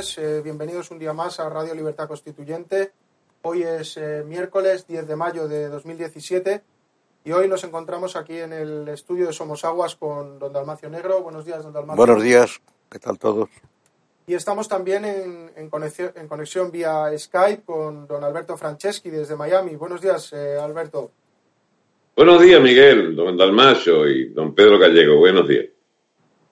Eh, 0.00 0.40
bienvenidos 0.42 0.90
un 0.90 0.98
día 0.98 1.12
más 1.12 1.40
a 1.40 1.50
Radio 1.50 1.74
Libertad 1.74 2.08
Constituyente. 2.08 2.92
Hoy 3.42 3.64
es 3.64 3.98
eh, 3.98 4.24
miércoles 4.26 4.86
10 4.86 5.06
de 5.06 5.14
mayo 5.14 5.46
de 5.46 5.68
2017 5.68 6.62
y 7.22 7.32
hoy 7.32 7.48
nos 7.48 7.64
encontramos 7.64 8.16
aquí 8.16 8.38
en 8.38 8.54
el 8.54 8.88
estudio 8.88 9.26
de 9.26 9.34
Somos 9.34 9.62
Aguas 9.62 9.96
con 9.96 10.38
don 10.38 10.54
Dalmacio 10.54 10.88
Negro. 10.88 11.20
Buenos 11.22 11.44
días, 11.44 11.62
don 11.62 11.74
Dalmacio. 11.74 11.98
Buenos 11.98 12.22
días, 12.22 12.62
¿qué 12.88 12.98
tal 12.98 13.18
todos? 13.18 13.50
Y 14.26 14.32
estamos 14.32 14.68
también 14.68 15.04
en, 15.04 15.52
en 15.54 15.68
conexión, 15.68 16.12
en 16.16 16.28
conexión 16.28 16.70
vía 16.70 17.06
Skype 17.18 17.64
con 17.64 18.06
don 18.06 18.24
Alberto 18.24 18.56
Franceschi 18.56 19.10
desde 19.10 19.36
Miami. 19.36 19.76
Buenos 19.76 20.00
días, 20.00 20.32
eh, 20.32 20.56
Alberto. 20.58 21.10
Buenos 22.16 22.40
días, 22.40 22.62
Miguel, 22.62 23.14
don 23.14 23.36
Dalmacio 23.36 24.08
y 24.08 24.30
don 24.30 24.54
Pedro 24.54 24.78
Gallego. 24.78 25.18
Buenos 25.18 25.46
días. 25.46 25.66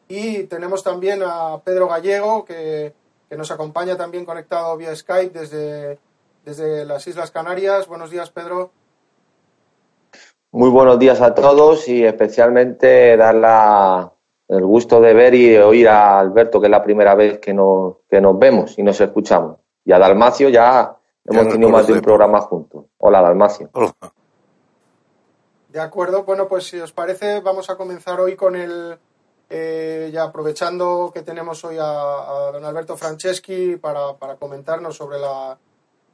Y 0.07 0.45
tenemos 0.45 0.85
también 0.85 1.23
a 1.25 1.63
Pedro 1.65 1.89
Gallego, 1.89 2.45
que, 2.45 2.93
que 3.29 3.37
nos 3.37 3.51
acompaña 3.51 3.97
también 3.97 4.25
conectado 4.25 4.77
vía 4.77 4.95
Skype 4.95 5.39
desde, 5.39 5.99
desde 6.45 6.85
las 6.85 7.07
Islas 7.07 7.31
Canarias. 7.31 7.87
Buenos 7.87 8.11
días, 8.11 8.31
Pedro. 8.31 8.71
Muy 10.51 10.71
buenos 10.71 10.99
días 10.99 11.21
a 11.21 11.35
todos 11.35 11.87
y 11.89 12.05
especialmente 12.05 13.17
dar 13.17 13.35
la- 13.35 14.13
el 14.49 14.65
gusto 14.65 14.99
de 15.03 15.13
ver 15.13 15.35
y 15.35 15.59
oír 15.59 15.89
a 15.91 16.19
Alberto, 16.19 16.59
que 16.59 16.69
es 16.69 16.71
la 16.71 16.83
primera 16.83 17.15
vez 17.15 17.39
que 17.39 17.53
nos, 17.53 17.97
que 18.09 18.19
nos 18.19 18.39
vemos 18.39 18.79
y 18.79 18.83
nos 18.83 18.99
escuchamos. 18.99 19.59
Y 19.85 19.93
a 19.93 19.99
Dalmacio 19.99 20.49
ya 20.49 20.97
hemos 21.27 21.49
tenido 21.53 21.69
más 21.71 21.87
de 21.87 21.93
un 21.93 22.01
programa 22.01 22.41
juntos. 22.41 22.87
Hola, 22.97 23.21
Dalmacio. 23.21 23.69
Hola. 23.75 23.93
De 25.69 25.81
acuerdo, 25.81 26.25
bueno, 26.25 26.49
pues 26.49 26.65
si 26.67 26.81
os 26.81 26.93
parece, 26.93 27.41
vamos 27.41 27.69
a 27.69 27.77
comenzar 27.77 28.21
hoy 28.21 28.37
con 28.37 28.57
el. 28.57 28.99
Eh, 29.51 30.11
ya 30.13 30.25
aprovechando 30.25 31.11
que 31.13 31.23
tenemos 31.23 31.65
hoy 31.65 31.79
a, 31.79 31.85
a 31.85 32.53
don 32.53 32.65
Alberto 32.65 32.97
Franceschi 32.97 33.77
para, 33.77 34.15
para 34.17 34.37
comentarnos 34.37 34.97
sobre 34.97 35.19
la, 35.19 35.59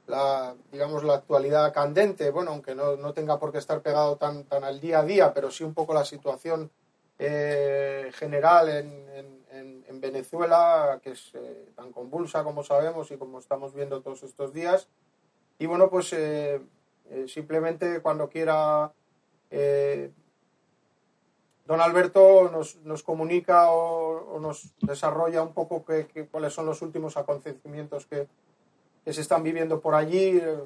la, 0.06 0.54
digamos, 0.70 1.02
la 1.04 1.14
actualidad 1.14 1.72
candente, 1.72 2.30
bueno, 2.30 2.52
aunque 2.52 2.74
no, 2.74 2.96
no 2.96 3.12
tenga 3.12 3.38
por 3.38 3.50
qué 3.52 3.58
estar 3.58 3.80
pegado 3.82 4.16
tan, 4.16 4.44
tan 4.44 4.62
al 4.64 4.80
día 4.80 5.00
a 5.00 5.04
día, 5.04 5.32
pero 5.34 5.50
sí 5.50 5.64
un 5.64 5.74
poco 5.74 5.94
la 5.94 6.04
situación 6.04 6.70
eh, 7.18 8.10
general 8.14 8.68
en, 8.68 9.08
en- 9.10 9.44
en- 9.50 9.84
en 9.88 10.00
Venezuela, 10.00 10.98
que 11.02 11.12
es 11.12 11.30
eh, 11.34 11.68
tan 11.76 11.92
convulsa 11.92 12.42
como 12.42 12.64
sabemos 12.64 13.10
y 13.12 13.16
como 13.16 13.38
estamos 13.38 13.72
viendo 13.72 14.00
todos 14.02 14.22
estos 14.24 14.52
días. 14.52 14.88
Y 15.58 15.66
bueno, 15.66 15.88
pues 15.88 16.12
eh, 16.12 16.60
eh, 17.10 17.26
simplemente 17.28 18.00
cuando 18.00 18.28
quiera 18.28 18.90
eh, 19.50 20.10
don 21.66 21.80
Alberto 21.80 22.50
nos, 22.52 22.76
nos 22.84 23.02
comunica 23.02 23.70
o, 23.70 24.36
o 24.36 24.40
nos 24.40 24.74
desarrolla 24.80 25.42
un 25.42 25.52
poco 25.52 25.84
cuáles 26.30 26.52
son 26.52 26.66
los 26.66 26.82
últimos 26.82 27.16
acontecimientos 27.16 28.06
que, 28.06 28.26
que 29.04 29.12
se 29.12 29.20
están 29.20 29.42
viviendo 29.42 29.80
por 29.80 29.94
allí, 29.94 30.38
eh, 30.38 30.58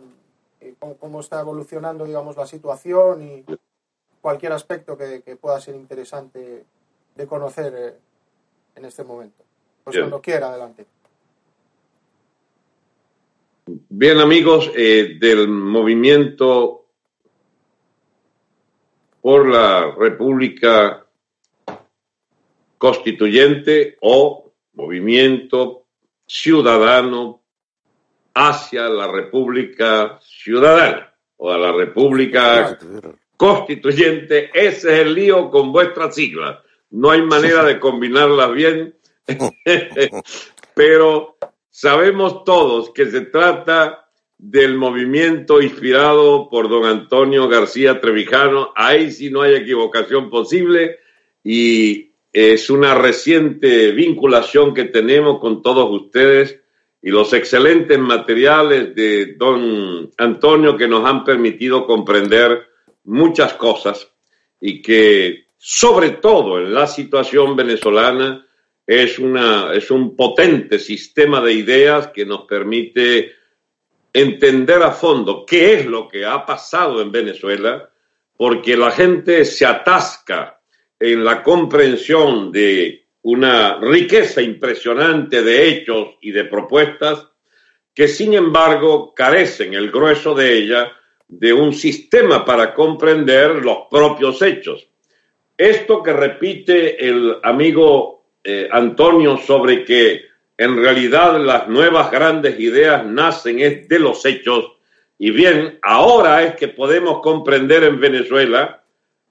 y 0.60 0.72
cómo, 0.72 0.96
cómo 0.96 1.20
está 1.20 1.40
evolucionando 1.40 2.04
digamos 2.04 2.36
la 2.36 2.46
situación 2.46 3.22
y 3.22 3.44
cualquier 4.20 4.52
aspecto 4.52 4.96
que, 4.96 5.22
que 5.22 5.36
pueda 5.36 5.60
ser 5.60 5.76
interesante 5.76 6.64
de 7.14 7.26
conocer 7.26 7.74
eh, 7.76 7.94
en 8.74 8.84
este 8.84 9.04
momento. 9.04 9.44
Pues 9.84 9.94
Bien. 9.94 10.04
cuando 10.04 10.20
quiera, 10.20 10.48
adelante. 10.48 10.86
Bien, 13.88 14.18
amigos 14.18 14.70
eh, 14.76 15.18
del 15.20 15.48
movimiento 15.48 16.87
por 19.28 19.46
la 19.46 19.90
República 19.94 21.04
Constituyente 22.78 23.98
o 24.00 24.54
movimiento 24.72 25.84
ciudadano 26.26 27.42
hacia 28.32 28.88
la 28.88 29.06
República 29.06 30.18
Ciudadana 30.22 31.14
o 31.36 31.52
a 31.52 31.58
la 31.58 31.72
República 31.72 32.78
Constituyente. 33.36 34.48
Ese 34.54 34.94
es 34.94 35.00
el 35.00 35.12
lío 35.12 35.50
con 35.50 35.72
vuestras 35.72 36.14
siglas. 36.14 36.60
No 36.88 37.10
hay 37.10 37.20
manera 37.20 37.64
de 37.64 37.78
combinarlas 37.78 38.50
bien, 38.54 38.98
pero 40.74 41.36
sabemos 41.68 42.44
todos 42.44 42.94
que 42.94 43.10
se 43.10 43.20
trata 43.26 44.07
del 44.38 44.76
movimiento 44.76 45.60
inspirado 45.60 46.48
por 46.48 46.68
don 46.68 46.84
Antonio 46.84 47.48
García 47.48 48.00
Trevijano. 48.00 48.72
Ahí 48.76 49.10
sí 49.10 49.30
no 49.30 49.42
hay 49.42 49.56
equivocación 49.56 50.30
posible 50.30 51.00
y 51.42 52.12
es 52.32 52.70
una 52.70 52.94
reciente 52.94 53.90
vinculación 53.90 54.74
que 54.74 54.84
tenemos 54.84 55.40
con 55.40 55.60
todos 55.60 55.90
ustedes 55.90 56.60
y 57.02 57.10
los 57.10 57.32
excelentes 57.32 57.98
materiales 57.98 58.94
de 58.94 59.34
don 59.34 60.10
Antonio 60.18 60.76
que 60.76 60.88
nos 60.88 61.04
han 61.04 61.24
permitido 61.24 61.84
comprender 61.84 62.68
muchas 63.04 63.54
cosas 63.54 64.08
y 64.60 64.82
que 64.82 65.46
sobre 65.56 66.10
todo 66.10 66.58
en 66.58 66.72
la 66.72 66.86
situación 66.86 67.56
venezolana 67.56 68.46
es, 68.86 69.18
una, 69.18 69.72
es 69.74 69.90
un 69.90 70.16
potente 70.16 70.78
sistema 70.78 71.40
de 71.40 71.52
ideas 71.54 72.08
que 72.08 72.24
nos 72.24 72.42
permite 72.42 73.37
entender 74.12 74.82
a 74.82 74.90
fondo 74.90 75.44
qué 75.46 75.74
es 75.74 75.86
lo 75.86 76.08
que 76.08 76.24
ha 76.24 76.44
pasado 76.44 77.00
en 77.02 77.12
Venezuela, 77.12 77.90
porque 78.36 78.76
la 78.76 78.90
gente 78.90 79.44
se 79.44 79.66
atasca 79.66 80.60
en 80.98 81.24
la 81.24 81.42
comprensión 81.42 82.50
de 82.50 83.06
una 83.22 83.78
riqueza 83.80 84.40
impresionante 84.42 85.42
de 85.42 85.68
hechos 85.68 86.16
y 86.20 86.30
de 86.30 86.44
propuestas 86.44 87.26
que 87.94 88.08
sin 88.08 88.34
embargo 88.34 89.12
carecen 89.12 89.74
el 89.74 89.90
grueso 89.90 90.34
de 90.34 90.56
ella 90.56 90.92
de 91.26 91.52
un 91.52 91.72
sistema 91.72 92.44
para 92.44 92.72
comprender 92.72 93.56
los 93.56 93.88
propios 93.90 94.40
hechos. 94.40 94.86
Esto 95.56 96.02
que 96.02 96.12
repite 96.12 97.04
el 97.06 97.38
amigo 97.42 98.24
eh, 98.44 98.68
Antonio 98.70 99.36
sobre 99.36 99.84
que 99.84 100.27
en 100.58 100.76
realidad 100.76 101.40
las 101.40 101.68
nuevas 101.68 102.10
grandes 102.10 102.60
ideas 102.60 103.06
nacen 103.06 103.86
de 103.88 103.98
los 103.98 104.26
hechos 104.26 104.72
y 105.18 105.32
bien, 105.32 105.80
ahora 105.82 106.44
es 106.44 106.54
que 106.54 106.68
podemos 106.68 107.20
comprender 107.20 107.82
en 107.82 107.98
Venezuela 107.98 108.84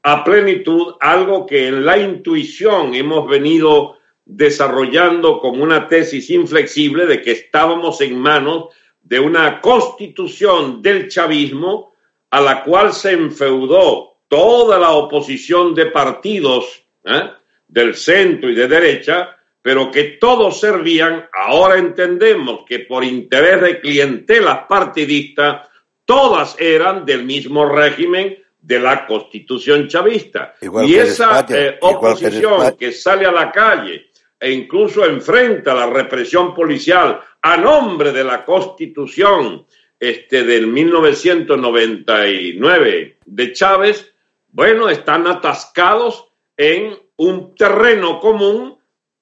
a 0.04 0.24
plenitud 0.24 0.96
algo 1.00 1.46
que 1.46 1.68
en 1.68 1.86
la 1.86 1.98
intuición 1.98 2.94
hemos 2.94 3.28
venido 3.30 3.98
desarrollando 4.26 5.40
como 5.40 5.64
una 5.64 5.88
tesis 5.88 6.30
inflexible 6.30 7.06
de 7.06 7.22
que 7.22 7.32
estábamos 7.32 8.02
en 8.02 8.20
manos 8.20 8.66
de 9.02 9.22
una 9.22 9.62
constitución 9.62 10.82
del 10.82 11.08
chavismo 11.08 11.94
a 12.32 12.42
la 12.42 12.64
cual 12.64 12.92
se 12.92 13.14
enfeudó 13.14 14.18
toda 14.28 14.78
la 14.78 14.92
oposición 14.92 15.74
de 15.74 15.86
partidos 15.86 16.84
¿eh? 17.06 17.32
del 17.70 17.96
centro 17.96 18.50
y 18.50 18.56
de 18.56 18.68
derecha, 18.68 19.37
pero 19.68 19.92
que 19.92 20.18
todos 20.18 20.62
servían, 20.62 21.28
ahora 21.34 21.78
entendemos 21.78 22.62
que 22.66 22.80
por 22.80 23.04
interés 23.04 23.62
de 23.62 23.82
clientelas 23.82 24.60
partidistas, 24.60 25.68
todas 26.06 26.56
eran 26.58 27.06
del 27.06 27.26
mismo 27.26 27.66
régimen 27.66 28.38
de 28.62 28.80
la 28.80 29.06
constitución 29.06 29.90
chavista. 29.90 30.56
Igual 30.62 30.86
y 30.86 30.94
que 30.94 31.02
esa 31.02 31.42
España, 31.42 31.60
eh, 31.60 31.78
que 31.82 31.86
oposición 31.86 32.54
España. 32.54 32.78
que 32.78 32.94
sale 32.94 33.26
a 33.26 33.32
la 33.34 33.52
calle 33.52 34.10
e 34.40 34.54
incluso 34.54 35.04
enfrenta 35.04 35.74
la 35.74 35.88
represión 35.88 36.56
policial 36.56 37.20
a 37.42 37.58
nombre 37.58 38.14
de 38.14 38.24
la 38.24 38.46
Constitución 38.46 39.66
este, 40.00 40.46
del 40.46 40.68
1999 40.68 43.18
de 43.26 43.52
Chávez, 43.52 44.14
bueno, 44.48 44.88
están 44.88 45.28
atascados 45.28 46.26
en 46.56 46.98
un 47.18 47.54
terreno 47.54 48.22
común 48.22 48.77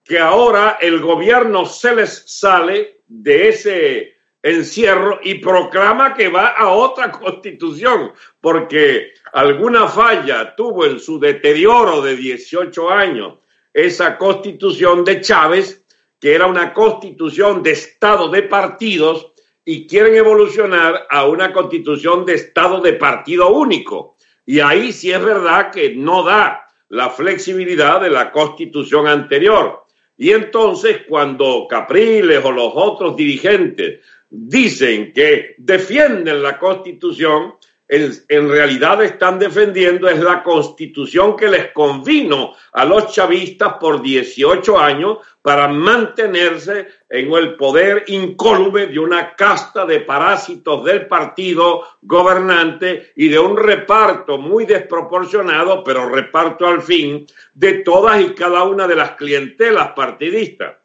que 0.06 0.20
ahora 0.20 0.78
el 0.80 1.02
gobierno 1.02 1.66
se 1.66 1.96
les 1.96 2.24
sale 2.28 3.02
de 3.08 3.50
ese 3.50 4.16
encierro 4.44 5.20
y 5.24 5.36
proclama 5.36 6.14
que 6.14 6.30
va 6.30 6.50
a 6.50 6.70
otra 6.70 7.12
constitución, 7.20 8.14
porque 8.40 9.14
alguna 9.34 9.88
falla 9.88 10.56
tuvo 10.56 10.86
en 10.86 11.00
su 11.00 11.20
deterioro 11.20 12.02
de 12.02 12.16
18 12.16 12.90
años 12.92 13.40
esa 13.74 14.18
constitución 14.18 15.04
de 15.04 15.20
Chávez, 15.22 15.84
que 16.20 16.36
era 16.36 16.46
una 16.46 16.72
constitución 16.72 17.64
de 17.64 17.72
Estado 17.72 18.30
de 18.30 18.44
partidos, 18.44 19.34
y 19.66 19.88
quieren 19.88 20.14
evolucionar 20.14 21.08
a 21.10 21.26
una 21.26 21.52
constitución 21.52 22.24
de 22.24 22.36
Estado 22.36 22.80
de 22.82 22.94
partido 22.94 23.50
único. 23.50 24.16
Y 24.46 24.60
ahí 24.60 24.94
sí 24.94 25.12
es 25.12 25.24
verdad 25.24 25.72
que 25.72 25.96
no 25.96 26.24
da 26.24 26.68
la 26.90 27.10
flexibilidad 27.10 28.00
de 28.00 28.12
la 28.12 28.32
constitución 28.32 29.08
anterior. 29.08 29.85
Y 30.18 30.32
entonces 30.32 31.02
cuando 31.08 31.68
Capriles 31.70 32.44
o 32.44 32.52
los 32.52 32.72
otros 32.74 33.16
dirigentes 33.16 34.02
dicen 34.30 35.14
que 35.14 35.56
defienden 35.58 36.42
la 36.42 36.58
constitución, 36.58 37.56
en, 37.88 38.50
realidad 38.50 39.04
están 39.04 39.38
defendiendo 39.38 40.10
es 40.10 40.20
la 40.20 40.42
constitución 40.42 41.36
que 41.36 41.48
les 41.48 41.72
convino 41.72 42.54
a 42.74 42.84
los 42.84 43.14
chavistas 43.14 43.74
por 43.74 44.02
18 44.02 44.80
años 44.80 45.20
para 45.44 45.68
mantenerse 45.68 46.88
en 47.08 47.32
el 47.32 47.56
poder 47.56 48.06
incólume 48.08 48.88
de 48.88 48.98
una 48.98 49.36
casta 49.36 49.86
de 49.86 50.00
parásitos 50.00 50.84
del 50.84 51.06
partido 51.06 51.84
gobernante 52.02 53.14
y 53.16 53.28
de 53.28 53.38
un 53.38 53.56
reparto 53.56 54.40
muy 54.40 54.66
desproporcionado, 54.66 55.84
pero 55.84 56.10
reparto 56.10 56.66
al 56.66 56.82
fin, 56.82 57.28
de 57.54 57.74
todas 57.80 58.20
y 58.20 58.34
cada 58.34 58.64
una 58.64 58.88
de 58.88 58.96
las 58.96 59.12
clientelas 59.12 59.90
partidistas. 59.90 60.78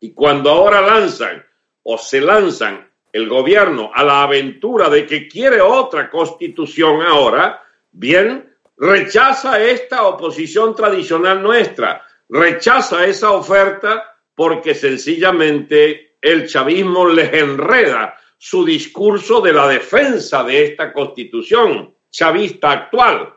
Y 0.00 0.12
cuando 0.12 0.48
ahora 0.48 0.80
lanzan 0.80 1.44
o 1.82 1.98
se 1.98 2.22
lanzan 2.22 2.89
el 3.12 3.28
gobierno 3.28 3.90
a 3.94 4.04
la 4.04 4.22
aventura 4.22 4.88
de 4.88 5.06
que 5.06 5.28
quiere 5.28 5.60
otra 5.60 6.10
constitución 6.10 7.02
ahora, 7.02 7.62
bien, 7.92 8.54
rechaza 8.76 9.62
esta 9.62 10.04
oposición 10.04 10.74
tradicional 10.74 11.42
nuestra, 11.42 12.06
rechaza 12.28 13.04
esa 13.04 13.32
oferta 13.32 14.16
porque 14.34 14.74
sencillamente 14.74 16.16
el 16.20 16.46
chavismo 16.48 17.06
les 17.06 17.32
enreda 17.32 18.18
su 18.38 18.64
discurso 18.64 19.40
de 19.40 19.52
la 19.52 19.68
defensa 19.68 20.42
de 20.44 20.64
esta 20.64 20.92
constitución 20.92 21.94
chavista 22.10 22.70
actual. 22.72 23.34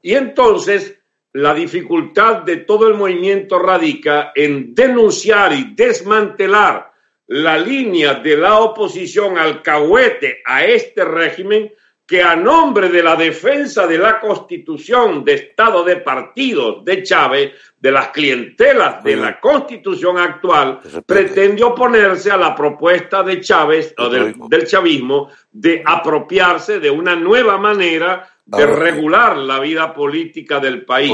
Y 0.00 0.14
entonces 0.14 0.98
la 1.32 1.54
dificultad 1.54 2.42
de 2.42 2.58
todo 2.58 2.88
el 2.88 2.94
movimiento 2.94 3.58
radica 3.58 4.32
en 4.34 4.74
denunciar 4.74 5.52
y 5.52 5.74
desmantelar 5.74 6.89
la 7.30 7.56
línea 7.56 8.14
de 8.14 8.36
la 8.36 8.58
oposición 8.58 9.38
alcahuete 9.38 10.42
a 10.44 10.64
este 10.64 11.04
régimen 11.04 11.72
que 12.04 12.24
a 12.24 12.34
nombre 12.34 12.88
de 12.88 13.04
la 13.04 13.14
defensa 13.14 13.86
de 13.86 13.98
la 13.98 14.18
constitución 14.18 15.24
de 15.24 15.34
Estado 15.34 15.84
de 15.84 15.98
partidos 15.98 16.84
de 16.84 17.04
Chávez, 17.04 17.52
de 17.78 17.92
las 17.92 18.08
clientelas 18.08 19.04
de 19.04 19.14
la 19.14 19.38
constitución 19.38 20.18
actual, 20.18 20.80
pretende 21.06 21.62
oponerse 21.62 22.32
a 22.32 22.36
la 22.36 22.52
propuesta 22.52 23.22
de 23.22 23.40
Chávez 23.40 23.94
o 23.96 24.08
del, 24.08 24.66
chavismo 24.66 25.28
de 25.52 25.84
apropiarse 25.86 26.80
de 26.80 26.90
una 26.90 27.14
nueva 27.14 27.58
manera 27.58 28.28
de 28.44 28.66
regular 28.66 29.36
la 29.36 29.60
vida 29.60 29.94
política 29.94 30.58
del 30.58 30.84
país 30.84 31.12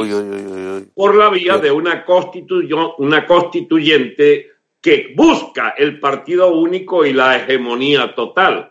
por 0.94 1.14
la 1.14 1.28
vía 1.28 1.58
de 1.58 1.70
una 1.70 2.06
una 2.96 3.26
constituyente 3.26 4.55
que 4.86 5.14
busca 5.16 5.74
el 5.76 5.98
partido 5.98 6.54
único 6.54 7.04
y 7.04 7.12
la 7.12 7.36
hegemonía 7.36 8.14
total. 8.14 8.70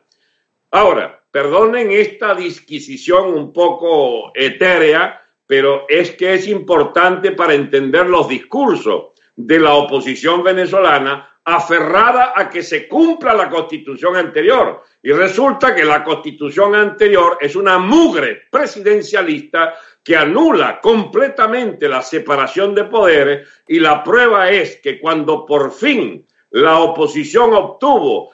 Ahora, 0.72 1.22
perdonen 1.30 1.92
esta 1.92 2.34
disquisición 2.34 3.34
un 3.34 3.52
poco 3.52 4.32
etérea, 4.34 5.22
pero 5.46 5.86
es 5.90 6.12
que 6.12 6.36
es 6.36 6.48
importante 6.48 7.34
para 7.34 7.54
entender 7.54 8.08
los 8.08 8.30
discursos 8.30 9.08
de 9.36 9.60
la 9.60 9.74
oposición 9.74 10.42
venezolana 10.42 11.35
aferrada 11.46 12.34
a 12.36 12.50
que 12.50 12.64
se 12.64 12.88
cumpla 12.88 13.34
la 13.34 13.50
constitución 13.50 14.16
anterior. 14.16 14.84
Y 15.02 15.12
resulta 15.12 15.76
que 15.76 15.86
la 15.86 16.04
constitución 16.04 16.74
anterior 16.74 17.38
es 17.40 17.56
una 17.56 17.78
mugre 17.78 18.48
presidencialista 18.50 19.76
que 20.04 20.18
anula 20.18 20.82
completamente 20.82 21.88
la 21.88 22.02
separación 22.02 22.74
de 22.74 22.86
poderes 22.86 23.48
y 23.68 23.80
la 23.80 24.04
prueba 24.04 24.50
es 24.50 24.78
que 24.78 25.00
cuando 25.00 25.46
por 25.46 25.72
fin 25.72 26.26
la 26.52 26.80
oposición 26.80 27.54
obtuvo 27.54 28.32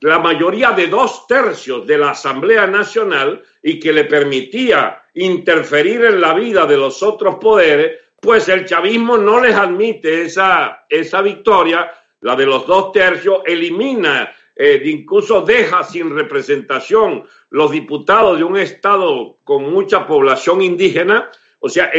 la 0.00 0.18
mayoría 0.18 0.72
de 0.72 0.88
dos 0.88 1.26
tercios 1.26 1.86
de 1.86 1.96
la 1.96 2.10
Asamblea 2.10 2.66
Nacional 2.66 3.42
y 3.62 3.78
que 3.78 3.92
le 3.92 4.04
permitía 4.04 5.02
interferir 5.14 6.04
en 6.04 6.20
la 6.20 6.34
vida 6.34 6.66
de 6.66 6.76
los 6.76 7.02
otros 7.02 7.36
poderes, 7.36 8.00
pues 8.20 8.48
el 8.50 8.66
chavismo 8.66 9.16
no 9.16 9.40
les 9.40 9.54
admite 9.54 10.22
esa, 10.22 10.84
esa 10.90 11.22
victoria 11.22 11.90
la 12.24 12.34
de 12.34 12.46
los 12.46 12.66
dos 12.66 12.90
tercios, 12.90 13.42
elimina, 13.44 14.34
eh, 14.56 14.80
incluso 14.86 15.42
deja 15.42 15.84
sin 15.84 16.08
representación 16.08 17.26
los 17.50 17.70
diputados 17.70 18.38
de 18.38 18.44
un 18.44 18.56
estado 18.56 19.40
con 19.44 19.70
mucha 19.70 20.06
población 20.06 20.62
indígena, 20.62 21.30
o 21.58 21.68
sea, 21.68 21.92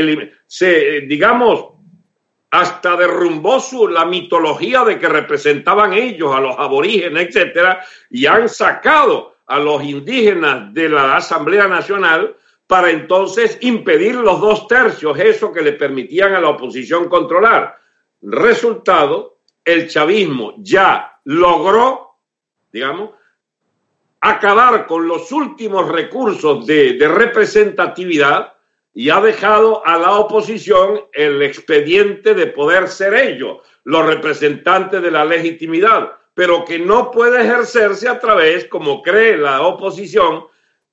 se, 0.47 1.01
digamos, 1.01 1.73
hasta 2.49 2.95
derrumbó 2.95 3.59
su, 3.59 3.87
la 3.87 4.05
mitología 4.05 4.83
de 4.83 4.97
que 4.97 5.07
representaban 5.07 5.93
ellos 5.93 6.35
a 6.35 6.39
los 6.39 6.57
aborígenes, 6.57 7.27
etcétera, 7.27 7.85
y 8.09 8.25
han 8.25 8.49
sacado 8.49 9.35
a 9.45 9.59
los 9.59 9.83
indígenas 9.83 10.73
de 10.73 10.89
la 10.89 11.17
Asamblea 11.17 11.67
Nacional 11.67 12.35
para 12.65 12.89
entonces 12.89 13.59
impedir 13.61 14.15
los 14.15 14.41
dos 14.41 14.67
tercios, 14.67 15.19
eso 15.19 15.53
que 15.53 15.61
le 15.61 15.73
permitían 15.73 16.33
a 16.33 16.41
la 16.41 16.49
oposición 16.49 17.09
controlar. 17.09 17.77
Resultado, 18.23 19.34
el 19.65 19.89
chavismo 19.89 20.53
ya 20.59 21.19
logró, 21.25 22.17
digamos, 22.71 23.11
acabar 24.21 24.87
con 24.87 25.07
los 25.07 25.31
últimos 25.31 25.87
recursos 25.89 26.65
de, 26.65 26.97
representatividad 26.99 28.53
y 28.93 29.09
ha 29.09 29.19
dejado 29.19 29.85
a 29.85 29.97
la 29.97 30.13
oposición 30.13 31.01
el 31.13 31.41
expediente 31.41 32.33
de 32.33 32.47
poder 32.47 32.87
ser 32.87 33.13
ellos 33.13 33.57
los 33.83 34.05
representantes 34.05 35.01
de 35.01 35.11
la 35.11 35.25
legitimidad, 35.25 36.13
pero 36.33 36.65
que 36.65 36.79
no 36.79 37.11
puede 37.11 37.41
ejercerse 37.41 38.07
a 38.07 38.19
través, 38.19 38.65
como 38.65 39.01
cree 39.01 39.37
la 39.37 39.61
oposición, 39.61 40.45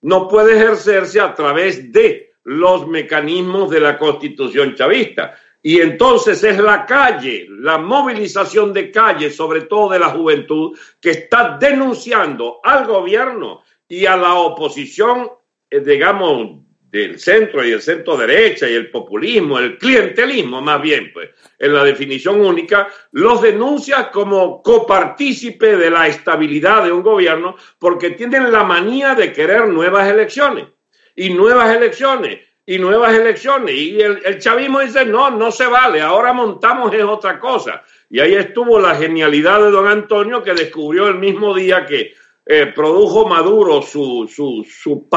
no 0.02 0.28
puede 0.28 0.56
ejercerse 0.56 1.20
a 1.20 1.34
través 1.34 1.90
de 1.90 2.34
los 2.44 2.86
mecanismos 2.86 3.70
de 3.70 3.80
la 3.80 3.98
constitución 3.98 4.74
chavista. 4.74 5.38
Y 5.62 5.80
entonces 5.80 6.42
es 6.42 6.58
la 6.58 6.84
calle, 6.84 7.46
la 7.48 7.78
movilización 7.78 8.72
de 8.72 8.90
calle, 8.90 9.30
sobre 9.30 9.62
todo 9.62 9.92
de 9.92 10.00
la 10.00 10.08
juventud, 10.08 10.76
que 11.00 11.10
está 11.10 11.56
denunciando 11.60 12.58
al 12.64 12.84
gobierno 12.84 13.62
y 13.88 14.04
a 14.06 14.16
la 14.16 14.34
oposición, 14.34 15.30
eh, 15.70 15.80
digamos, 15.80 16.62
del 16.92 17.18
centro 17.18 17.64
y 17.64 17.70
el 17.70 17.80
centro 17.80 18.18
derecha 18.18 18.68
y 18.68 18.74
el 18.74 18.90
populismo, 18.90 19.58
el 19.58 19.78
clientelismo 19.78 20.60
más 20.60 20.82
bien, 20.82 21.10
pues, 21.14 21.30
en 21.58 21.72
la 21.72 21.84
definición 21.84 22.44
única, 22.44 22.88
los 23.12 23.40
denuncia 23.40 24.10
como 24.10 24.62
copartícipe 24.62 25.76
de 25.76 25.90
la 25.90 26.08
estabilidad 26.08 26.84
de 26.84 26.92
un 26.92 27.02
gobierno 27.02 27.56
porque 27.78 28.10
tienen 28.10 28.52
la 28.52 28.64
manía 28.64 29.14
de 29.14 29.32
querer 29.32 29.68
nuevas 29.68 30.08
elecciones. 30.08 30.66
Y 31.14 31.30
nuevas 31.30 31.74
elecciones 31.74 32.40
y 32.66 32.78
nuevas 32.78 33.14
elecciones. 33.14 33.74
Y 33.74 34.00
el, 34.00 34.38
chavismo 34.38 34.80
dice, 34.80 35.04
no, 35.04 35.30
no 35.30 35.50
se 35.50 35.66
vale, 35.66 36.00
ahora 36.00 36.32
montamos 36.32 36.94
es 36.94 37.02
otra 37.02 37.38
cosa. 37.38 37.82
Y 38.10 38.20
ahí 38.20 38.34
estuvo 38.34 38.78
la 38.80 38.94
genialidad 38.94 39.60
de 39.62 39.70
don 39.70 39.86
Antonio 39.86 40.42
que 40.42 40.54
descubrió 40.54 41.08
el 41.08 41.18
mismo 41.18 41.54
día 41.54 41.86
que 41.86 42.14
eh, 42.44 42.66
produjo 42.74 43.26
Maduro 43.26 43.82
su, 43.82 44.28
su, 44.32 44.66
su 44.68 45.08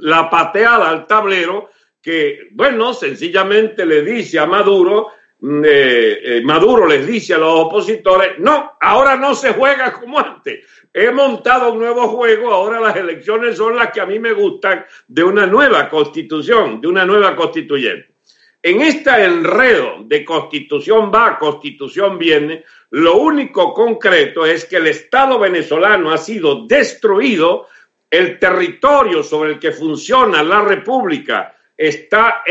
la 0.00 0.30
pateada 0.30 0.90
al 0.90 1.06
tablero, 1.06 1.70
que, 2.02 2.48
bueno, 2.52 2.94
sencillamente 2.94 3.84
le 3.84 4.02
dice 4.02 4.38
a 4.38 4.46
Maduro, 4.46 5.08
eh, 5.42 6.20
eh, 6.22 6.42
Maduro 6.44 6.86
les 6.86 7.06
dice 7.06 7.34
a 7.34 7.38
los 7.38 7.60
opositores, 7.60 8.38
no, 8.38 8.72
ahora 8.80 9.16
no 9.16 9.34
se 9.34 9.54
juega 9.54 9.92
como 9.92 10.18
antes, 10.18 10.66
he 10.92 11.10
montado 11.10 11.72
un 11.72 11.78
nuevo 11.78 12.08
juego, 12.08 12.52
ahora 12.52 12.78
las 12.78 12.96
elecciones 12.96 13.56
son 13.56 13.76
las 13.76 13.90
que 13.90 14.02
a 14.02 14.06
mí 14.06 14.18
me 14.18 14.32
gustan 14.32 14.84
de 15.08 15.24
una 15.24 15.46
nueva 15.46 15.88
constitución, 15.88 16.80
de 16.80 16.88
una 16.88 17.06
nueva 17.06 17.34
constituyente. 17.34 18.10
en 18.62 18.82
este 18.82 19.10
enredo 19.24 20.04
de 20.04 20.22
constitución 20.26 21.10
va, 21.14 21.38
constitución 21.38 22.18
viene, 22.18 22.64
lo 22.90 23.16
único 23.16 23.72
concreto 23.72 24.44
es 24.44 24.66
que 24.66 24.76
el 24.76 24.88
Estado 24.88 25.38
venezolano 25.38 26.10
ha 26.10 26.18
sido 26.18 26.66
destruido, 26.66 27.66
el 28.10 28.38
territorio 28.38 29.22
sobre 29.22 29.52
el 29.52 29.58
que 29.58 29.70
funciona 29.70 30.42
la 30.42 30.60
República 30.60 31.56
está 31.80 32.42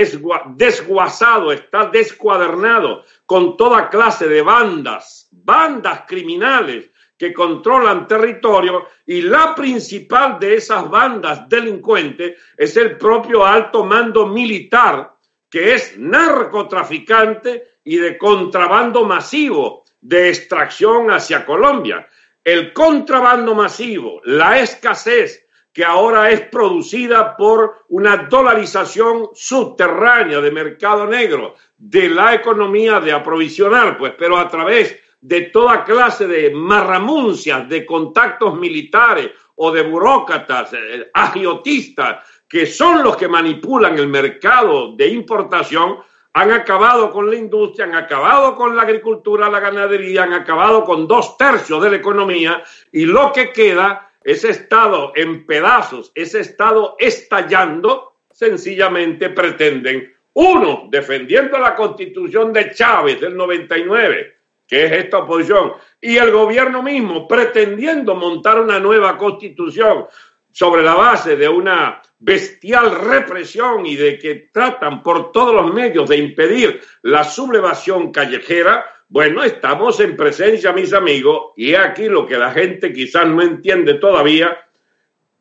desguazado, 0.55 1.51
está 1.51 1.85
descuadernado 1.85 3.03
con 3.27 3.55
toda 3.57 3.87
clase 3.87 4.27
de 4.27 4.41
bandas, 4.41 5.27
bandas 5.31 6.05
criminales 6.07 6.89
que 7.15 7.31
controlan 7.31 8.07
territorio 8.07 8.87
y 9.05 9.21
la 9.21 9.53
principal 9.53 10.39
de 10.39 10.55
esas 10.55 10.89
bandas 10.89 11.47
delincuentes 11.47 12.41
es 12.57 12.75
el 12.75 12.97
propio 12.97 13.45
alto 13.45 13.85
mando 13.85 14.25
militar 14.25 15.13
que 15.47 15.75
es 15.75 15.95
narcotraficante 15.95 17.81
y 17.83 17.97
de 17.97 18.17
contrabando 18.17 19.05
masivo 19.05 19.83
de 20.01 20.29
extracción 20.29 21.11
hacia 21.11 21.45
Colombia. 21.45 22.07
El 22.43 22.73
contrabando 22.73 23.53
masivo, 23.53 24.21
la 24.23 24.59
escasez 24.59 25.45
que 25.73 25.85
ahora 25.85 26.31
es 26.31 26.41
producida 26.41 27.37
por 27.37 27.85
una 27.89 28.17
dolarización 28.29 29.29
subterránea 29.33 30.41
de 30.41 30.51
mercado 30.51 31.05
negro, 31.05 31.55
de 31.77 32.09
la 32.09 32.33
economía 32.33 32.99
de 32.99 33.11
aprovisionar, 33.11 33.97
pues, 33.97 34.13
pero 34.17 34.37
a 34.37 34.47
través 34.47 34.99
de 35.21 35.41
toda 35.41 35.83
clase 35.83 36.27
de 36.27 36.49
marramuncias, 36.51 37.67
de 37.67 37.85
contactos 37.85 38.57
militares 38.57 39.31
o 39.55 39.71
de 39.71 39.81
burócratas, 39.83 40.73
eh, 40.73 41.09
agiotistas, 41.13 42.25
que 42.47 42.65
son 42.65 43.03
los 43.03 43.15
que 43.15 43.27
manipulan 43.27 43.97
el 43.97 44.07
mercado 44.07 44.95
de 44.95 45.07
importación, 45.07 45.99
han 46.33 46.51
acabado 46.51 47.11
con 47.11 47.29
la 47.29 47.35
industria, 47.35 47.85
han 47.85 47.95
acabado 47.95 48.55
con 48.55 48.75
la 48.75 48.83
agricultura, 48.83 49.49
la 49.49 49.59
ganadería, 49.59 50.23
han 50.23 50.33
acabado 50.33 50.83
con 50.83 51.07
dos 51.07 51.37
tercios 51.37 51.83
de 51.83 51.89
la 51.91 51.97
economía 51.97 52.63
y 52.91 53.05
lo 53.05 53.31
que 53.31 53.51
queda, 53.51 54.08
ese 54.29 54.51
Estado 54.51 55.11
en 55.15 55.43
pedazos, 55.47 56.11
ese 56.13 56.41
Estado 56.41 56.95
estallando, 56.99 58.17
sencillamente 58.31 59.31
pretenden, 59.31 60.13
uno, 60.33 60.87
defendiendo 60.91 61.57
la 61.57 61.73
constitución 61.73 62.53
de 62.53 62.71
Chávez 62.71 63.19
del 63.19 63.35
99, 63.35 64.35
que 64.67 64.85
es 64.85 64.91
esta 64.91 65.19
oposición, 65.19 65.73
y 65.99 66.17
el 66.17 66.29
gobierno 66.29 66.83
mismo 66.83 67.27
pretendiendo 67.27 68.13
montar 68.13 68.61
una 68.61 68.79
nueva 68.79 69.17
constitución 69.17 70.05
sobre 70.51 70.83
la 70.83 70.93
base 70.93 71.35
de 71.35 71.49
una 71.49 71.99
bestial 72.19 72.99
represión 72.99 73.83
y 73.87 73.95
de 73.95 74.19
que 74.19 74.49
tratan 74.53 75.01
por 75.01 75.31
todos 75.31 75.55
los 75.55 75.73
medios 75.73 76.07
de 76.07 76.17
impedir 76.17 76.81
la 77.01 77.23
sublevación 77.23 78.11
callejera, 78.11 78.85
bueno, 79.11 79.43
estamos 79.43 79.99
en 80.01 80.15
presencia, 80.15 80.71
mis 80.71 80.93
amigos, 80.93 81.53
y 81.57 81.73
aquí 81.73 82.07
lo 82.07 82.27
que 82.27 82.37
la 82.37 82.51
gente 82.51 82.93
quizás 82.93 83.27
no 83.27 83.41
entiende 83.41 83.95
todavía, 83.95 84.55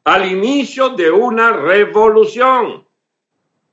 al 0.04 0.24
inicio 0.26 0.88
de 0.90 1.10
una 1.10 1.52
revolución. 1.52 2.86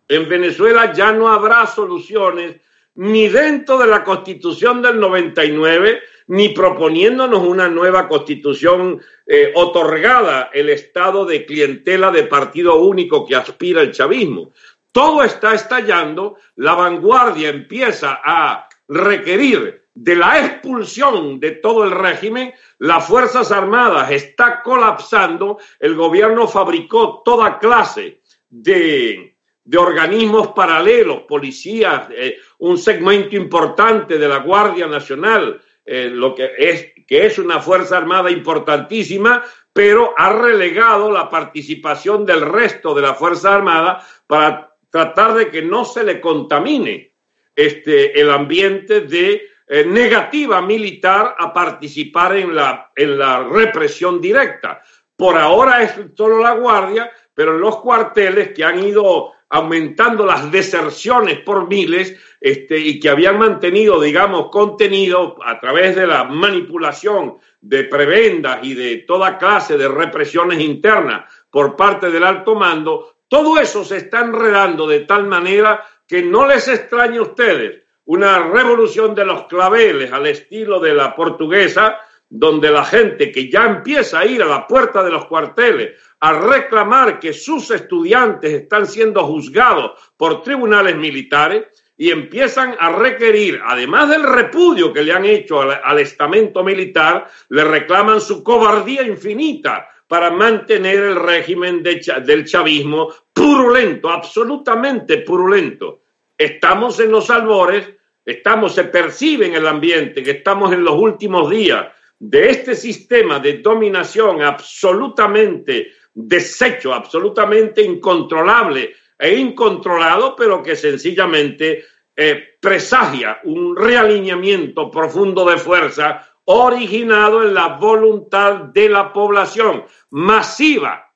En 0.10 0.28
Venezuela 0.28 0.92
ya 0.92 1.14
no 1.14 1.30
habrá 1.30 1.66
soluciones 1.66 2.58
ni 2.96 3.30
dentro 3.30 3.78
de 3.78 3.88
la 3.88 4.04
constitución 4.04 4.82
del 4.82 5.00
99, 5.00 6.02
ni 6.28 6.50
proponiéndonos 6.50 7.42
una 7.42 7.70
nueva 7.70 8.10
constitución 8.10 9.02
eh, 9.26 9.54
otorgada 9.56 10.50
el 10.54 10.72
estado 10.72 11.26
de 11.26 11.46
clientela 11.46 12.12
de 12.12 12.24
partido 12.24 12.76
único 12.76 13.26
que 13.26 13.38
aspira 13.38 13.82
el 13.82 13.92
chavismo. 13.92 14.52
Todo 14.92 15.24
está 15.24 15.54
estallando, 15.54 16.38
la 16.58 16.74
vanguardia 16.74 17.48
empieza 17.48 18.20
a 18.22 18.68
requerir 18.90 19.85
de 19.96 20.16
la 20.16 20.46
expulsión 20.46 21.40
de 21.40 21.52
todo 21.52 21.86
el 21.86 21.92
régimen, 21.92 22.54
las 22.80 23.08
Fuerzas 23.08 23.52
Armadas 23.52 24.12
está 24.12 24.62
colapsando, 24.62 25.58
el 25.80 25.96
gobierno 25.96 26.48
fabricó 26.48 27.22
toda 27.24 27.60
clase 27.60 28.22
de, 28.50 29.38
de 29.64 29.78
organismos 29.78 30.50
paralelos, 30.50 31.22
policías, 31.22 32.10
eh, 32.12 32.38
un 32.60 32.78
segmento 32.78 33.38
importante 33.38 34.18
de 34.18 34.28
la 34.28 34.40
Guardia 34.40 34.86
Nacional, 34.86 35.62
eh, 35.86 36.10
lo 36.12 36.36
que 36.36 36.52
es, 36.58 36.94
que 37.08 37.26
es 37.26 37.40
una 37.40 37.62
Fuerza 37.62 37.98
Armada 37.98 38.30
importantísima, 38.30 39.44
pero 39.72 40.14
ha 40.18 40.34
relegado 40.34 41.10
la 41.10 41.30
participación 41.30 42.26
del 42.26 42.42
resto 42.42 42.94
de 42.94 43.02
la 43.02 43.14
Fuerza 43.14 43.56
Armada 43.56 44.06
para 44.28 44.76
tratar 44.90 45.36
de 45.36 45.50
que 45.50 45.62
no 45.62 45.86
se 45.86 46.04
le 46.04 46.20
contamine 46.20 47.14
este, 47.56 48.20
el 48.20 48.30
ambiente 48.30 49.02
de 49.02 49.55
eh, 49.68 49.86
negativa 49.86 50.62
militar 50.62 51.36
a 51.38 51.52
participar 51.52 52.38
en 52.38 52.56
la, 52.56 52.92
en 52.96 53.18
la 53.18 53.44
represión 53.44 54.22
directa. 54.22 54.82
Por 55.16 55.38
ahora 55.38 55.82
es 55.82 55.96
solo 56.16 56.40
la 56.40 56.52
Guardia, 56.52 57.12
pero 57.34 57.56
en 57.56 57.62
los 57.62 57.78
cuarteles 57.78 58.50
que 58.50 58.64
han 58.64 58.80
ido 58.80 59.32
aumentando 59.50 60.26
las 60.26 60.52
deserciones 60.52 61.40
por 61.40 61.68
miles 61.68 62.18
este, 62.42 62.78
y 62.78 63.00
que 63.00 63.10
habían 63.10 63.38
mantenido, 63.38 64.02
digamos, 64.02 64.50
contenido 64.50 65.38
a 65.44 65.60
través 65.60 65.96
de 65.96 66.06
la 66.06 66.26
manipulación 66.26 67.38
de 67.62 67.86
prebendas 67.86 68.60
y 68.64 68.74
de 68.74 68.98
toda 69.08 69.38
clase 69.38 69.78
de 69.78 69.88
represiones 69.88 70.60
internas 70.60 71.32
por 71.50 71.76
parte 71.76 72.12
del 72.12 72.24
alto 72.24 72.56
mando, 72.56 73.16
todo 73.28 73.60
eso 73.60 73.84
se 73.84 73.98
está 73.98 74.22
enredando 74.22 74.88
de 74.88 75.02
tal 75.02 75.26
manera 75.26 75.86
que 76.08 76.22
no 76.22 76.46
les 76.46 76.68
extrañe 76.68 77.18
a 77.18 77.24
ustedes 77.24 77.85
una 78.06 78.40
revolución 78.48 79.16
de 79.16 79.26
los 79.26 79.46
claveles 79.46 80.12
al 80.12 80.28
estilo 80.28 80.80
de 80.80 80.94
la 80.94 81.16
portuguesa, 81.16 82.00
donde 82.30 82.72
la 82.72 82.84
gente 82.84 83.32
que 83.32 83.50
ya 83.50 83.66
empieza 83.66 84.20
a 84.20 84.26
ir 84.26 84.42
a 84.42 84.48
la 84.48 84.68
puerta 84.68 85.04
de 85.04 85.12
los 85.12 85.26
cuarteles 85.26 86.00
a 86.20 86.34
reclamar 86.34 87.20
que 87.20 87.34
sus 87.34 87.70
estudiantes 87.72 88.52
están 88.52 88.88
siendo 88.88 89.24
juzgados 89.26 89.92
por 90.18 90.42
tribunales 90.42 90.96
militares 90.96 91.66
y 91.98 92.12
empiezan 92.12 92.76
a 92.80 92.92
requerir, 92.92 93.62
además 93.64 94.10
del 94.10 94.24
repudio 94.24 94.92
que 94.92 95.04
le 95.04 95.14
han 95.14 95.26
hecho 95.26 95.62
al, 95.62 96.00
estamento 96.00 96.64
militar, 96.64 97.28
le 97.50 97.64
reclaman 97.64 98.20
su 98.20 98.44
cobardía 98.44 99.04
infinita 99.04 99.88
para 100.08 100.30
mantener 100.30 100.98
el 100.98 101.16
régimen 101.16 101.82
del 101.82 102.46
chavismo 102.46 103.14
purulento, 103.34 104.10
absolutamente 104.10 105.20
purulento. 105.20 106.02
Estamos 106.38 107.00
en 107.00 107.12
los 107.12 107.30
albores, 107.30 107.90
estamos, 108.26 108.74
se 108.74 108.86
percibe 108.86 109.46
en 109.46 109.56
el 109.56 109.68
ambiente 109.68 110.24
que 110.24 110.32
estamos 110.32 110.74
en 110.74 110.84
los 110.84 110.96
últimos 110.96 111.50
días 111.50 111.88
de 112.18 112.50
este 112.50 112.76
sistema 112.76 113.40
de 113.40 113.60
dominación 113.60 114.42
absolutamente 114.42 115.92
deshecho, 116.14 116.94
absolutamente 116.94 117.82
incontrolable 117.82 118.96
e 119.18 119.36
incontrolado, 119.36 120.36
pero 120.36 120.64
que 120.64 120.76
sencillamente 120.76 121.86
eh, 122.16 122.56
presagia 122.60 123.40
un 123.44 123.76
realineamiento 123.76 124.90
profundo 124.90 125.46
de 125.46 125.58
fuerza 125.58 126.28
originado 126.46 127.44
en 127.44 127.54
la 127.54 127.70
voluntad 127.70 128.56
de 128.74 128.88
la 128.90 129.12
población 129.12 129.84
masiva 130.12 131.12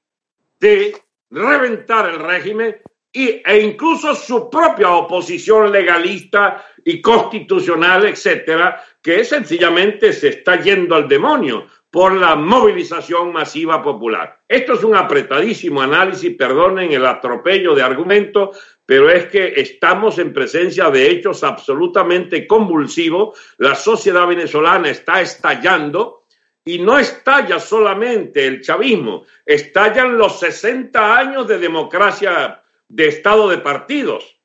de 0.60 0.96
reventar 1.30 2.10
el 2.10 2.20
régimen 2.20 2.75
y, 3.12 3.42
e 3.46 3.60
incluso 3.62 4.13
su 4.13 4.50
propia 4.50 4.92
oposición 4.92 5.72
legalista 5.72 6.66
y 6.89 7.01
constitucional, 7.01 8.08
etcétera, 8.08 8.84
que 9.00 9.24
sencillamente 9.24 10.12
se 10.12 10.29
está 10.29 10.60
yendo 10.60 10.96
al 10.96 11.08
demonio 11.08 11.67
por 11.91 12.13
la 12.13 12.36
movilización 12.36 13.31
masiva 13.31 13.79
popular. 13.84 14.39
Esto 14.48 14.74
es 14.74 14.84
un 14.84 14.96
apretadísimo 14.96 15.84
análisis, 15.84 16.36
perdonen 16.36 16.91
el 16.91 17.05
atropello 17.05 17.75
de 17.75 17.84
argumentos, 17.84 18.58
pero 18.88 19.08
es 19.12 19.27
que 19.27 19.53
estamos 19.58 20.17
en 20.17 20.34
presencia 20.34 20.89
de 20.89 21.12
hechos 21.12 21.43
absolutamente 21.43 22.48
convulsivos. 22.48 23.38
La 23.60 23.75
sociedad 23.75 24.25
venezolana 24.25 24.89
está 24.89 25.22
estallando 25.22 26.24
y 26.65 26.79
no 26.79 26.98
estalla 26.98 27.60
solamente 27.60 28.48
el 28.48 28.62
chavismo, 28.62 29.25
estallan 29.46 30.17
los 30.17 30.39
60 30.39 31.17
años 31.17 31.48
de 31.48 31.60
democracia 31.60 32.63
de 32.88 33.08
Estado 33.08 33.48
de 33.48 33.60
partidos, 33.60 34.38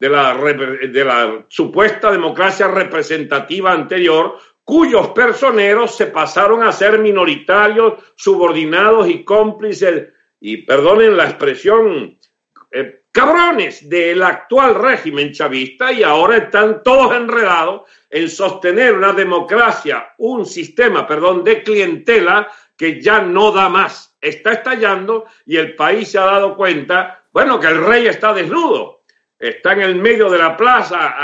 de 0.00 1.04
la, 1.04 1.44
supuesta 1.48 2.10
democracia 2.10 2.68
representativa 2.68 3.72
anterior, 3.72 4.38
cuyos 4.64 5.08
personeros 5.08 5.96
se 5.96 6.06
pasaron 6.06 6.62
a 6.62 6.72
ser 6.72 6.98
minoritarios, 6.98 8.02
subordinados 8.16 9.08
y 9.08 9.24
cómplices, 9.24 10.08
y 10.40 10.58
perdonen 10.58 11.16
la 11.16 11.24
expresión, 11.24 12.18
eh, 12.70 13.02
cabrones 13.12 13.88
del 13.90 14.22
actual 14.22 14.74
régimen 14.74 15.32
chavista 15.32 15.92
y 15.92 16.02
ahora 16.02 16.38
están 16.38 16.82
todos 16.82 17.14
enredados 17.14 17.82
en 18.08 18.30
sostener 18.30 18.94
una 18.96 19.12
democracia, 19.12 20.14
un 20.18 20.46
sistema, 20.46 21.06
perdón, 21.06 21.44
de 21.44 21.62
clientela 21.62 22.48
que 22.76 23.02
ya 23.02 23.20
no 23.20 23.52
da 23.52 23.68
más. 23.68 24.16
Está 24.20 24.52
estallando 24.52 25.26
y 25.44 25.56
el 25.58 25.74
país 25.74 26.10
se 26.10 26.18
ha 26.18 26.24
dado 26.24 26.56
cuenta 26.56 27.20
bueno, 27.32 27.60
que 27.60 27.68
el 27.68 27.84
rey 27.84 28.06
está 28.06 28.32
desnudo. 28.32 28.99
Está 29.40 29.72
en 29.72 29.80
el 29.80 29.94
medio 29.96 30.28
de 30.28 30.38
la 30.38 30.54
plaza 30.56 31.14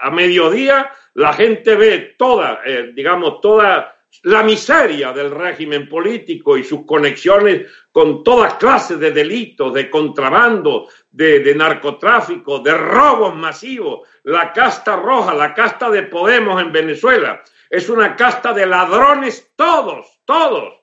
a, 0.00 0.10
mediodía, 0.10 0.90
la 1.14 1.34
gente 1.34 1.76
ve 1.76 2.14
toda, 2.18 2.62
eh, 2.64 2.92
digamos, 2.94 3.42
toda 3.42 3.94
la 4.22 4.42
miseria 4.42 5.12
del 5.12 5.30
régimen 5.30 5.86
político 5.86 6.56
y 6.56 6.64
sus 6.64 6.86
conexiones 6.86 7.66
con 7.92 8.24
todas 8.24 8.54
clases 8.54 8.98
de 8.98 9.10
delitos, 9.10 9.74
de 9.74 9.90
contrabando, 9.90 10.88
de, 11.10 11.54
narcotráfico, 11.54 12.60
de 12.60 12.72
robos 12.72 13.34
masivos, 13.34 14.08
la 14.24 14.52
casta 14.52 14.96
roja, 14.96 15.34
la 15.34 15.52
casta 15.52 15.90
de 15.90 16.04
Podemos 16.04 16.60
en 16.62 16.72
Venezuela. 16.72 17.42
Es 17.68 17.90
una 17.90 18.16
casta 18.16 18.54
de 18.54 18.64
ladrones 18.64 19.52
todos, 19.56 20.20
todos 20.24 20.75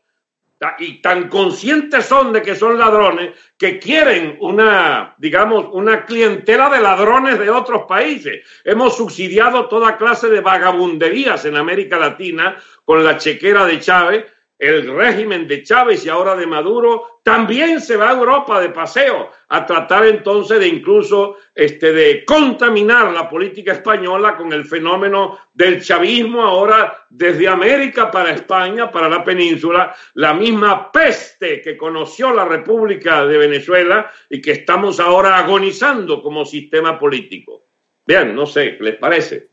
y 0.79 1.01
tan 1.01 1.29
conscientes 1.29 2.05
son 2.05 2.33
de 2.33 2.41
que 2.41 2.55
son 2.55 2.77
ladrones 2.77 3.31
que 3.57 3.79
quieren 3.79 4.37
una, 4.39 5.15
digamos, 5.17 5.67
una 5.71 6.05
clientela 6.05 6.69
de 6.69 6.81
ladrones 6.81 7.39
de 7.39 7.49
otros 7.49 7.83
países. 7.83 8.45
Hemos 8.63 8.97
subsidiado 8.97 9.67
toda 9.67 9.97
clase 9.97 10.29
de 10.29 10.41
vagabunderías 10.41 11.45
en 11.45 11.57
América 11.57 11.97
Latina 11.97 12.57
con 12.85 13.03
la 13.03 13.17
chequera 13.17 13.65
de 13.65 13.79
Chávez 13.79 14.25
el 14.63 14.95
régimen 14.95 15.47
de 15.47 15.61
Chávez 15.63 16.05
y 16.05 16.09
ahora 16.09 16.35
de 16.35 16.47
Maduro 16.47 17.12
también 17.23 17.79
se 17.79 17.95
va 17.95 18.09
a 18.09 18.13
Europa 18.13 18.59
de 18.59 18.69
paseo 18.69 19.31
a 19.47 19.65
tratar 19.65 20.05
entonces 20.05 20.59
de 20.59 20.67
incluso 20.67 21.37
este 21.55 21.93
de 21.93 22.25
contaminar 22.25 23.13
la 23.13 23.29
política 23.29 23.71
española 23.71 24.35
con 24.35 24.51
el 24.51 24.65
fenómeno 24.65 25.39
del 25.53 25.81
chavismo 25.81 26.41
ahora 26.41 27.05
desde 27.09 27.47
América 27.47 28.11
para 28.11 28.31
España, 28.31 28.91
para 28.91 29.07
la 29.07 29.23
península, 29.23 29.95
la 30.15 30.33
misma 30.33 30.91
peste 30.91 31.61
que 31.61 31.77
conoció 31.77 32.33
la 32.33 32.43
República 32.43 33.25
de 33.25 33.37
Venezuela 33.37 34.11
y 34.29 34.41
que 34.41 34.51
estamos 34.51 34.99
ahora 34.99 35.37
agonizando 35.37 36.21
como 36.21 36.43
sistema 36.43 36.99
político. 36.99 37.63
Bien, 38.05 38.35
no 38.35 38.45
sé, 38.45 38.77
¿les 38.81 38.97
parece? 38.97 39.47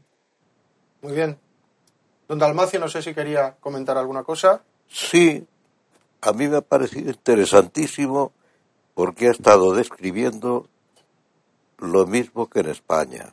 Muy 1.03 1.13
bien. 1.13 1.39
Don 2.27 2.39
Dalmacio, 2.39 2.81
no 2.81 2.89
sé 2.89 3.01
si 3.01 3.15
quería 3.15 3.55
comentar 3.61 3.97
alguna 3.97 4.25
cosa. 4.25 4.61
Sí, 4.89 5.47
a 6.21 6.33
mí 6.33 6.49
me 6.49 6.57
ha 6.57 6.61
parecido 6.63 7.11
interesantísimo 7.11 8.33
porque 8.95 9.29
ha 9.29 9.31
estado 9.31 9.75
describiendo 9.75 10.69
lo 11.79 12.07
mismo 12.07 12.49
que 12.49 12.61
en 12.61 12.69
España. 12.69 13.33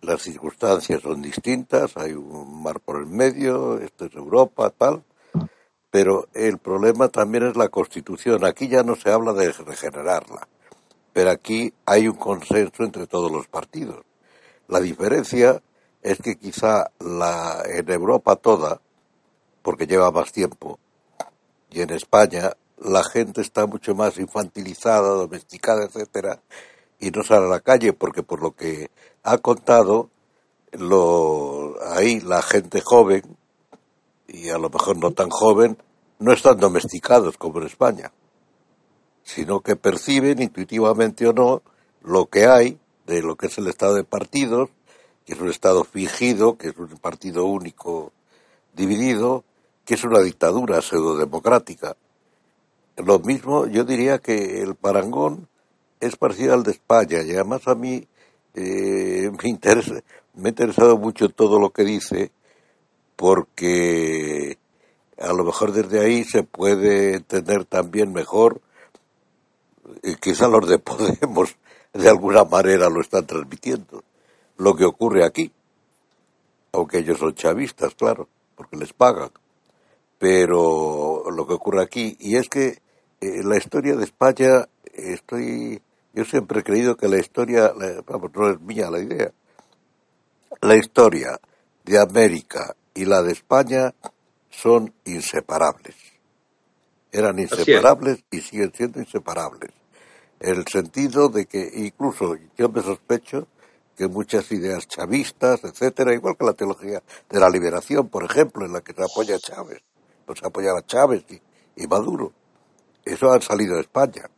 Las 0.00 0.22
circunstancias 0.22 1.02
son 1.02 1.20
distintas, 1.20 1.96
hay 1.96 2.12
un 2.12 2.62
mar 2.62 2.80
por 2.80 3.00
el 3.00 3.06
medio, 3.06 3.78
esto 3.78 4.06
es 4.06 4.14
Europa, 4.14 4.70
tal, 4.70 5.02
pero 5.90 6.28
el 6.32 6.58
problema 6.58 7.08
también 7.08 7.46
es 7.46 7.56
la 7.56 7.68
Constitución. 7.68 8.44
Aquí 8.44 8.68
ya 8.68 8.82
no 8.82 8.94
se 8.94 9.10
habla 9.10 9.32
de 9.32 9.52
regenerarla, 9.52 10.48
pero 11.12 11.30
aquí 11.30 11.72
hay 11.84 12.08
un 12.08 12.16
consenso 12.16 12.84
entre 12.84 13.06
todos 13.06 13.30
los 13.30 13.48
partidos. 13.48 14.04
La 14.68 14.80
diferencia 14.80 15.62
es 16.02 16.18
que 16.18 16.36
quizá 16.36 16.90
la, 17.00 17.62
en 17.66 17.90
Europa 17.90 18.36
toda 18.36 18.80
porque 19.62 19.88
lleva 19.88 20.12
más 20.12 20.30
tiempo. 20.30 20.78
Y 21.76 21.82
en 21.82 21.90
España 21.90 22.56
la 22.78 23.04
gente 23.04 23.42
está 23.42 23.66
mucho 23.66 23.94
más 23.94 24.16
infantilizada, 24.16 25.10
domesticada, 25.10 25.84
etcétera, 25.84 26.40
y 26.98 27.10
no 27.10 27.22
sale 27.22 27.44
a 27.44 27.50
la 27.50 27.60
calle 27.60 27.92
porque 27.92 28.22
por 28.22 28.40
lo 28.40 28.52
que 28.52 28.90
ha 29.22 29.36
contado 29.36 30.08
lo 30.72 31.74
ahí 31.92 32.20
la 32.20 32.40
gente 32.40 32.80
joven 32.80 33.36
y 34.26 34.48
a 34.48 34.56
lo 34.56 34.70
mejor 34.70 34.96
no 34.96 35.10
tan 35.10 35.28
joven 35.28 35.76
no 36.18 36.32
están 36.32 36.58
domesticados 36.58 37.36
como 37.36 37.60
en 37.60 37.66
España, 37.66 38.10
sino 39.22 39.60
que 39.60 39.76
perciben 39.76 40.40
intuitivamente 40.40 41.26
o 41.26 41.34
no 41.34 41.60
lo 42.00 42.24
que 42.24 42.46
hay 42.46 42.78
de 43.04 43.20
lo 43.20 43.36
que 43.36 43.48
es 43.48 43.58
el 43.58 43.66
estado 43.66 43.96
de 43.96 44.04
partidos, 44.04 44.70
que 45.26 45.34
es 45.34 45.40
un 45.42 45.50
estado 45.50 45.84
fingido, 45.84 46.56
que 46.56 46.68
es 46.68 46.78
un 46.78 46.96
partido 46.96 47.44
único 47.44 48.12
dividido, 48.72 49.44
que 49.86 49.94
es 49.94 50.04
una 50.04 50.20
dictadura 50.20 50.82
pseudodemocrática. 50.82 51.96
Lo 52.96 53.20
mismo, 53.20 53.66
yo 53.66 53.84
diría 53.84 54.18
que 54.18 54.60
el 54.60 54.74
parangón 54.74 55.48
es 56.00 56.16
parecido 56.16 56.54
al 56.54 56.64
de 56.64 56.72
España 56.72 57.22
y 57.22 57.30
además 57.30 57.66
a 57.68 57.76
mí 57.76 58.06
eh, 58.54 59.30
me, 59.30 59.48
interesa, 59.48 59.94
me 60.34 60.48
ha 60.48 60.50
interesado 60.50 60.98
mucho 60.98 61.28
todo 61.28 61.60
lo 61.60 61.70
que 61.70 61.84
dice 61.84 62.32
porque 63.14 64.58
a 65.18 65.32
lo 65.32 65.44
mejor 65.44 65.72
desde 65.72 66.00
ahí 66.00 66.24
se 66.24 66.42
puede 66.42 67.14
entender 67.14 67.64
también 67.64 68.12
mejor, 68.12 68.60
y 70.02 70.16
quizá 70.16 70.48
los 70.48 70.68
de 70.68 70.78
Podemos 70.78 71.56
de 71.94 72.08
alguna 72.08 72.44
manera 72.44 72.90
lo 72.90 73.00
están 73.00 73.24
transmitiendo, 73.24 74.02
lo 74.58 74.74
que 74.74 74.84
ocurre 74.84 75.24
aquí, 75.24 75.52
aunque 76.72 76.98
ellos 76.98 77.18
son 77.18 77.34
chavistas, 77.34 77.94
claro, 77.94 78.28
porque 78.56 78.76
les 78.76 78.92
pagan 78.92 79.30
pero 80.18 81.30
lo 81.30 81.46
que 81.46 81.54
ocurre 81.54 81.82
aquí, 81.82 82.16
y 82.20 82.36
es 82.36 82.48
que 82.48 82.78
eh, 83.20 83.42
la 83.42 83.56
historia 83.56 83.96
de 83.96 84.04
España, 84.04 84.68
estoy, 84.92 85.80
yo 86.14 86.24
siempre 86.24 86.60
he 86.60 86.64
creído 86.64 86.96
que 86.96 87.08
la 87.08 87.18
historia, 87.18 87.72
vamos, 88.06 88.30
no 88.34 88.50
es 88.50 88.60
mía 88.60 88.90
la 88.90 89.00
idea, 89.00 89.32
la 90.60 90.76
historia 90.76 91.38
de 91.84 91.98
América 91.98 92.74
y 92.94 93.04
la 93.04 93.22
de 93.22 93.32
España 93.32 93.94
son 94.50 94.92
inseparables. 95.04 95.94
Eran 97.12 97.38
inseparables 97.38 98.24
y 98.30 98.40
siguen 98.40 98.72
siendo 98.74 99.00
inseparables. 99.00 99.70
En 100.40 100.56
el 100.56 100.66
sentido 100.66 101.28
de 101.28 101.46
que 101.46 101.70
incluso 101.74 102.36
yo 102.56 102.68
me 102.68 102.82
sospecho 102.82 103.46
que 103.96 104.08
muchas 104.08 104.50
ideas 104.52 104.86
chavistas, 104.86 105.64
etcétera, 105.64 106.12
igual 106.14 106.36
que 106.36 106.44
la 106.44 106.52
teología 106.52 107.02
de 107.30 107.40
la 107.40 107.48
liberación, 107.48 108.08
por 108.08 108.24
ejemplo, 108.24 108.66
en 108.66 108.72
la 108.72 108.82
que 108.82 108.92
se 108.92 109.02
apoya 109.02 109.38
Chávez, 109.38 109.82
pues 110.26 110.42
apoyar 110.42 110.76
a 110.76 110.84
Chávez 110.84 111.24
y, 111.76 111.86
Maduro. 111.86 112.32
Eso 113.04 113.32
ha 113.32 113.40
salido 113.40 113.76
de 113.76 113.82
España, 113.82 114.28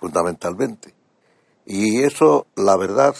fundamentalmente. 0.00 0.92
Y 1.64 2.02
eso, 2.02 2.46
la 2.56 2.76
verdad, 2.76 3.14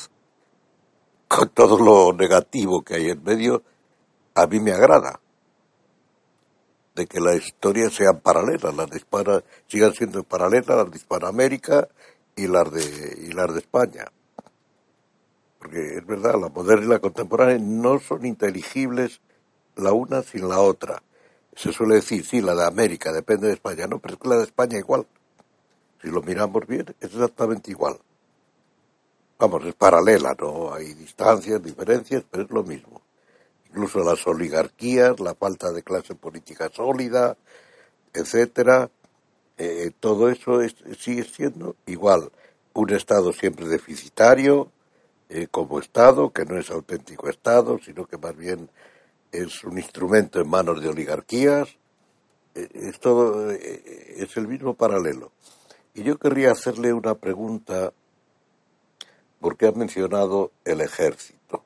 con 1.29 1.49
todo 1.55 1.79
lo 1.79 2.13
negativo 2.13 2.83
que 2.83 2.97
hay 2.97 3.11
en 3.11 3.23
medio, 3.23 3.63
a 4.35 4.47
mí 4.47 4.59
me 4.61 4.73
agrada. 4.73 5.21
De 6.97 7.07
que 7.07 7.21
las 7.21 7.37
historias 7.37 7.95
sean 7.95 8.21
paralelas, 8.21 8.75
las 8.75 8.91
de 8.91 9.01
sigan 9.69 9.93
siendo 9.93 10.25
paralelas, 10.25 10.67
las 10.67 10.91
de 10.91 10.97
Hispanoamérica 10.97 11.89
y 12.35 12.49
las 12.49 12.73
de, 12.73 13.19
y 13.29 13.33
las 13.33 13.53
de 13.55 13.61
España. 13.61 14.07
Porque 15.61 15.99
es 15.99 16.07
verdad, 16.07 16.35
la 16.41 16.49
moderna 16.49 16.87
y 16.87 16.89
la 16.89 16.99
contemporánea 16.99 17.59
no 17.61 18.01
son 18.01 18.27
inteligibles 18.27 19.21
la 19.77 19.93
una 19.93 20.23
sin 20.23 20.49
la 20.49 20.61
otra 20.61 21.03
se 21.59 21.73
suele 21.73 21.97
decir, 21.97 22.25
sí, 22.25 22.41
la 22.41 22.55
de 22.55 22.65
América 22.65 23.13
depende 23.13 23.49
de 23.49 23.55
España, 23.55 23.89
no, 23.89 23.99
pero 23.99 24.15
es 24.15 24.21
que 24.21 24.29
la 24.29 24.37
de 24.37 24.45
España 24.45 24.79
igual. 24.79 25.07
Si 26.01 26.09
lo 26.09 26.23
miramos 26.23 26.65
bien, 26.69 26.87
es 27.01 27.13
exactamente 27.13 27.73
igual. 27.73 27.99
Vamos, 29.41 29.65
es 29.65 29.75
paralela, 29.75 30.37
¿no? 30.39 30.73
Hay 30.73 30.95
distancias, 30.95 31.61
diferencias, 31.61 32.23
pero 32.31 32.45
es 32.45 32.51
lo 32.53 32.63
mismo. 32.63 33.03
Incluso 33.71 34.05
las 34.05 34.25
oligarquías, 34.25 35.19
la 35.19 35.35
falta 35.35 35.73
de 35.73 35.83
clase 35.83 36.15
política 36.15 36.71
sólida, 36.73 37.37
etcétera, 38.15 38.89
eh, 39.57 39.91
todo 39.99 40.31
eso 40.31 40.61
sigue 40.97 41.25
siendo 41.25 41.75
igual. 41.87 42.31
Un 42.73 42.91
Estado 42.91 43.33
siempre 43.33 43.67
deficitario, 43.67 44.71
eh, 45.29 45.49
como 45.51 45.81
Estado, 45.81 46.33
que 46.33 46.45
no 46.45 46.57
es 46.57 46.71
auténtico 46.71 47.29
Estado, 47.29 47.81
sino 47.85 48.07
que 48.07 48.17
más 48.17 48.37
bien 48.37 48.71
es 49.33 49.65
un 49.65 49.79
instrumento 49.79 50.41
en 50.41 50.49
manos 50.49 50.83
de 50.83 50.89
oligarquías, 50.89 51.69
eh, 52.55 52.69
es 52.73 53.01
todo, 53.01 53.51
eh, 53.51 54.15
es 54.17 54.37
el 54.37 54.49
mismo 54.49 54.75
paralelo. 54.75 55.33
Y 55.95 56.03
yo 56.03 56.19
querría 56.19 56.53
hacerle 56.53 56.93
una 56.93 57.15
pregunta 57.15 57.93
porque 59.41 59.67
ha 59.67 59.73
mencionado 59.73 60.53
el 60.65 60.81
ejército. 60.81 61.63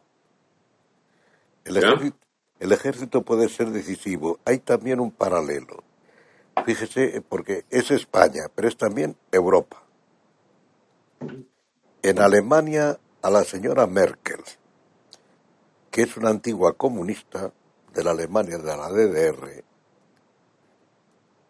El 1.64 1.77
ejército, 1.77 2.18
el 2.59 2.72
ejército 2.72 3.22
puede 3.22 3.48
ser 3.48 3.70
decisivo. 3.70 4.38
Hay 4.44 4.59
también 4.59 5.01
un 5.01 5.11
paralelo. 5.11 5.83
Fíjese, 6.64 7.22
porque 7.29 7.64
es 7.70 7.90
España, 7.90 8.42
pero 8.55 8.68
es 8.68 8.77
también 8.77 9.16
Europa. 9.31 9.83
En 12.03 12.18
Alemania, 12.20 12.98
a 13.22 13.31
la 13.31 13.44
señora 13.44 13.87
Merkel, 13.87 14.40
que 15.92 16.02
es 16.02 16.16
una 16.16 16.31
antigua 16.31 16.72
comunista 16.72 17.52
de 17.92 18.02
la 18.02 18.12
Alemania 18.12 18.57
de 18.57 18.76
la 18.76 18.88
DDR, 18.88 19.62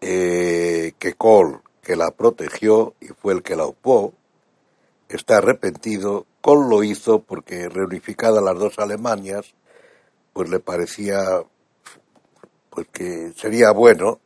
eh, 0.00 0.92
que 0.98 1.14
Kohl, 1.14 1.62
que 1.80 1.94
la 1.94 2.10
protegió 2.10 2.94
y 3.00 3.06
fue 3.06 3.34
el 3.34 3.44
que 3.44 3.54
la 3.54 3.66
opó, 3.66 4.12
está 5.08 5.38
arrepentido. 5.38 6.26
Kohl 6.40 6.68
lo 6.68 6.82
hizo 6.82 7.20
porque 7.20 7.68
reunificadas 7.68 8.42
las 8.42 8.58
dos 8.58 8.80
Alemanias, 8.80 9.54
pues 10.32 10.50
le 10.50 10.58
parecía 10.58 11.44
pues 12.70 12.88
que 12.92 13.32
sería 13.36 13.70
bueno 13.70 14.18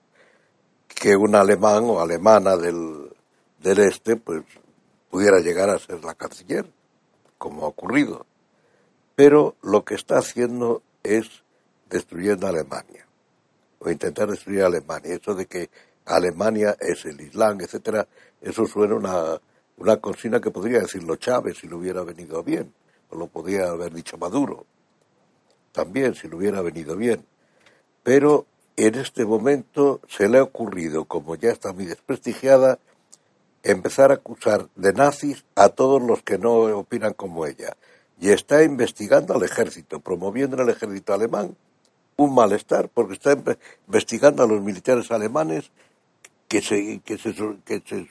que 0.88 1.14
un 1.14 1.34
alemán 1.34 1.84
o 1.84 2.00
alemana 2.00 2.56
del, 2.56 3.14
del 3.60 3.80
este 3.80 4.16
pues 4.16 4.44
pudiera 5.10 5.40
llegar 5.40 5.68
a 5.68 5.78
ser 5.78 6.02
la 6.02 6.14
canciller, 6.14 6.64
como 7.36 7.66
ha 7.66 7.68
ocurrido. 7.68 8.24
Pero 9.16 9.56
lo 9.62 9.84
que 9.84 9.96
está 9.96 10.18
haciendo 10.18 10.82
es 11.02 11.42
destruyendo 11.90 12.46
a 12.46 12.50
Alemania, 12.50 13.06
o 13.80 13.90
intentar 13.90 14.30
destruir 14.30 14.62
a 14.62 14.66
Alemania. 14.66 15.14
Eso 15.14 15.34
de 15.34 15.46
que 15.46 15.70
Alemania 16.04 16.76
es 16.78 17.04
el 17.04 17.20
Islam, 17.20 17.60
etcétera, 17.60 18.06
eso 18.40 18.66
suena 18.66 18.94
una, 18.94 19.40
una 19.78 19.96
consigna 19.96 20.40
que 20.40 20.52
podría 20.52 20.78
decirlo 20.78 21.16
Chávez 21.16 21.58
si 21.58 21.66
le 21.66 21.74
hubiera 21.74 22.02
venido 22.04 22.44
bien, 22.44 22.72
o 23.10 23.16
lo 23.16 23.26
podría 23.26 23.70
haber 23.70 23.92
dicho 23.92 24.16
Maduro 24.16 24.66
también 25.76 26.14
si 26.14 26.26
le 26.26 26.34
hubiera 26.34 26.62
venido 26.62 26.96
bien. 26.96 27.24
Pero 28.02 28.46
en 28.76 28.94
este 28.94 29.26
momento 29.26 30.00
se 30.08 30.28
le 30.28 30.38
ha 30.38 30.42
ocurrido, 30.42 31.04
como 31.04 31.36
ya 31.36 31.50
está 31.50 31.72
muy 31.72 31.84
desprestigiada, 31.84 32.78
empezar 33.62 34.10
a 34.10 34.14
acusar 34.14 34.68
de 34.74 34.92
nazis 34.94 35.44
a 35.54 35.68
todos 35.68 36.02
los 36.02 36.22
que 36.22 36.38
no 36.38 36.52
opinan 36.78 37.12
como 37.12 37.46
ella. 37.46 37.76
Y 38.18 38.30
está 38.30 38.62
investigando 38.62 39.34
al 39.34 39.42
ejército, 39.42 40.00
promoviendo 40.00 40.56
en 40.56 40.62
el 40.62 40.74
ejército 40.74 41.12
alemán 41.12 41.56
un 42.16 42.34
malestar, 42.34 42.88
porque 42.88 43.14
está 43.14 43.36
investigando 43.86 44.42
a 44.42 44.46
los 44.46 44.62
militares 44.62 45.10
alemanes 45.10 45.70
que 46.48 46.62
se, 46.62 47.00
que 47.00 47.18
se, 47.18 47.34
que 47.64 47.82
se 47.84 48.08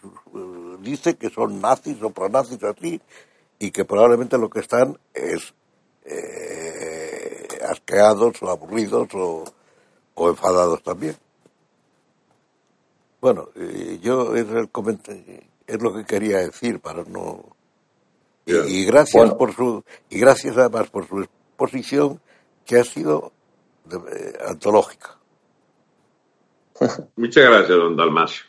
dice 0.82 1.16
que 1.16 1.30
son 1.30 1.60
nazis 1.60 2.02
o 2.04 2.12
pronazis 2.12 2.62
así, 2.64 3.02
y 3.58 3.72
que 3.72 3.86
probablemente 3.86 4.38
lo 4.38 4.50
que 4.50 4.60
están 4.60 5.00
es 5.14 5.54
eh, 6.06 7.48
asqueados 7.68 8.44
o 8.44 8.50
aburridos 8.50 9.08
o, 9.16 9.44
o 10.14 10.30
enfadados 10.30 10.84
también. 10.84 11.16
Bueno, 13.22 13.50
eh, 13.56 13.98
yo 14.04 14.36
es, 14.36 14.48
el 14.50 14.70
es 15.66 15.82
lo 15.82 15.94
que 15.96 16.06
quería 16.06 16.38
decir 16.40 16.80
para 16.80 17.04
no 17.06 17.56
y, 18.46 18.86
gracias 18.86 19.34
por 19.34 19.54
su 19.54 19.84
y 20.10 20.20
gracias 20.20 20.58
además 20.58 20.90
por 20.90 21.08
su 21.08 21.22
exposición 21.22 22.20
que 22.66 22.78
ha 22.78 22.84
sido 22.84 23.32
eh, 23.92 24.34
antológica. 24.48 25.18
Muchas 27.16 27.44
gracias, 27.46 27.70
don 27.70 27.96
Dalmacio. 27.96 28.46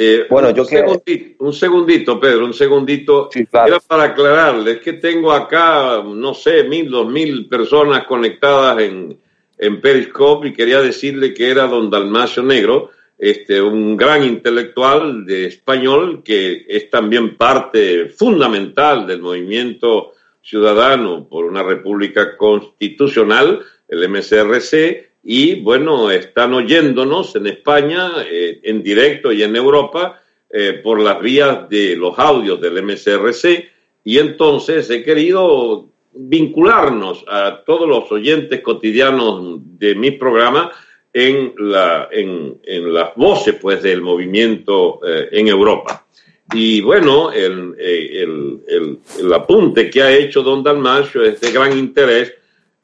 Eh, 0.00 0.26
bueno, 0.30 0.50
yo 0.50 0.62
un, 0.62 0.68
segundito, 0.68 1.44
un 1.44 1.52
segundito, 1.52 2.20
Pedro, 2.20 2.44
un 2.44 2.54
segundito. 2.54 3.28
Era 3.34 3.80
para 3.80 4.04
aclararles 4.04 4.78
que 4.78 4.92
tengo 4.92 5.32
acá, 5.32 6.00
no 6.04 6.34
sé, 6.34 6.62
mil, 6.62 6.88
dos 6.88 7.08
mil 7.08 7.48
personas 7.48 8.06
conectadas 8.06 8.80
en, 8.80 9.18
en 9.58 9.80
Periscope 9.80 10.48
y 10.48 10.52
quería 10.52 10.80
decirle 10.80 11.34
que 11.34 11.50
era 11.50 11.66
don 11.66 11.90
Dalmacio 11.90 12.44
Negro, 12.44 12.90
este, 13.18 13.60
un 13.60 13.96
gran 13.96 14.22
intelectual 14.22 15.26
de 15.26 15.46
español 15.46 16.22
que 16.24 16.64
es 16.68 16.88
también 16.88 17.36
parte 17.36 18.08
fundamental 18.10 19.06
del 19.06 19.20
movimiento 19.20 20.12
ciudadano 20.40 21.28
por 21.28 21.44
una 21.44 21.62
república 21.62 22.36
constitucional, 22.36 23.60
el 23.88 24.08
MCRC, 24.08 25.08
y 25.24 25.60
bueno, 25.60 26.10
están 26.10 26.54
oyéndonos 26.54 27.34
en 27.34 27.48
España, 27.48 28.12
eh, 28.30 28.60
en 28.62 28.82
directo 28.82 29.32
y 29.32 29.42
en 29.42 29.56
Europa, 29.56 30.22
eh, 30.48 30.80
por 30.82 31.00
las 31.00 31.20
vías 31.20 31.68
de 31.68 31.96
los 31.96 32.18
audios 32.18 32.60
del 32.60 32.82
MCRC, 32.82 33.68
y 34.04 34.18
entonces 34.18 34.88
he 34.88 35.02
querido 35.02 35.88
vincularnos 36.14 37.24
a 37.28 37.62
todos 37.66 37.86
los 37.86 38.10
oyentes 38.10 38.60
cotidianos 38.60 39.58
de 39.78 39.94
mi 39.94 40.12
programa 40.12 40.70
en, 41.12 41.54
la, 41.58 42.08
en, 42.10 42.60
en 42.64 42.92
las 42.92 43.14
voces 43.16 43.56
pues, 43.60 43.82
del 43.82 44.02
movimiento 44.02 45.00
eh, 45.06 45.28
en 45.32 45.48
Europa. 45.48 46.06
Y 46.52 46.80
bueno, 46.80 47.30
el, 47.30 47.74
el, 47.78 48.60
el, 48.66 48.98
el, 49.20 49.32
apunte 49.32 49.90
que 49.90 50.02
ha 50.02 50.16
hecho 50.16 50.42
don 50.42 50.62
Dalmacio 50.62 51.22
es 51.22 51.40
de 51.40 51.52
gran 51.52 51.76
interés 51.76 52.32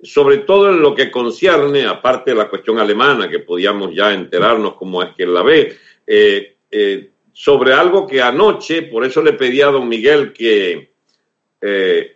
sobre 0.05 0.39
todo 0.39 0.71
en 0.71 0.83
lo 0.83 0.95
que 0.95 1.11
concierne, 1.11 1.87
aparte 1.87 2.33
de 2.33 2.37
la 2.37 2.49
cuestión 2.49 2.79
alemana, 2.79 3.29
que 3.29 3.39
podíamos 3.39 3.95
ya 3.95 4.13
enterarnos 4.13 4.75
cómo 4.75 5.03
es 5.03 5.15
que 5.15 5.27
la 5.27 5.43
ve, 5.43 5.77
eh, 6.07 6.57
eh, 6.71 7.11
sobre 7.33 7.73
algo 7.73 8.07
que 8.07 8.21
anoche, 8.21 8.83
por 8.83 9.05
eso 9.05 9.23
le 9.23 9.33
pedí 9.33 9.63
a 9.63 9.69
don 9.69 9.89
Miguel 9.89 10.33
que, 10.33 10.91
eh, 11.61 12.14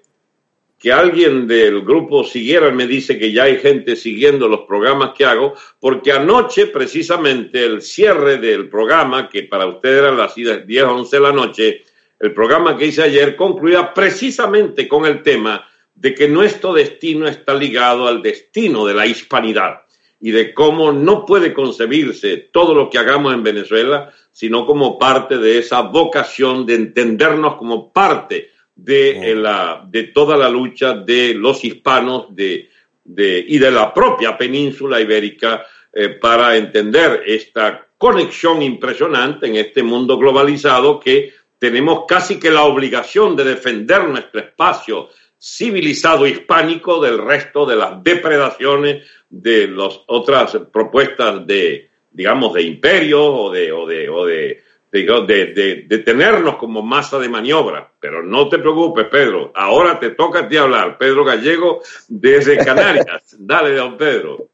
que 0.79 0.93
alguien 0.93 1.49
del 1.49 1.83
grupo 1.83 2.23
siguiera, 2.23 2.71
me 2.71 2.87
dice 2.87 3.19
que 3.19 3.33
ya 3.33 3.45
hay 3.45 3.57
gente 3.57 3.97
siguiendo 3.97 4.49
los 4.49 4.61
programas 4.61 5.13
que 5.17 5.25
hago, 5.25 5.55
porque 5.81 6.13
anoche 6.13 6.67
precisamente 6.67 7.65
el 7.65 7.83
cierre 7.83 8.39
del 8.39 8.69
programa, 8.69 9.29
que 9.29 9.43
para 9.43 9.67
ustedes 9.67 9.99
eran 9.99 10.17
las 10.17 10.35
10 10.37 10.85
o 10.85 10.95
11 10.95 11.17
de 11.17 11.23
la 11.23 11.33
noche, 11.33 11.83
el 12.21 12.33
programa 12.33 12.77
que 12.77 12.87
hice 12.87 13.03
ayer 13.03 13.35
concluía 13.35 13.93
precisamente 13.93 14.87
con 14.87 15.05
el 15.05 15.23
tema 15.23 15.69
de 15.95 16.15
que 16.15 16.29
nuestro 16.29 16.73
destino 16.73 17.27
está 17.27 17.55
ligado 17.55 18.07
al 18.07 18.23
destino 18.23 18.87
de 18.87 18.95
la 18.95 19.07
hispanidad 19.07 19.83
y 20.21 20.31
de 20.31 20.55
cómo 20.55 20.93
no 20.93 21.27
puede 21.27 21.53
concebirse 21.53 22.37
todo 22.37 22.75
lo 22.75 22.89
que 22.91 22.99
hagamos 22.99 23.35
en 23.35 23.43
Venezuela, 23.43 24.13
sino 24.31 24.65
como 24.67 24.99
parte 24.99 25.39
de 25.39 25.59
esa 25.59 25.83
vocación 25.83 26.67
de 26.67 26.75
entendernos 26.75 27.57
como 27.57 27.93
parte 27.93 28.51
de, 28.79 29.35
la, 29.35 29.85
de 29.87 30.05
toda 30.05 30.37
la 30.37 30.49
lucha 30.49 30.95
de 30.95 31.35
los 31.35 31.65
hispanos 31.65 32.35
de, 32.35 32.71
de, 33.05 33.45
y 33.47 33.59
de 33.59 33.71
la 33.71 33.93
propia 33.93 34.39
península 34.39 35.01
ibérica 35.01 35.67
eh, 35.93 36.11
para 36.11 36.57
entender 36.57 37.25
esta 37.27 37.87
conexión 37.99 38.63
impresionante 38.63 39.49
en 39.49 39.57
este 39.57 39.83
mundo 39.83 40.17
globalizado 40.17 41.01
que 41.01 41.35
tenemos 41.59 42.05
casi 42.07 42.39
que 42.39 42.53
la 42.53 42.63
obligación 42.63 43.35
de 43.35 43.45
defender 43.45 44.05
nuestro 44.05 44.41
espacio 44.41 45.09
civilizado 45.41 46.27
hispánico 46.27 47.01
del 47.01 47.19
resto 47.19 47.67
de 47.67 47.75
las 47.75 48.03
depredaciones 48.03 49.05
de 49.29 49.67
las 49.67 50.01
otras 50.07 50.57
propuestas 50.73 51.45
de, 51.45 51.91
digamos, 52.13 52.55
de 52.55 52.63
imperio 52.63 53.25
o 53.25 53.51
de, 53.51 53.73
o 53.73 53.87
de, 53.87 54.09
o 54.09 54.25
de, 54.25 54.63
de, 55.05 55.85
de, 55.89 55.99
tenernos 55.99 56.57
como 56.57 56.83
masa 56.83 57.19
de 57.19 57.29
maniobra. 57.29 57.91
Pero 58.01 58.23
no 58.23 58.49
te 58.49 58.59
preocupes, 58.59 59.07
Pedro. 59.11 59.53
Ahora 59.55 59.99
te 59.99 60.11
toca 60.11 60.41
a 60.41 60.49
ti 60.49 60.57
hablar. 60.57 60.99
Pedro 60.99 61.25
Gallego 61.25 61.81
desde 62.09 62.57
Canarias. 62.65 63.37
Dale, 63.39 63.75
don 63.75 63.97
Pedro. 63.97 64.49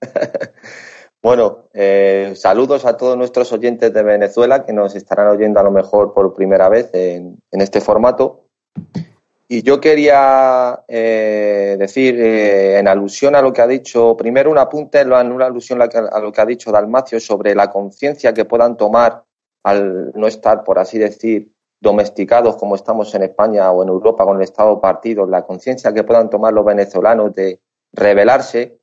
Bueno, 1.22 1.70
eh, 1.74 2.34
saludos 2.36 2.84
a 2.84 2.96
todos 2.96 3.18
nuestros 3.18 3.52
oyentes 3.52 3.92
de 3.92 4.02
Venezuela 4.04 4.64
que 4.64 4.72
nos 4.72 4.94
estarán 4.94 5.26
oyendo 5.26 5.58
a 5.58 5.64
lo 5.64 5.72
mejor 5.72 6.14
por 6.14 6.32
primera 6.32 6.68
vez 6.68 6.90
en, 6.92 7.42
en 7.50 7.60
este 7.60 7.80
formato. 7.80 8.44
Y 9.48 9.62
yo 9.62 9.80
quería 9.80 10.80
eh, 10.88 11.76
decir, 11.78 12.20
eh, 12.20 12.78
en 12.78 12.88
alusión 12.88 13.36
a 13.36 13.42
lo 13.42 13.52
que 13.52 13.62
ha 13.62 13.66
dicho, 13.66 14.16
primero 14.16 14.50
un 14.50 14.58
apunte 14.58 15.00
en 15.00 15.32
una 15.32 15.46
alusión 15.46 15.80
a 15.80 16.18
lo 16.18 16.32
que 16.32 16.40
ha 16.40 16.46
dicho 16.46 16.72
Dalmacio 16.72 17.20
sobre 17.20 17.54
la 17.54 17.70
conciencia 17.70 18.34
que 18.34 18.44
puedan 18.44 18.76
tomar 18.76 19.22
al 19.66 20.12
no 20.14 20.28
estar, 20.28 20.62
por 20.62 20.78
así 20.78 20.96
decir, 20.96 21.52
domesticados 21.80 22.56
como 22.56 22.76
estamos 22.76 23.12
en 23.16 23.24
España 23.24 23.68
o 23.72 23.82
en 23.82 23.88
Europa 23.88 24.24
con 24.24 24.36
el 24.36 24.44
Estado 24.44 24.80
partido, 24.80 25.26
la 25.26 25.44
conciencia 25.44 25.92
que 25.92 26.04
puedan 26.04 26.30
tomar 26.30 26.52
los 26.52 26.64
venezolanos 26.64 27.32
de 27.32 27.60
rebelarse. 27.92 28.78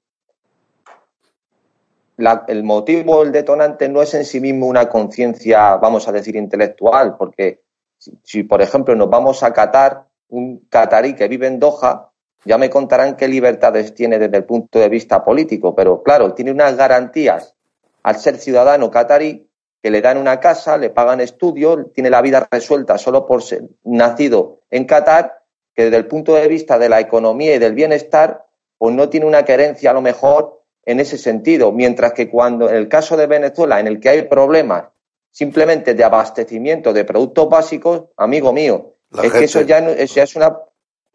el 2.48 2.64
motivo, 2.66 3.24
el 3.24 3.32
detonante 3.32 3.88
no 3.88 4.02
es 4.02 4.14
en 4.14 4.26
sí 4.26 4.42
mismo 4.42 4.68
una 4.68 4.90
conciencia, 4.90 5.78
vamos 5.78 6.10
a 6.10 6.12
decir, 6.12 6.36
intelectual, 6.36 7.16
porque 7.16 7.62
si, 7.98 8.20
si, 8.22 8.44
por 8.44 8.62
ejemplo, 8.62 8.94
nos 8.94 9.10
vamos 9.10 9.42
a 9.42 9.54
Qatar, 9.54 10.10
un 10.28 10.68
catarí 10.70 11.16
que 11.16 11.30
vive 11.30 11.48
en 11.48 11.60
Doha, 11.60 12.12
ya 12.44 12.58
me 12.58 12.70
contarán 12.70 13.16
qué 13.16 13.30
libertades 13.30 13.96
tiene 13.96 14.20
desde 14.20 14.36
el 14.36 14.44
punto 14.44 14.80
de 14.80 14.90
vista 14.90 15.24
político, 15.24 15.74
pero 15.74 16.04
claro, 16.04 16.34
tiene 16.34 16.52
unas 16.52 16.76
garantías 16.76 17.56
al 18.04 18.18
ser 18.18 18.38
ciudadano 18.38 18.92
catarí 18.92 19.43
que 19.84 19.92
le 19.92 20.02
dan 20.02 20.18
una 20.18 20.40
casa, 20.40 20.78
le 20.78 20.92
pagan 20.92 21.20
estudios, 21.20 21.92
tiene 21.94 22.10
la 22.10 22.22
vida 22.22 22.48
resuelta 22.50 22.98
solo 22.98 23.26
por 23.26 23.44
ser 23.44 23.64
nacido 23.84 24.62
en 24.72 24.86
Qatar, 24.86 25.44
que 25.76 25.84
desde 25.84 25.98
el 25.98 26.08
punto 26.08 26.36
de 26.36 26.48
vista 26.48 26.80
de 26.80 26.88
la 26.88 27.02
economía 27.02 27.54
y 27.56 27.60
del 27.60 27.74
bienestar, 27.74 28.46
pues 28.78 28.96
no 28.96 29.10
tiene 29.10 29.26
una 29.26 29.44
querencia 29.44 29.92
a 29.92 29.94
lo 29.94 30.02
mejor 30.02 30.62
en 30.86 31.02
ese 31.02 31.18
sentido, 31.18 31.74
mientras 31.74 32.14
que 32.14 32.30
cuando 32.30 32.70
en 32.70 32.76
el 32.76 32.88
caso 32.88 33.18
de 33.18 33.28
Venezuela, 33.28 33.82
en 33.82 33.88
el 33.88 34.00
que 34.00 34.08
hay 34.08 34.22
problemas 34.22 34.86
simplemente 35.32 35.94
de 35.94 36.04
abastecimiento 36.06 36.94
de 36.94 37.04
productos 37.04 37.50
básicos, 37.50 38.04
amigo 38.16 38.54
mío, 38.54 38.94
es 39.22 39.34
que 39.34 39.44
eso 39.44 39.62
ya, 39.62 39.80
es 39.80 40.36
una, 40.38 40.60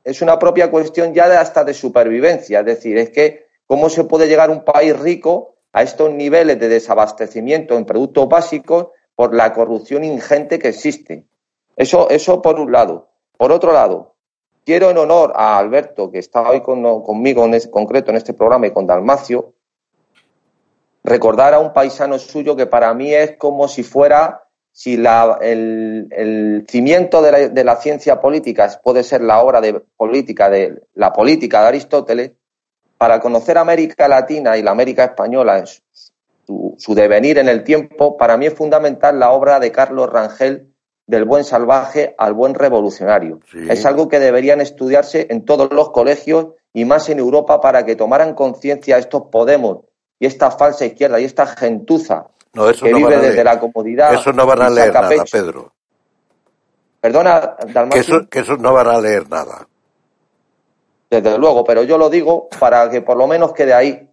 es 0.04 0.20
una 0.20 0.38
propia 0.38 0.70
cuestión 0.70 1.14
ya 1.14 1.26
de 1.26 1.36
hasta 1.36 1.64
de 1.64 1.72
supervivencia. 1.72 2.60
Es 2.60 2.66
decir, 2.66 2.98
es 2.98 3.10
que 3.10 3.46
cómo 3.64 3.88
se 3.88 4.04
puede 4.04 4.28
llegar 4.28 4.50
un 4.50 4.62
país 4.62 4.98
rico 4.98 5.57
a 5.72 5.82
estos 5.82 6.12
niveles 6.12 6.58
de 6.58 6.68
desabastecimiento 6.68 7.76
en 7.76 7.84
productos 7.84 8.28
básicos 8.28 8.88
por 9.14 9.34
la 9.34 9.52
corrupción 9.52 10.04
ingente 10.04 10.58
que 10.58 10.68
existe. 10.68 11.26
Eso, 11.76 12.08
eso 12.10 12.40
por 12.42 12.58
un 12.58 12.72
lado. 12.72 13.10
Por 13.36 13.52
otro 13.52 13.72
lado, 13.72 14.16
quiero 14.64 14.90
en 14.90 14.98
honor 14.98 15.32
a 15.36 15.58
Alberto, 15.58 16.10
que 16.10 16.18
está 16.18 16.48
hoy 16.48 16.62
conmigo 16.62 17.44
en 17.44 17.58
concreto 17.70 18.10
en 18.10 18.16
este 18.16 18.34
programa 18.34 18.66
y 18.66 18.72
con 18.72 18.86
Dalmacio, 18.86 19.54
recordar 21.04 21.54
a 21.54 21.58
un 21.58 21.72
paisano 21.72 22.18
suyo 22.18 22.56
que 22.56 22.66
para 22.66 22.92
mí 22.94 23.14
es 23.14 23.36
como 23.36 23.68
si 23.68 23.82
fuera 23.82 24.44
si 24.72 24.96
la, 24.96 25.38
el, 25.40 26.64
cimiento 26.68 27.22
de 27.22 27.32
la, 27.32 27.48
de 27.48 27.64
la, 27.64 27.76
ciencia 27.76 28.20
política 28.20 28.80
puede 28.82 29.02
ser 29.02 29.22
la 29.22 29.42
obra 29.42 29.60
de 29.60 29.80
política 29.96 30.48
de 30.48 30.82
la 30.94 31.12
política 31.12 31.62
de 31.62 31.66
Aristóteles, 31.66 32.32
para 32.98 33.20
conocer 33.20 33.56
América 33.56 34.08
Latina 34.08 34.56
y 34.56 34.62
la 34.62 34.72
América 34.72 35.04
española, 35.04 35.64
su, 36.46 36.74
su 36.76 36.94
devenir 36.94 37.38
en 37.38 37.48
el 37.48 37.64
tiempo, 37.64 38.16
para 38.16 38.36
mí 38.36 38.46
es 38.46 38.54
fundamental 38.54 39.18
la 39.18 39.30
obra 39.30 39.60
de 39.60 39.72
Carlos 39.72 40.10
Rangel 40.10 40.68
del 41.08 41.24
buen 41.24 41.42
salvaje 41.42 42.14
al 42.18 42.34
buen 42.34 42.54
revolucionario. 42.54 43.40
Es 43.54 43.86
algo 43.86 44.08
que 44.08 44.20
deberían 44.20 44.60
estudiarse 44.60 45.26
en 45.30 45.46
todos 45.46 45.72
los 45.72 45.90
colegios 45.90 46.48
y 46.74 46.84
más 46.84 47.08
en 47.08 47.18
Europa 47.18 47.62
para 47.62 47.86
que 47.86 47.96
tomaran 47.96 48.34
conciencia 48.34 48.98
estos 48.98 49.22
Podemos 49.32 49.78
y 50.18 50.26
esta 50.26 50.50
falsa 50.50 50.84
izquierda 50.84 51.18
y 51.18 51.24
esta 51.24 51.46
gentuza 51.46 52.26
que 52.52 52.92
vive 52.92 53.16
desde 53.18 53.42
la 53.42 53.58
comodidad. 53.58 54.12
Eso 54.12 54.34
no 54.34 54.44
van 54.44 54.60
a 54.60 54.68
leer 54.68 54.92
nada, 54.92 55.24
Pedro. 55.32 55.72
Perdona, 57.00 57.56
que 57.90 58.00
eso, 58.00 58.28
que 58.28 58.40
eso 58.40 58.58
no 58.58 58.74
van 58.74 58.88
a 58.88 59.00
leer 59.00 59.30
nada. 59.30 59.66
Desde 61.10 61.38
luego, 61.38 61.64
pero 61.64 61.82
yo 61.84 61.96
lo 61.96 62.10
digo 62.10 62.48
para 62.60 62.90
que 62.90 63.00
por 63.00 63.16
lo 63.16 63.26
menos 63.26 63.52
quede 63.52 63.72
ahí. 63.72 64.10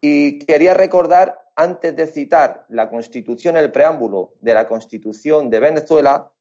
Y 0.00 0.38
quería 0.40 0.74
recordar 0.74 1.40
antes 1.56 1.96
de 1.96 2.06
citar 2.06 2.66
la 2.68 2.88
Constitución, 2.88 3.56
el 3.56 3.72
preámbulo 3.72 4.34
de 4.40 4.54
la 4.54 4.68
Constitución 4.68 5.50
de 5.50 5.58
Venezuela, 5.58 6.32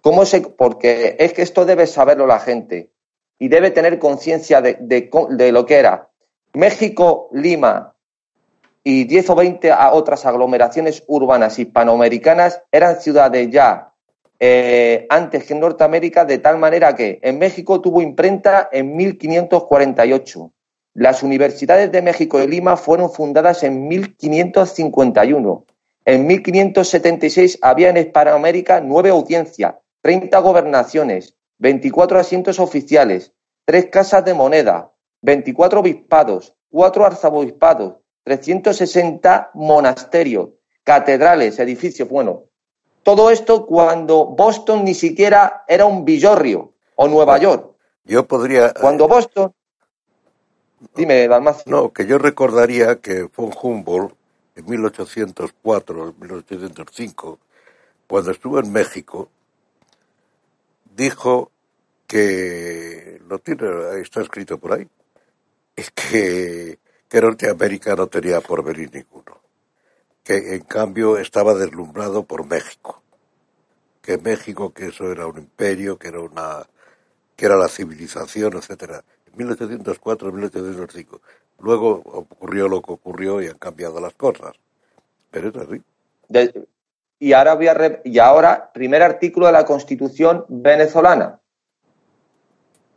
cómo 0.00 0.24
se, 0.24 0.40
porque 0.40 1.16
es 1.18 1.34
que 1.34 1.42
esto 1.42 1.66
debe 1.66 1.86
saberlo 1.86 2.26
la 2.26 2.38
gente 2.38 2.90
y 3.38 3.48
debe 3.48 3.70
tener 3.70 3.98
conciencia 3.98 4.62
de, 4.62 4.78
de, 4.80 5.52
lo 5.52 5.66
que 5.66 5.76
era. 5.76 6.08
México, 6.54 7.28
Lima 7.32 7.94
y 8.82 9.04
10 9.04 9.30
o 9.30 9.34
20 9.34 9.72
a 9.72 9.92
otras 9.92 10.24
aglomeraciones 10.24 11.04
urbanas 11.06 11.58
hispanoamericanas 11.58 12.62
eran 12.70 13.00
ciudades 13.00 13.50
ya 13.50 13.93
eh, 14.38 15.06
antes 15.10 15.44
que 15.44 15.54
en 15.54 15.60
Norteamérica, 15.60 16.24
de 16.24 16.38
tal 16.38 16.58
manera 16.58 16.94
que 16.94 17.18
en 17.22 17.38
México 17.38 17.80
tuvo 17.80 18.02
imprenta 18.02 18.68
en 18.72 18.96
1548 18.96 20.52
las 20.94 21.24
universidades 21.24 21.90
de 21.90 22.02
México 22.02 22.40
y 22.40 22.46
Lima 22.46 22.76
fueron 22.76 23.10
fundadas 23.10 23.64
en 23.64 23.88
1551. 23.88 25.66
En 26.04 26.26
1576 26.26 27.58
había 27.62 27.88
en 27.88 27.96
Hispanoamérica 27.96 28.80
nueve 28.80 29.10
audiencias, 29.10 29.74
30 30.02 30.38
gobernaciones, 30.38 31.36
24 31.58 32.20
asientos 32.20 32.60
oficiales, 32.60 33.32
tres 33.64 33.86
casas 33.86 34.24
de 34.24 34.34
moneda, 34.34 34.92
24 35.22 35.80
obispados, 35.80 36.54
cuatro 36.70 37.04
arzobispados, 37.04 37.96
360 38.22 39.50
monasterios, 39.54 40.50
catedrales, 40.84 41.58
edificios, 41.58 42.08
bueno. 42.08 42.44
Todo 43.04 43.30
esto 43.30 43.66
cuando 43.66 44.24
Boston 44.24 44.84
ni 44.84 44.94
siquiera 44.94 45.64
era 45.68 45.84
un 45.84 46.04
villorrio 46.04 46.72
o 46.96 47.06
Nueva 47.06 47.38
York. 47.38 47.76
Yo 48.04 48.26
podría. 48.26 48.74
Cuando 48.74 49.06
Boston 49.06 49.52
Dime, 50.94 51.26
Dalmacio. 51.28 51.64
No, 51.66 51.92
que 51.92 52.06
yo 52.06 52.18
recordaría 52.18 53.00
que 53.00 53.24
von 53.24 53.50
Humboldt 53.60 54.14
en 54.56 54.66
1804, 54.66 56.14
1805, 56.20 57.38
cuando 58.06 58.30
estuvo 58.30 58.58
en 58.60 58.70
México, 58.70 59.28
dijo 60.94 61.50
que, 62.06 63.20
lo 63.28 63.38
tiene, 63.38 64.00
está 64.00 64.20
escrito 64.20 64.58
por 64.58 64.74
ahí, 64.74 64.88
es 65.74 65.90
que, 65.90 66.78
que 67.08 67.20
Norteamérica 67.20 67.96
no 67.96 68.06
tenía 68.06 68.40
porvenir 68.40 68.94
ninguno, 68.94 69.40
que 70.24 70.54
en 70.54 70.62
cambio 70.62 71.18
estaba 71.18 71.54
deslumbrado 71.54 72.24
por 72.24 72.46
México, 72.46 73.02
que 74.02 74.18
México, 74.18 74.72
que 74.72 74.86
eso 74.86 75.12
era 75.12 75.26
un 75.26 75.38
imperio, 75.38 75.98
que 75.98 76.08
era 76.08 76.20
una, 76.20 76.66
que 77.36 77.46
era 77.46 77.56
la 77.56 77.68
civilización, 77.68 78.54
etcétera. 78.54 79.04
1804, 79.36 80.32
1805. 80.32 81.20
Luego 81.60 82.02
ocurrió 82.04 82.68
lo 82.68 82.80
que 82.80 82.92
ocurrió 82.92 83.42
y 83.42 83.48
han 83.48 83.58
cambiado 83.58 84.00
las 84.00 84.14
cosas. 84.14 84.54
Pero 85.30 85.48
es 85.48 85.56
así. 85.56 86.54
y, 87.18 87.32
ahora 87.32 87.54
voy 87.54 87.68
a 87.68 88.00
y 88.04 88.18
ahora, 88.18 88.70
primer 88.72 89.02
artículo 89.02 89.46
de 89.46 89.52
la 89.52 89.64
Constitución 89.64 90.44
venezolana. 90.48 91.40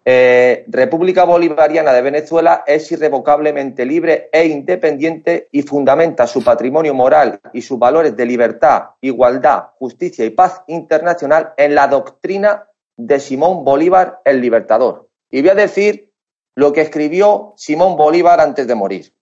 Eh, 0.09 0.63
República 0.69 1.25
Bolivariana 1.25 1.91
de 1.91 2.01
Venezuela 2.01 2.63
es 2.65 2.89
irrevocablemente 2.93 3.85
libre 3.85 4.29
e 4.31 4.47
independiente 4.47 5.49
y 5.51 5.63
fundamenta 5.63 6.25
su 6.27 6.41
patrimonio 6.41 6.93
moral 6.93 7.41
y 7.51 7.61
sus 7.61 7.77
valores 7.77 8.15
de 8.15 8.25
libertad, 8.25 8.91
igualdad, 9.01 9.71
justicia 9.77 10.23
y 10.23 10.29
paz 10.29 10.61
internacional 10.67 11.51
en 11.57 11.75
la 11.75 11.89
doctrina 11.89 12.69
de 12.95 13.19
Simón 13.19 13.65
Bolívar 13.65 14.21
el 14.23 14.39
Libertador. 14.39 15.09
Y 15.29 15.41
voy 15.41 15.49
a 15.49 15.55
decir 15.55 16.13
lo 16.55 16.71
que 16.71 16.83
escribió 16.83 17.53
Simón 17.57 17.97
Bolívar 17.97 18.39
antes 18.39 18.65
de 18.65 18.75
morir. 18.75 19.13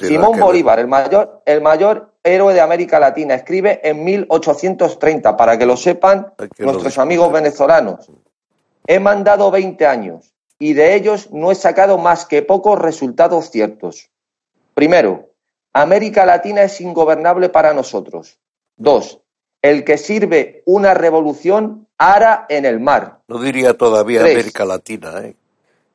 Simón 0.00 0.38
Bolívar, 0.38 0.80
el 0.80 0.86
mayor, 0.86 1.40
el 1.46 1.62
mayor 1.62 2.12
héroe 2.22 2.52
de 2.52 2.60
América 2.60 3.00
Latina, 3.00 3.36
escribe 3.36 3.80
en 3.82 4.04
1830, 4.04 5.34
para 5.34 5.56
que 5.56 5.64
lo 5.64 5.78
sepan 5.78 6.34
nuestros 6.58 6.98
amigos 6.98 7.32
venezolanos. 7.32 8.10
He 8.86 9.00
mandado 9.00 9.50
20 9.50 9.86
años 9.86 10.34
y 10.58 10.74
de 10.74 10.94
ellos 10.94 11.30
no 11.32 11.50
he 11.50 11.54
sacado 11.54 11.98
más 11.98 12.26
que 12.26 12.42
pocos 12.42 12.78
resultados 12.78 13.50
ciertos. 13.50 14.10
Primero, 14.74 15.30
América 15.72 16.24
Latina 16.26 16.62
es 16.62 16.80
ingobernable 16.80 17.48
para 17.48 17.72
nosotros. 17.74 18.38
Dos, 18.76 19.20
el 19.62 19.84
que 19.84 19.98
sirve 19.98 20.62
una 20.66 20.94
revolución 20.94 21.88
ara 21.96 22.46
en 22.48 22.64
el 22.64 22.80
mar. 22.80 23.20
No 23.28 23.40
diría 23.40 23.76
todavía 23.76 24.20
América 24.20 24.64
Latina, 24.64 25.20
¿eh? 25.22 25.36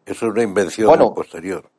Eso 0.05 0.25
es 0.25 0.31
una 0.31 0.43
invención 0.43 1.13
posterior. 1.13 1.69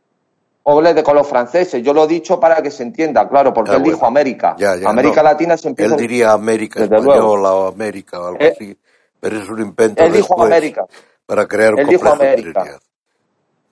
O 0.63 0.81
de 0.81 1.03
con 1.03 1.17
los 1.17 1.27
franceses, 1.27 1.83
yo 1.83 1.93
lo 1.93 2.05
he 2.05 2.07
dicho 2.07 2.39
para 2.39 2.63
que 2.63 2.71
se 2.71 2.85
entienda, 2.85 3.29
claro, 3.29 3.53
porque 3.53 3.73
él 3.73 3.83
dijo 3.83 4.07
América. 4.07 4.55
América 4.87 5.23
Latina 5.23 5.57
se 5.57 5.69
empieza... 5.69 5.95
Él 5.95 6.01
diría 6.01 6.33
América 6.33 6.85
española 6.85 7.55
o 7.55 7.67
América 7.67 8.21
o 8.21 8.27
algo 8.29 8.41
eh, 8.41 8.53
así, 8.55 8.79
pero 9.21 9.39
es 9.39 9.49
un 9.49 9.61
invento 9.61 10.03
Él 10.03 10.13
dijo 10.13 10.43
América. 10.43 10.87
Para 11.27 11.47
crear 11.47 11.75
un 11.75 11.81
él 11.81 11.87
dijo 11.87 12.09
América. 12.09 12.81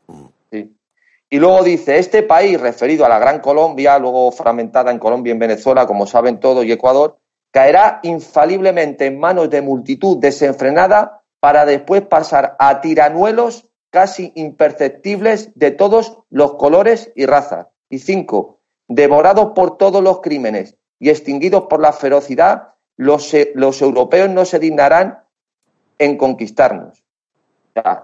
Mm. 0.07 0.27
Sí. 0.51 0.77
Y 1.31 1.39
luego 1.39 1.63
dice, 1.63 1.99
este 1.99 2.23
país, 2.23 2.61
referido 2.61 3.05
a 3.05 3.09
la 3.09 3.19
Gran 3.19 3.41
Colombia, 3.41 3.99
luego 3.99 4.31
fragmentada 4.31 4.91
en 4.91 4.99
Colombia 4.99 5.31
y 5.31 5.33
en 5.33 5.39
Venezuela, 5.39 5.87
como 5.87 6.07
saben 6.07 6.39
todos, 6.39 6.65
y 6.65 6.73
Ecuador, 6.73 7.19
caerá 7.51 8.01
infaliblemente 8.03 9.07
en 9.07 9.19
manos 9.19 9.51
de 9.51 9.63
multitud 9.63 10.19
desenfrenada 10.19 11.23
para 11.41 11.65
después 11.65 12.03
pasar 12.03 12.57
a 12.59 12.81
tiranuelos 12.81 13.67
casi 13.91 14.33
imperceptibles 14.37 15.51
de 15.55 15.71
todos 15.71 16.19
los 16.31 16.55
colores 16.55 17.13
y 17.15 17.27
razas. 17.27 17.67
Y 17.91 17.99
cinco, 18.01 18.61
devorados 18.87 19.53
por 19.55 19.79
todos 19.79 20.03
los 20.03 20.21
crímenes 20.21 20.77
y 20.99 21.11
extinguidos 21.11 21.65
por 21.69 21.81
la 21.81 21.93
ferocidad, 21.93 22.75
los, 22.97 23.35
los 23.55 23.81
europeos 23.81 24.29
no 24.31 24.45
se 24.45 24.59
dignarán 24.59 25.25
en 25.99 26.17
conquistarnos. 26.17 27.03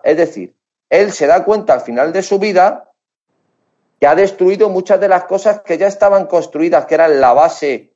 es 0.02 0.16
decir, 0.16 0.54
él 0.90 1.12
se 1.12 1.26
da 1.26 1.44
cuenta 1.44 1.74
al 1.74 1.80
final 1.80 2.12
de 2.12 2.22
su 2.22 2.38
vida 2.38 2.90
que 4.00 4.07
ha 4.07 4.14
destruido 4.14 4.68
muchas 4.68 5.00
de 5.00 5.09
las 5.09 5.24
cosas 5.24 5.61
que 5.62 5.78
ya 5.78 5.87
estaban 5.87 6.26
construidas, 6.26 6.87
que 6.87 6.94
eran 6.94 7.20
la 7.20 7.33
base, 7.33 7.94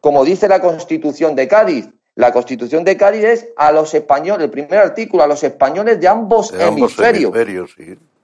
como 0.00 0.24
dice 0.24 0.48
la 0.48 0.60
Constitución 0.60 1.34
de 1.36 1.46
Cádiz, 1.48 1.88
la 2.14 2.32
Constitución 2.32 2.82
de 2.82 2.96
Cádiz 2.96 3.24
es 3.24 3.48
a 3.56 3.70
los 3.70 3.94
españoles, 3.94 4.44
el 4.44 4.50
primer 4.50 4.78
artículo, 4.78 5.22
a 5.22 5.28
los 5.28 5.44
españoles 5.44 6.00
de 6.00 6.08
ambos, 6.08 6.52
hemisferios. 6.52 7.32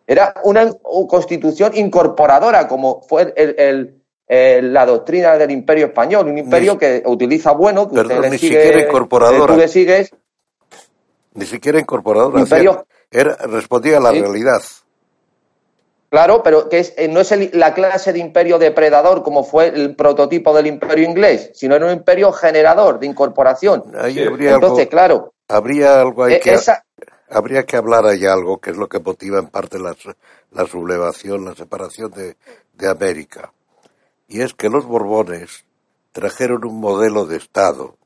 Era 0.06 0.34
una 0.42 0.72
constitución 1.08 1.76
incorporadora, 1.76 2.66
como 2.66 3.02
fue 3.02 3.32
la 4.28 4.86
doctrina 4.86 5.38
del 5.38 5.52
imperio 5.52 5.86
español, 5.86 6.26
un 6.26 6.38
imperio 6.38 6.76
que 6.76 7.04
utiliza 7.06 7.52
bueno, 7.52 7.88
que 7.88 8.00
usted 8.00 8.30
ni 8.30 8.38
siquiera 8.38 8.80
incorporadora. 8.80 9.54
Tú 9.54 9.60
le 9.60 9.68
sigues. 9.68 10.10
Ni 11.34 11.46
siquiera 11.46 11.78
incorporadora. 11.78 12.44
respondía 13.10 13.98
a 13.98 14.00
la 14.00 14.12
realidad. 14.12 14.62
Claro, 16.14 16.44
pero 16.44 16.68
que 16.68 16.78
es, 16.78 16.94
eh, 16.96 17.08
no 17.08 17.20
es 17.20 17.54
la 17.54 17.74
clase 17.74 18.12
de 18.12 18.20
imperio 18.20 18.56
depredador 18.56 19.24
como 19.24 19.42
fue 19.42 19.66
el 19.66 19.96
prototipo 19.96 20.54
del 20.54 20.68
imperio 20.68 21.04
inglés, 21.04 21.50
sino 21.54 21.74
era 21.74 21.86
un 21.86 21.92
imperio 21.92 22.30
generador 22.30 23.00
de 23.00 23.06
incorporación. 23.06 23.82
Entonces, 23.92 24.86
claro. 24.86 25.32
Habría 25.48 26.00
algo 26.00 26.22
ahí 26.22 26.34
e 26.34 26.40
que. 26.40 26.56
Habría 27.30 27.64
que 27.64 27.76
hablar 27.76 28.06
ahí 28.06 28.26
algo 28.26 28.58
que 28.58 28.70
es 28.70 28.76
lo 28.76 28.88
que 28.88 29.00
motiva 29.00 29.40
en 29.40 29.48
parte 29.48 29.80
la, 29.80 29.96
la 30.52 30.66
sublevación, 30.66 31.44
la 31.44 31.56
separación 31.56 32.12
de, 32.12 32.36
de 32.74 32.88
América. 32.88 33.52
Y 34.28 34.42
es 34.42 34.54
que 34.54 34.68
los 34.68 34.86
Borbones 34.86 35.64
trajeron 36.12 36.64
un 36.64 36.78
modelo 36.78 37.26
de 37.26 37.38
Estado, 37.38 37.96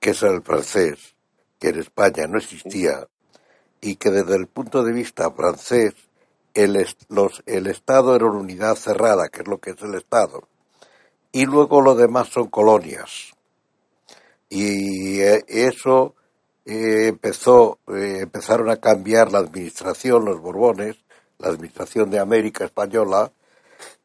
que 0.00 0.10
es 0.10 0.22
el 0.22 0.40
francés, 0.40 1.11
que 1.62 1.68
en 1.68 1.78
España 1.78 2.26
no 2.26 2.38
existía, 2.38 3.06
y 3.80 3.94
que 3.94 4.10
desde 4.10 4.34
el 4.34 4.48
punto 4.48 4.82
de 4.82 4.92
vista 4.92 5.30
francés 5.30 5.94
el, 6.54 6.84
los, 7.08 7.40
el 7.46 7.68
Estado 7.68 8.16
era 8.16 8.26
una 8.26 8.40
unidad 8.40 8.74
cerrada, 8.74 9.28
que 9.28 9.42
es 9.42 9.46
lo 9.46 9.58
que 9.58 9.70
es 9.70 9.82
el 9.82 9.94
Estado, 9.94 10.42
y 11.30 11.46
luego 11.46 11.80
lo 11.80 11.94
demás 11.94 12.30
son 12.30 12.48
colonias. 12.48 13.30
Y 14.48 15.20
eh, 15.20 15.44
eso 15.46 16.16
eh, 16.64 17.06
empezó, 17.06 17.78
eh, 17.94 18.18
empezaron 18.22 18.68
a 18.68 18.78
cambiar 18.78 19.30
la 19.30 19.38
administración, 19.38 20.24
los 20.24 20.40
Borbones, 20.40 20.96
la 21.38 21.50
administración 21.50 22.10
de 22.10 22.18
América 22.18 22.64
Española, 22.64 23.30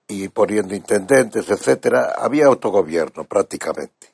y 0.07 0.27
poniendo 0.27 0.75
intendentes, 0.75 1.49
etcétera, 1.49 2.13
había 2.19 2.45
autogobierno 2.45 3.23
prácticamente, 3.23 4.13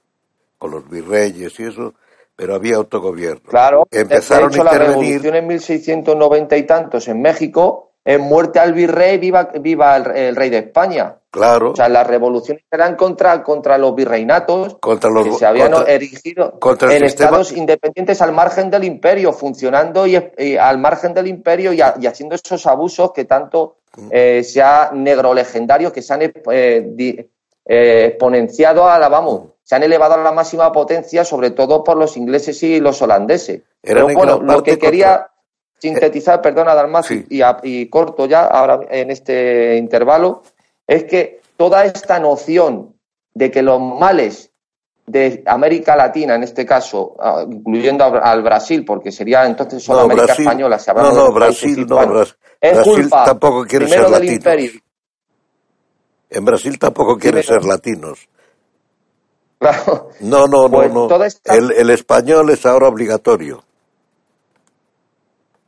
con 0.58 0.72
los 0.72 0.90
virreyes 0.90 1.60
y 1.60 1.64
eso, 1.64 1.94
pero 2.36 2.56
había 2.56 2.78
autogobierno. 2.78 3.50
Claro, 3.50 3.88
empezaron 3.92 4.52
de 4.52 4.58
hecho, 4.58 4.64
a 4.64 4.74
intervenir... 4.74 4.90
la 4.90 5.02
revolución 5.02 5.36
en 5.36 5.48
1690 5.48 6.58
y 6.58 6.64
tantos 6.64 7.08
en 7.08 7.22
México, 7.22 7.92
en 8.06 8.22
muerte 8.22 8.60
al 8.60 8.74
virrey, 8.74 9.18
viva, 9.18 9.50
viva 9.60 9.96
el, 9.96 10.36
rey 10.36 10.50
de 10.50 10.58
España. 10.58 11.16
Claro. 11.32 11.72
O 11.72 11.76
sea, 11.76 11.90
las 11.90 12.06
revoluciones 12.06 12.64
eran 12.70 12.96
contra, 12.96 13.42
contra 13.42 13.78
los 13.78 13.96
virreinatos 13.96 14.78
contra 14.80 15.10
los, 15.10 15.26
que 15.26 15.34
se 15.34 15.46
habían 15.46 15.74
erigido 15.88 16.60
en 16.82 17.04
estados 17.04 17.52
independientes 17.54 18.22
al 18.22 18.34
margen 18.34 18.70
del 18.70 18.84
imperio, 18.84 19.34
funcionando 19.34 20.06
y, 20.06 20.16
al 20.58 20.78
margen 20.78 21.14
del 21.14 21.28
imperio 21.28 21.74
y, 21.74 21.82
haciendo 21.82 22.36
esos 22.36 22.68
abusos 22.68 23.14
que 23.14 23.26
tanto 23.26 23.78
mm. 23.98 24.10
eh, 24.12 24.44
se 24.44 24.62
ha 24.62 24.92
negro 24.94 25.34
legendario, 25.34 25.92
que 25.92 26.04
se 26.04 26.14
han 26.14 26.22
eh, 26.52 27.28
eh, 27.66 28.06
exponenciado 28.10 28.90
a 28.90 29.00
la, 29.00 29.10
vamos, 29.10 29.54
se 29.64 29.76
han 29.76 29.84
elevado 29.84 30.16
a 30.16 30.18
la 30.18 30.32
máxima 30.32 30.72
potencia, 30.72 31.24
sobre 31.24 31.52
todo 31.52 31.84
por 31.84 31.98
los 31.98 32.18
ingleses 32.18 32.62
y 32.64 32.80
los 32.80 33.02
holandeses. 33.02 33.62
Pero 33.82 34.08
bueno, 34.14 34.42
lo 34.42 34.62
que 34.62 34.78
quería 34.78 35.30
sintetizar, 35.80 36.42
perdona 36.42 36.76
Dalmas, 36.76 37.08
y, 37.12 37.86
corto 37.88 38.26
ya 38.26 38.46
ahora 38.46 38.82
en 38.90 39.12
este 39.12 39.78
intervalo, 39.78 40.44
es 40.88 41.06
que 41.06 41.42
toda 41.58 41.86
esta 41.86 42.20
noción 42.20 42.96
de 43.34 43.52
que 43.52 43.62
los 43.62 43.82
males 43.82 44.52
de 45.06 45.44
América 45.46 45.96
Latina, 45.96 46.36
en 46.36 46.44
este 46.44 46.66
caso, 46.66 47.16
ah, 47.20 47.46
incluyendo 47.50 48.06
al 48.06 48.42
Brasil, 48.42 48.86
porque 48.86 49.12
sería 49.12 49.46
entonces 49.46 49.84
solo 49.84 50.02
América 50.02 50.34
Española, 50.34 50.80
se 50.80 50.94
no, 50.94 51.12
no, 51.12 51.32
Brasil, 51.34 51.86
no, 51.88 52.08
Brasil, 52.08 52.36
es 52.62 52.80
culpa, 52.80 53.26
tampoco 53.26 53.66
quiere 53.66 53.88
ser 53.88 54.10
latino. 54.10 54.40
En 56.34 56.46
Brasil 56.46 56.80
tampoco 56.80 57.18
quiere 57.18 57.44
ser 57.44 57.64
latinos. 57.64 58.28
No, 60.20 60.48
no, 60.48 60.68
no, 60.68 60.70
pues 60.70 60.92
no. 60.94 61.08
el, 61.46 61.90
español 61.90 62.50
es 62.50 62.66
ahora 62.66 62.88
obligatorio. 62.88 63.64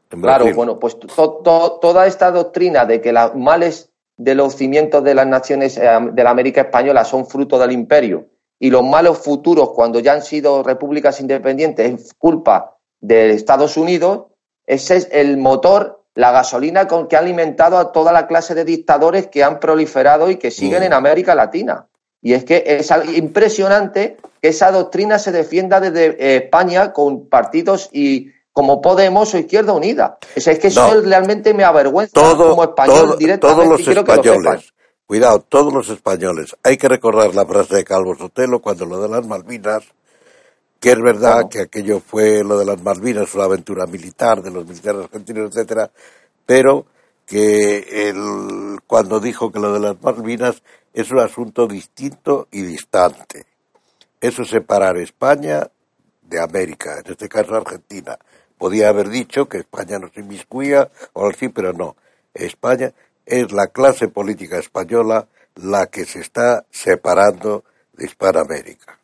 Claro, 0.09 0.53
bueno, 0.53 0.79
pues 0.79 0.97
toda 0.99 2.07
esta 2.07 2.31
doctrina 2.31 2.85
de 2.85 2.99
que 3.01 3.13
los 3.13 3.35
males 3.35 3.89
de 4.17 4.35
los 4.35 4.55
cimientos 4.55 5.03
de 5.03 5.13
las 5.13 5.27
naciones 5.27 5.77
eh, 5.77 5.89
de 6.13 6.23
la 6.23 6.29
América 6.29 6.61
Española 6.61 7.03
son 7.03 7.25
fruto 7.25 7.59
del 7.59 7.71
imperio 7.71 8.27
y 8.59 8.69
los 8.69 8.83
malos 8.83 9.19
futuros 9.19 9.71
cuando 9.71 9.99
ya 9.99 10.13
han 10.13 10.21
sido 10.21 10.63
repúblicas 10.63 11.19
independientes 11.19 11.93
es 11.93 12.13
culpa 12.13 12.77
de 13.01 13.31
Estados 13.31 13.77
Unidos, 13.77 14.27
ese 14.65 14.95
es 14.95 15.09
el 15.11 15.37
motor, 15.37 16.04
la 16.15 16.31
gasolina 16.31 16.87
con 16.87 17.07
que 17.07 17.15
ha 17.15 17.19
alimentado 17.19 17.77
a 17.77 17.91
toda 17.91 18.11
la 18.11 18.25
clase 18.25 18.55
de 18.55 18.65
dictadores 18.65 19.27
que 19.27 19.43
han 19.43 19.59
proliferado 19.59 20.29
y 20.29 20.37
que 20.37 20.49
siguen 20.49 20.81
mm. 20.81 20.85
en 20.85 20.93
América 20.93 21.35
Latina. 21.35 21.87
Y 22.21 22.33
es 22.33 22.43
que 22.43 22.63
es 22.65 22.89
impresionante 23.15 24.17
que 24.41 24.47
esa 24.47 24.71
doctrina 24.71 25.19
se 25.19 25.31
defienda 25.31 25.79
desde 25.79 26.05
eh, 26.07 26.37
España 26.37 26.91
con 26.91 27.27
partidos 27.27 27.89
y 27.91 28.31
como 28.51 28.81
Podemos 28.81 29.33
o 29.33 29.37
Izquierda 29.37 29.73
Unida. 29.73 30.17
O 30.35 30.39
sea, 30.39 30.53
es 30.53 30.59
que 30.59 30.67
eso 30.69 31.01
realmente 31.01 31.53
me 31.53 31.65
avergüenza 31.65 32.19
como 32.35 32.63
español 32.63 33.17
directamente. 33.19 33.63
Todos 33.63 33.67
los 33.67 33.87
españoles, 33.87 34.73
cuidado, 35.05 35.39
todos 35.41 35.73
los 35.73 35.89
españoles. 35.89 36.55
Hay 36.63 36.77
que 36.77 36.87
recordar 36.87 37.35
la 37.35 37.45
frase 37.45 37.75
de 37.75 37.83
Calvo 37.83 38.15
Sotelo 38.15 38.61
cuando 38.61 38.85
lo 38.85 39.01
de 39.01 39.09
las 39.09 39.27
Malvinas, 39.27 39.83
que 40.79 40.91
es 40.91 41.01
verdad 41.01 41.49
que 41.49 41.61
aquello 41.61 41.99
fue 41.99 42.43
lo 42.43 42.57
de 42.57 42.65
las 42.65 42.81
Malvinas, 42.81 43.33
una 43.35 43.45
aventura 43.45 43.85
militar 43.85 44.41
de 44.41 44.51
los 44.51 44.65
militares 44.67 45.05
argentinos, 45.05 45.49
etcétera, 45.49 45.89
pero 46.45 46.85
que 47.25 48.09
él, 48.09 48.79
cuando 48.85 49.19
dijo 49.19 49.51
que 49.51 49.59
lo 49.59 49.73
de 49.73 49.79
las 49.79 50.01
Malvinas 50.01 50.61
es 50.93 51.11
un 51.11 51.19
asunto 51.19 51.67
distinto 51.67 52.47
y 52.51 52.61
distante. 52.61 53.45
Eso 54.21 54.43
es 54.43 54.49
separar 54.49 54.97
España 54.97 55.67
de 56.21 56.41
América, 56.41 56.99
en 57.03 57.11
este 57.11 57.27
caso 57.27 57.55
Argentina. 57.55 58.17
Podía 58.57 58.89
haber 58.89 59.09
dicho 59.09 59.47
que 59.49 59.57
España 59.57 59.99
no 59.99 60.09
se 60.13 60.21
inmiscuía 60.21 60.89
o 61.13 61.27
así, 61.27 61.49
pero 61.49 61.73
no. 61.73 61.95
España 62.33 62.93
es 63.25 63.51
la 63.51 63.67
clase 63.67 64.07
política 64.07 64.57
española 64.57 65.27
la 65.55 65.87
que 65.87 66.05
se 66.05 66.19
está 66.19 66.65
separando 66.69 67.63
de 67.93 68.05
Hispanoamérica. 68.05 68.94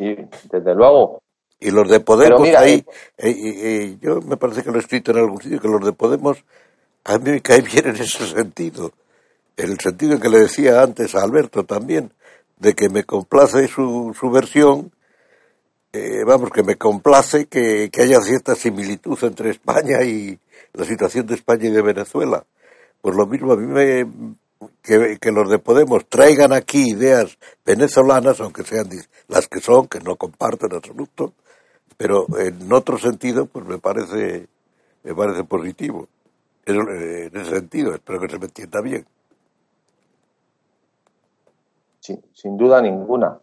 Y 0.00 0.16
desde 0.50 0.74
luego. 0.74 1.22
Y 1.60 1.70
los 1.70 1.88
de 1.88 2.00
Podemos 2.00 2.48
ahí, 2.56 2.84
eh, 3.18 3.30
eh, 3.36 3.96
yo 4.00 4.20
me 4.22 4.36
parece 4.36 4.62
que 4.62 4.70
lo 4.70 4.78
he 4.78 4.80
escrito 4.80 5.12
en 5.12 5.18
algún 5.18 5.42
sitio, 5.42 5.60
que 5.60 5.68
los 5.68 5.84
de 5.84 5.92
Podemos 5.92 6.42
a 7.04 7.18
mí 7.18 7.30
me 7.30 7.40
cae 7.40 7.60
bien 7.60 7.88
en 7.88 7.96
ese 7.96 8.26
sentido. 8.26 8.92
En 9.56 9.70
el 9.70 9.78
sentido 9.78 10.14
en 10.14 10.20
que 10.20 10.28
le 10.30 10.38
decía 10.38 10.82
antes 10.82 11.14
a 11.14 11.22
Alberto 11.22 11.64
también, 11.64 12.12
de 12.58 12.74
que 12.74 12.88
me 12.88 13.04
complace 13.04 13.68
su, 13.68 14.16
su 14.18 14.30
versión 14.30 14.90
eh, 15.92 16.22
vamos, 16.24 16.50
que 16.50 16.62
me 16.62 16.76
complace 16.76 17.46
que, 17.46 17.90
haya 17.98 18.20
cierta 18.20 18.54
similitud 18.54 19.18
entre 19.24 19.50
España 19.50 20.02
y 20.04 20.38
la 20.72 20.84
situación 20.84 21.26
de 21.26 21.34
España 21.34 21.64
y 21.66 21.70
de 21.72 21.82
Venezuela. 21.82 22.44
Pues 23.00 23.16
lo 23.16 23.26
mismo 23.26 23.52
a 23.52 23.56
mí 23.56 23.66
me, 23.66 24.06
que, 24.82 25.18
que, 25.20 25.32
los 25.32 25.50
de 25.50 25.58
Podemos 25.58 26.06
traigan 26.06 26.52
aquí 26.52 26.90
ideas 26.90 27.38
venezolanas, 27.64 28.40
aunque 28.40 28.62
sean 28.62 28.88
las 29.28 29.48
que 29.48 29.60
son, 29.60 29.88
que 29.88 30.00
no 30.00 30.16
comparto 30.16 30.66
en 30.66 30.74
absoluto, 30.74 31.32
pero 31.96 32.26
en 32.38 32.72
otro 32.72 32.98
sentido, 32.98 33.46
pues 33.46 33.64
me 33.66 33.78
parece, 33.78 34.48
me 35.02 35.14
parece 35.14 35.44
positivo. 35.44 36.08
En, 36.66 36.76
en 36.76 37.36
ese 37.36 37.50
sentido, 37.50 37.94
espero 37.94 38.20
que 38.20 38.28
se 38.28 38.38
me 38.38 38.46
entienda 38.46 38.80
bien. 38.82 39.06
Sí, 42.00 42.18
sin 42.32 42.56
duda 42.56 42.80
ninguna. 42.80 43.38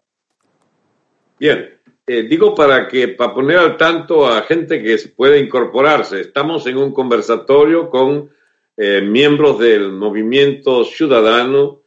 Bien, 1.39 1.77
eh, 2.09 2.23
digo 2.23 2.55
para 2.55 2.87
que 2.87 3.09
para 3.09 3.33
poner 3.33 3.57
al 3.57 3.75
tanto 3.75 4.25
a 4.25 4.41
gente 4.43 4.81
que 4.81 4.97
puede 5.15 5.39
incorporarse. 5.39 6.21
Estamos 6.21 6.65
en 6.65 6.77
un 6.77 6.93
conversatorio 6.93 7.89
con 7.89 8.31
eh, 8.77 9.01
miembros 9.01 9.57
del 9.57 9.91
movimiento 9.91 10.83
ciudadano 10.85 11.81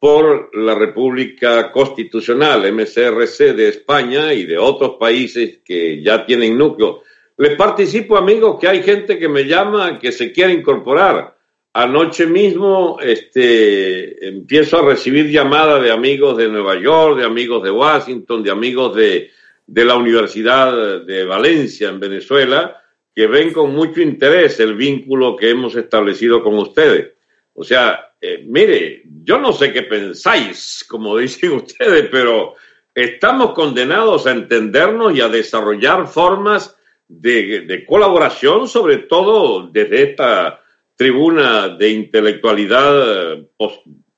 por 0.00 0.50
la 0.56 0.74
República 0.74 1.70
Constitucional, 1.70 2.72
MCRC 2.72 3.54
de 3.54 3.68
España 3.68 4.32
y 4.32 4.46
de 4.46 4.56
otros 4.56 4.96
países 4.98 5.58
que 5.64 6.02
ya 6.02 6.24
tienen 6.24 6.56
núcleo. 6.56 7.02
Les 7.36 7.56
participo, 7.56 8.16
amigos, 8.16 8.58
que 8.60 8.68
hay 8.68 8.82
gente 8.82 9.18
que 9.18 9.28
me 9.28 9.44
llama 9.44 9.98
que 9.98 10.10
se 10.12 10.32
quiere 10.32 10.54
incorporar. 10.54 11.36
Anoche 11.74 12.26
mismo 12.26 12.98
este, 13.02 14.26
empiezo 14.26 14.78
a 14.78 14.86
recibir 14.88 15.28
llamadas 15.28 15.82
de 15.82 15.92
amigos 15.92 16.36
de 16.36 16.48
Nueva 16.48 16.80
York, 16.80 17.18
de 17.18 17.24
amigos 17.26 17.62
de 17.62 17.70
Washington, 17.70 18.42
de 18.42 18.50
amigos 18.50 18.96
de, 18.96 19.30
de 19.66 19.84
la 19.84 19.96
Universidad 19.96 21.02
de 21.04 21.24
Valencia 21.24 21.90
en 21.90 22.00
Venezuela, 22.00 22.82
que 23.18 23.26
ven 23.26 23.52
con 23.52 23.74
mucho 23.74 24.00
interés 24.00 24.60
el 24.60 24.76
vínculo 24.76 25.34
que 25.34 25.50
hemos 25.50 25.74
establecido 25.74 26.40
con 26.40 26.56
ustedes. 26.56 27.14
O 27.52 27.64
sea, 27.64 28.12
eh, 28.20 28.44
mire, 28.46 29.02
yo 29.24 29.40
no 29.40 29.52
sé 29.52 29.72
qué 29.72 29.82
pensáis, 29.82 30.86
como 30.88 31.16
dicen 31.18 31.50
ustedes, 31.50 32.08
pero 32.12 32.54
estamos 32.94 33.54
condenados 33.54 34.28
a 34.28 34.30
entendernos 34.30 35.16
y 35.16 35.20
a 35.20 35.28
desarrollar 35.28 36.06
formas 36.06 36.76
de, 37.08 37.62
de 37.62 37.84
colaboración, 37.84 38.68
sobre 38.68 38.98
todo 38.98 39.66
desde 39.66 40.10
esta 40.10 40.62
tribuna 40.94 41.70
de 41.70 41.90
intelectualidad 41.90 43.36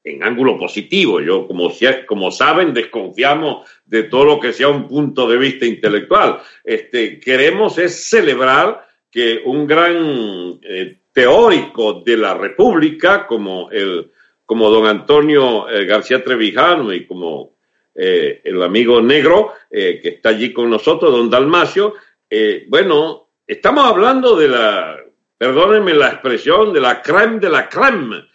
en 0.04 0.22
ángulo 0.22 0.58
positivo. 0.58 1.22
Yo, 1.22 1.46
como, 1.46 1.72
como 2.06 2.30
saben, 2.30 2.74
desconfiamos 2.74 3.66
de 3.86 4.02
todo 4.02 4.26
lo 4.26 4.40
que 4.40 4.52
sea 4.52 4.68
un 4.68 4.86
punto 4.86 5.26
de 5.26 5.38
vista 5.38 5.64
intelectual. 5.64 6.40
Este, 6.62 7.18
queremos 7.18 7.78
es 7.78 8.10
celebrar 8.10 8.89
que 9.10 9.42
un 9.44 9.66
gran 9.66 10.60
eh, 10.62 11.00
teórico 11.12 12.02
de 12.04 12.16
la 12.16 12.34
República, 12.34 13.26
como, 13.26 13.70
el, 13.70 14.12
como 14.44 14.70
don 14.70 14.86
Antonio 14.86 15.68
eh, 15.68 15.84
García 15.84 16.22
Trevijano 16.22 16.92
y 16.92 17.06
como 17.06 17.58
el 17.92 18.62
amigo 18.62 19.02
negro 19.02 19.52
que 19.68 20.00
está 20.02 20.30
allí 20.30 20.54
con 20.54 20.70
nosotros, 20.70 21.10
don 21.10 21.28
Dalmacio, 21.28 21.94
bueno, 22.68 23.28
estamos 23.46 23.84
hablando 23.84 24.36
de 24.36 24.48
la 24.48 24.96
perdónenme 25.40 25.94
la 25.94 26.08
expresión, 26.08 26.74
de 26.74 26.82
la 26.82 27.00
creme 27.00 27.38
de 27.38 27.48
la 27.48 27.66
creme, 27.66 28.26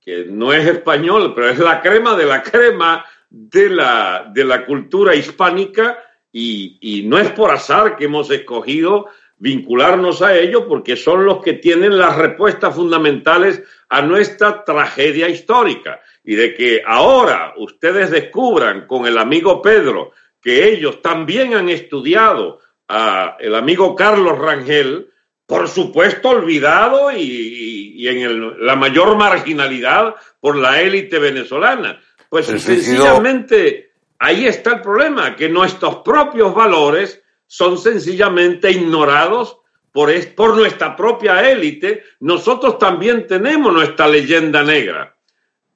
que 0.00 0.24
no 0.26 0.52
es 0.52 0.64
español, 0.68 1.32
pero 1.34 1.48
es 1.48 1.58
la 1.58 1.82
crema 1.82 2.16
de 2.16 2.26
la 2.26 2.44
crema 2.44 3.04
de 3.28 3.70
la, 3.70 4.30
de 4.32 4.44
la 4.44 4.64
cultura 4.64 5.16
hispánica 5.16 5.98
y, 6.30 7.02
no 7.06 7.18
es 7.18 7.28
por 7.32 7.50
azar 7.50 7.96
que 7.96 8.04
hemos 8.04 8.30
escogido 8.30 9.06
vincularnos 9.44 10.22
a 10.22 10.38
ellos 10.38 10.64
porque 10.66 10.96
son 10.96 11.26
los 11.26 11.42
que 11.42 11.52
tienen 11.52 11.98
las 11.98 12.16
respuestas 12.16 12.74
fundamentales 12.74 13.62
a 13.90 14.00
nuestra 14.00 14.64
tragedia 14.64 15.28
histórica. 15.28 16.00
Y 16.24 16.34
de 16.34 16.54
que 16.54 16.82
ahora 16.84 17.52
ustedes 17.58 18.10
descubran 18.10 18.86
con 18.86 19.06
el 19.06 19.18
amigo 19.18 19.60
Pedro 19.60 20.12
que 20.40 20.72
ellos 20.72 21.02
también 21.02 21.52
han 21.52 21.68
estudiado 21.68 22.60
a 22.88 23.36
el 23.38 23.54
amigo 23.54 23.94
Carlos 23.94 24.38
Rangel, 24.38 25.10
por 25.44 25.68
supuesto 25.68 26.30
olvidado 26.30 27.12
y, 27.12 28.08
en 28.08 28.66
la 28.66 28.76
mayor 28.76 29.14
marginalidad 29.16 30.14
por 30.40 30.56
la 30.56 30.80
élite 30.80 31.18
venezolana. 31.18 32.00
Pues 32.30 32.46
sencillamente 32.46 33.92
ahí 34.18 34.46
está 34.46 34.76
el 34.76 34.80
problema, 34.80 35.36
que 35.36 35.50
nuestros 35.50 35.96
propios 35.96 36.54
valores 36.54 37.22
son 37.56 37.78
sencillamente 37.78 38.68
ignorados 38.68 39.58
por, 39.92 40.12
por 40.34 40.56
nuestra 40.56 40.96
propia 40.96 41.48
élite. 41.48 42.02
Nosotros 42.18 42.80
también 42.80 43.28
tenemos 43.28 43.72
nuestra 43.72 44.08
leyenda 44.08 44.64
negra. 44.64 45.14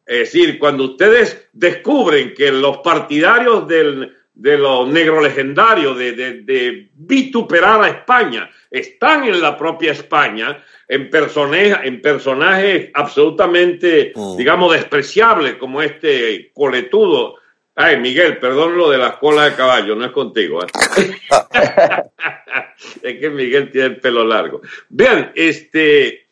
Es 0.05 0.33
decir, 0.33 0.59
cuando 0.59 0.87
ustedes 0.87 1.49
descubren 1.53 2.35
que 2.35 2.51
los 2.51 2.79
partidarios 2.79 3.69
del, 3.69 4.13
de 4.35 4.59
los 4.59 4.89
negros 4.89 5.23
legendarios, 5.23 5.97
de, 5.97 6.15
de, 6.43 6.89
vituperar 6.95 7.81
a 7.81 7.91
España, 7.91 8.51
están 8.69 9.23
en 9.23 9.41
la 9.41 9.57
propia 9.57 9.93
España, 9.93 10.61
en, 10.89 11.09
personajes, 11.09 11.77
en 11.85 12.03
personajes 12.03 12.91
absolutamente, 12.93 14.13
mm. 14.17 14.37
digamos, 14.37 14.73
despreciables, 14.73 15.55
como 15.55 15.81
este 15.81 16.51
coletudo. 16.53 17.37
Ay, 17.81 17.97
Miguel, 18.01 18.39
perdón 18.39 18.77
lo 18.77 18.91
de 18.91 18.99
las 18.99 19.19
colas 19.19 19.53
de 19.53 19.57
caballo, 19.57 19.95
no 19.95 20.05
es 20.05 20.11
contigo. 20.11 20.61
¿eh? 20.65 20.67
es 23.03 23.21
que 23.21 23.31
Miguel 23.31 23.71
tiene 23.71 23.87
el 23.87 24.01
pelo 24.01 24.25
largo. 24.25 24.63
Vean, 24.89 25.31
este, 25.37 26.27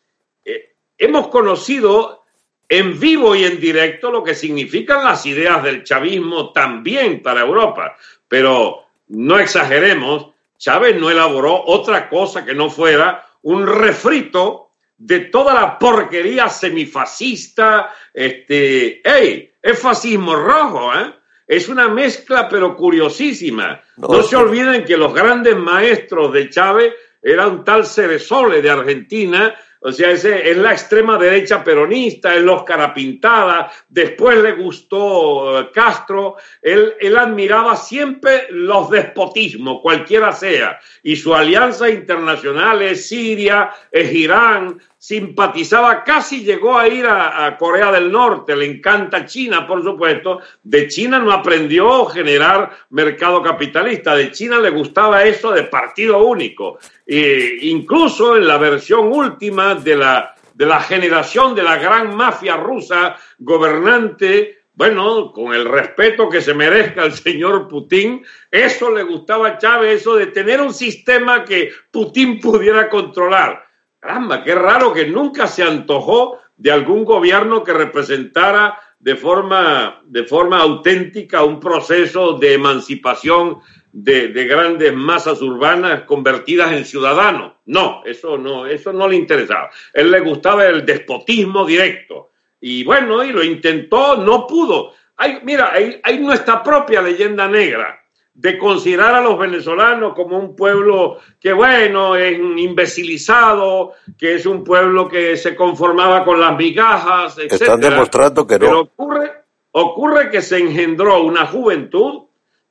eh, 0.45 0.75
hemos 0.99 1.29
conocido 1.29 2.25
en 2.69 2.99
vivo 2.99 3.37
y 3.37 3.45
en 3.45 3.61
directo 3.61 4.11
lo 4.11 4.25
que 4.25 4.35
significan 4.35 5.05
las 5.05 5.25
ideas 5.25 5.63
del 5.63 5.85
chavismo 5.85 6.51
también 6.53 7.23
para 7.23 7.43
Europa. 7.43 7.97
Pero 8.27 8.87
no 9.07 9.39
exageremos, 9.39 10.31
Chávez 10.59 11.01
no 11.01 11.13
elaboró 11.13 11.63
otra 11.65 12.09
cosa 12.09 12.45
que 12.45 12.55
no 12.55 12.71
fuera 12.71 13.25
un 13.43 13.69
refrito 13.69 14.71
de 14.99 15.21
toda 15.21 15.55
la 15.55 15.79
porquería 15.79 16.49
semifascista. 16.49 17.95
Este, 18.13 19.01
¡Ey! 19.09 19.53
Es 19.63 19.79
fascismo 19.79 20.35
rojo, 20.35 20.93
¿eh? 20.93 21.15
Es 21.47 21.69
una 21.69 21.89
mezcla, 21.89 22.49
pero 22.49 22.77
curiosísima. 22.77 23.81
No, 23.97 24.09
no 24.09 24.23
se 24.23 24.37
olviden 24.37 24.85
que 24.85 24.97
los 24.97 25.15
grandes 25.15 25.57
maestros 25.57 26.33
de 26.33 26.51
Chávez 26.51 26.95
eran 27.23 27.51
un 27.51 27.65
tal 27.65 27.87
Ceresole 27.87 28.63
de 28.63 28.71
Argentina 28.71 29.55
o 29.87 29.93
sea, 29.93 30.11
ese 30.11 30.51
es 30.51 30.57
la 30.57 30.73
extrema 30.73 31.17
derecha 31.17 31.63
peronista, 31.63 32.35
es 32.35 32.43
los 32.43 32.65
carapintada, 32.65 33.71
después 33.89 34.37
le 34.39 34.55
gustó 34.55 35.71
Castro, 35.73 36.35
él, 36.61 37.17
admiraba 37.17 37.77
siempre 37.77 38.49
los 38.51 38.91
despotismos, 38.91 39.81
cualquiera 39.81 40.33
sea, 40.33 40.81
y 41.05 41.15
su 41.15 41.33
alianza 41.33 41.89
internacional 41.89 42.83
es 42.83 43.09
Siria, 43.09 43.71
es 43.93 44.13
Irán, 44.13 44.81
simpatizaba, 45.07 46.03
casi 46.03 46.43
llegó 46.43 46.77
a 46.77 46.89
ir 46.89 47.07
a, 47.07 47.57
Corea 47.57 47.93
del 47.93 48.11
Norte, 48.11 48.57
le 48.57 48.67
encanta 48.67 49.25
China, 49.25 49.65
por 49.65 49.85
supuesto. 49.85 50.41
De 50.65 50.89
China 50.89 51.21
no 51.21 51.31
aprendió 51.31 52.09
a 52.09 52.13
generar 52.13 52.77
mercado 52.91 53.41
capitalista, 53.41 54.17
de 54.17 54.33
China 54.33 54.59
le 54.59 54.71
gustaba 54.71 55.23
eso 55.23 55.53
de 55.53 55.63
partido 55.63 56.25
único. 56.25 56.81
Incluso 57.07 58.37
en 58.37 58.49
la 58.49 58.59
versión 58.59 59.13
última 59.13 59.76
de 59.85 59.97
la, 59.97 60.35
de 60.55 60.67
la 60.67 60.81
generación 60.81 61.55
de 61.55 61.63
la 61.63 61.77
gran 61.77 62.17
mafia 62.17 62.57
rusa 62.57 63.17
gobernante, 63.39 64.61
bueno, 64.75 65.33
con 65.33 65.55
el 65.55 65.65
respeto 65.65 66.29
que 66.29 66.43
se 66.43 66.53
merezca 66.53 67.05
el 67.05 67.13
señor 67.13 67.67
Putin, 67.67 68.25
eso 68.51 68.91
le 68.91 69.03
gustaba 69.05 69.49
a 69.49 69.59
Chávez, 69.59 70.03
eso 70.03 70.17
de 70.17 70.27
tener 70.27 70.61
un 70.61 70.75
sistema 70.75 71.45
que 71.45 71.71
Putin 71.91 72.39
pudiera 72.41 72.91
controlar. 72.91 73.65
Caramba, 73.99 74.45
qué 74.45 74.55
raro 74.55 74.93
que 74.93 75.07
nunca 75.07 75.47
se 75.47 75.63
antojó 75.63 76.39
de 76.57 76.71
algún 76.71 77.05
gobierno 77.05 77.65
que 77.65 77.73
representara 77.73 78.79
de 78.99 79.17
forma, 79.17 80.03
de 80.05 80.25
forma 80.25 80.59
auténtica 80.59 81.45
un 81.45 81.61
proceso 81.61 82.35
de 82.35 82.55
emancipación 82.55 83.61
de, 83.99 84.29
de, 84.29 84.45
grandes 84.45 84.93
masas 84.93 85.41
urbanas 85.41 86.03
convertidas 86.03 86.71
en 86.73 86.85
ciudadanos. 86.85 87.55
No, 87.65 88.03
eso 88.05 88.37
no, 88.37 88.67
eso 88.67 88.93
no 88.93 89.09
le 89.09 89.17
interesaba. 89.17 89.71
él 89.95 90.11
le 90.11 90.21
gustaba 90.21 90.67
el 90.67 90.85
despotismo 90.85 91.65
directo. 91.65 92.33
Y 92.61 92.85
bueno, 92.85 93.25
y 93.25 93.33
lo 93.33 93.43
intentó, 93.43 94.17
no 94.19 94.47
pudo. 94.47 94.93
Hay, 95.17 95.39
mira, 95.45 95.73
hay, 95.73 95.99
hay 96.03 96.19
nuestra 96.19 96.63
propia 96.63 97.01
leyenda 97.01 97.49
negra 97.49 97.99
de 98.35 98.59
considerar 98.59 99.15
a 99.15 99.23
los 99.23 99.39
venezolanos 99.39 100.13
como 100.15 100.39
un 100.39 100.55
pueblo 100.55 101.19
que, 101.41 101.55
bueno, 101.55 102.17
es 102.17 102.39
imbecilizado, 102.39 103.95
que 104.19 104.35
es 104.35 104.45
un 104.45 104.63
pueblo 104.63 105.09
que 105.09 105.39
se 105.39 105.57
conformaba 105.57 106.23
con 106.23 106.39
las 106.39 106.55
migajas, 106.55 107.39
etc. 107.39 107.53
Están 107.53 107.81
demostrando 107.81 108.47
que 108.47 108.59
no. 108.59 108.67
Pero 108.67 108.81
ocurre, 108.81 109.33
ocurre 109.71 110.29
que 110.29 110.43
se 110.43 110.59
engendró 110.59 111.23
una 111.23 111.47
juventud 111.47 112.26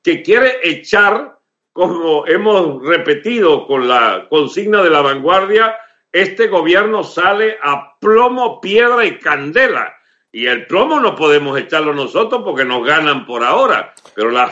que 0.05 0.23
quiere 0.23 0.59
echar, 0.63 1.39
como 1.73 2.25
hemos 2.27 2.81
repetido 2.83 3.67
con 3.67 3.87
la 3.87 4.27
consigna 4.29 4.81
de 4.81 4.89
la 4.89 5.01
vanguardia, 5.01 5.75
este 6.13 6.47
gobierno 6.47 7.03
sale 7.03 7.57
a 7.61 7.97
plomo, 7.99 8.61
piedra 8.61 9.03
y 9.05 9.19
candela 9.19 9.95
y 10.35 10.47
el 10.47 10.67
plomo 10.67 10.99
no 10.99 11.15
podemos 11.15 11.57
echarlo 11.57 11.93
nosotros 11.93 12.41
porque 12.43 12.65
nos 12.65 12.85
ganan 12.85 13.25
por 13.25 13.41
ahora, 13.41 13.93
pero 14.13 14.31
la, 14.31 14.49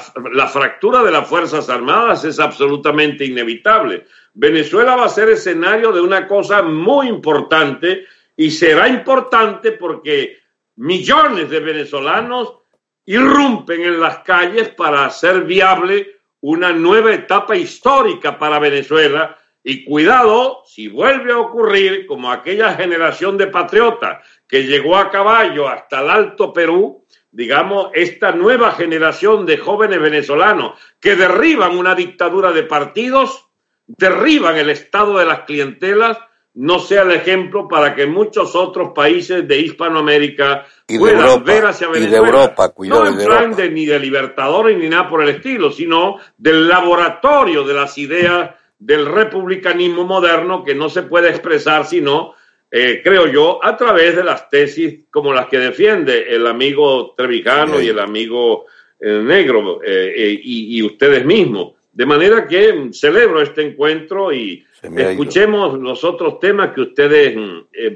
fractura 0.47 1.03
de 1.03 1.11
las 1.11 1.27
Fuerzas 1.27 1.67
Armadas 1.69 2.23
es 2.23 2.39
absolutamente 2.39 3.25
inevitable. 3.25 4.05
Venezuela 4.33 4.95
va 4.95 5.07
a 5.07 5.09
ser 5.09 5.27
escenario 5.27 5.91
de 5.91 5.99
una 5.99 6.25
cosa 6.25 6.61
muy 6.61 7.09
importante 7.09 8.05
y 8.37 8.49
será 8.49 8.87
importante 8.87 9.73
porque 9.73 10.37
millones 10.77 11.49
de 11.49 11.59
venezolanos 11.59 12.62
irrumpen 13.05 13.81
en 13.81 13.99
las 13.99 14.19
calles 14.19 14.69
para 14.69 15.05
hacer 15.05 15.43
viable 15.43 16.17
una 16.41 16.73
nueva 16.73 17.13
etapa 17.13 17.55
histórica 17.55 18.37
para 18.37 18.59
Venezuela. 18.59 19.37
Y 19.63 19.85
cuidado 19.85 20.63
si 20.65 20.89
vuelve 20.89 21.31
a 21.31 21.39
ocurrir 21.39 22.05
como 22.05 22.31
aquella 22.31 22.73
generación 22.73 23.37
de 23.37 23.47
patriotas 23.47 24.25
que 24.47 24.63
llegó 24.63 24.97
a 24.97 25.09
caballo 25.09 25.69
hasta 25.69 26.01
el 26.01 26.09
Alto 26.09 26.51
Perú, 26.51 27.05
digamos, 27.31 27.89
esta 27.93 28.33
nueva 28.33 28.73
generación 28.73 29.45
de 29.45 29.57
jóvenes 29.57 30.01
venezolanos 30.01 30.79
que 30.99 31.15
derriban 31.15 31.77
una 31.77 31.95
dictadura 31.95 32.51
de 32.51 32.63
partidos, 32.63 33.47
derriban 33.87 34.57
el 34.57 34.69
estado 34.69 35.17
de 35.17 35.25
las 35.25 35.41
clientelas, 35.41 36.17
no 36.55 36.79
sea 36.79 37.01
el 37.01 37.11
ejemplo 37.11 37.67
para 37.67 37.95
que 37.95 38.05
muchos 38.05 38.55
otros 38.55 38.89
países 38.93 39.47
de 39.47 39.59
Hispanoamérica 39.59 40.65
puedan 40.87 41.43
ver 41.43 41.65
hacia 41.65 41.87
Venezuela. 41.87 42.07
Y 42.07 42.11
de 42.11 42.17
Europa, 42.17 42.73
no 42.77 43.07
en 43.07 43.25
plan 43.25 43.55
de, 43.55 43.69
ni 43.71 43.85
de 43.85 43.99
libertadores 43.99 44.77
ni 44.77 44.87
nada 44.87 45.09
por 45.09 45.23
el 45.23 45.29
estilo, 45.29 45.71
sino 45.71 46.17
del 46.37 46.67
laboratorio 46.67 47.63
de 47.63 47.73
las 47.73 47.97
ideas 47.97 48.51
del 48.77 49.05
republicanismo 49.05 50.03
moderno 50.03 50.63
que 50.63 50.75
no 50.75 50.89
se 50.89 51.03
puede 51.03 51.29
expresar 51.29 51.85
sino, 51.85 52.35
eh, 52.69 53.01
creo 53.03 53.27
yo, 53.27 53.63
a 53.63 53.75
través 53.77 54.15
de 54.15 54.23
las 54.23 54.49
tesis 54.49 55.05
como 55.09 55.33
las 55.33 55.47
que 55.47 55.57
defiende 55.57 56.35
el 56.35 56.45
amigo 56.45 57.13
Trevijano 57.15 57.81
y 57.81 57.87
el 57.87 57.99
amigo 57.99 58.65
eh, 58.99 59.21
Negro 59.23 59.79
eh, 59.83 60.39
y, 60.43 60.81
ustedes 60.83 61.25
mismos. 61.25 61.73
De 61.91 62.05
manera 62.05 62.47
que 62.47 62.89
celebro 62.91 63.41
este 63.41 63.61
encuentro 63.61 64.33
y 64.33 64.65
escuchemos 64.83 65.79
los 65.79 66.03
otros 66.03 66.39
temas 66.39 66.71
que 66.73 66.81
ustedes 66.81 67.37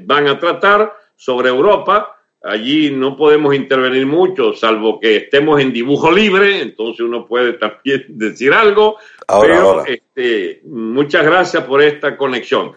van 0.04 0.28
a 0.28 0.38
tratar 0.38 0.92
sobre 1.16 1.48
Europa. 1.48 2.16
Allí 2.42 2.90
no 2.90 3.16
podemos 3.16 3.54
intervenir 3.54 4.06
mucho, 4.06 4.52
salvo 4.52 5.00
que 5.00 5.16
estemos 5.16 5.60
en 5.60 5.72
dibujo 5.72 6.10
libre, 6.10 6.62
entonces 6.62 7.00
uno 7.00 7.26
puede 7.26 7.54
también 7.54 8.04
decir 8.08 8.52
algo 8.52 8.96
pero 9.42 9.84
Este, 9.84 10.62
muchas 10.64 11.24
gracias 11.24 11.64
por 11.64 11.82
esta 11.82 12.16
conexión. 12.16 12.72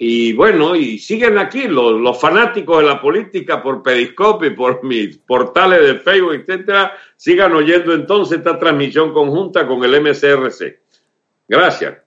Y 0.00 0.32
bueno, 0.34 0.76
y 0.76 0.98
siguen 0.98 1.38
aquí 1.38 1.66
los, 1.66 2.00
los 2.00 2.20
fanáticos 2.20 2.78
de 2.78 2.86
la 2.86 3.00
política 3.00 3.60
por 3.60 3.82
Periscope, 3.82 4.52
por 4.52 4.84
mis 4.84 5.18
portales 5.18 5.80
de 5.80 5.94
Facebook, 5.96 6.34
etcétera, 6.34 6.92
sigan 7.16 7.52
oyendo 7.52 7.92
entonces 7.92 8.38
esta 8.38 8.58
transmisión 8.58 9.12
conjunta 9.12 9.66
con 9.66 9.82
el 9.82 10.00
MCRC. 10.00 10.80
Gracias. 11.48 11.98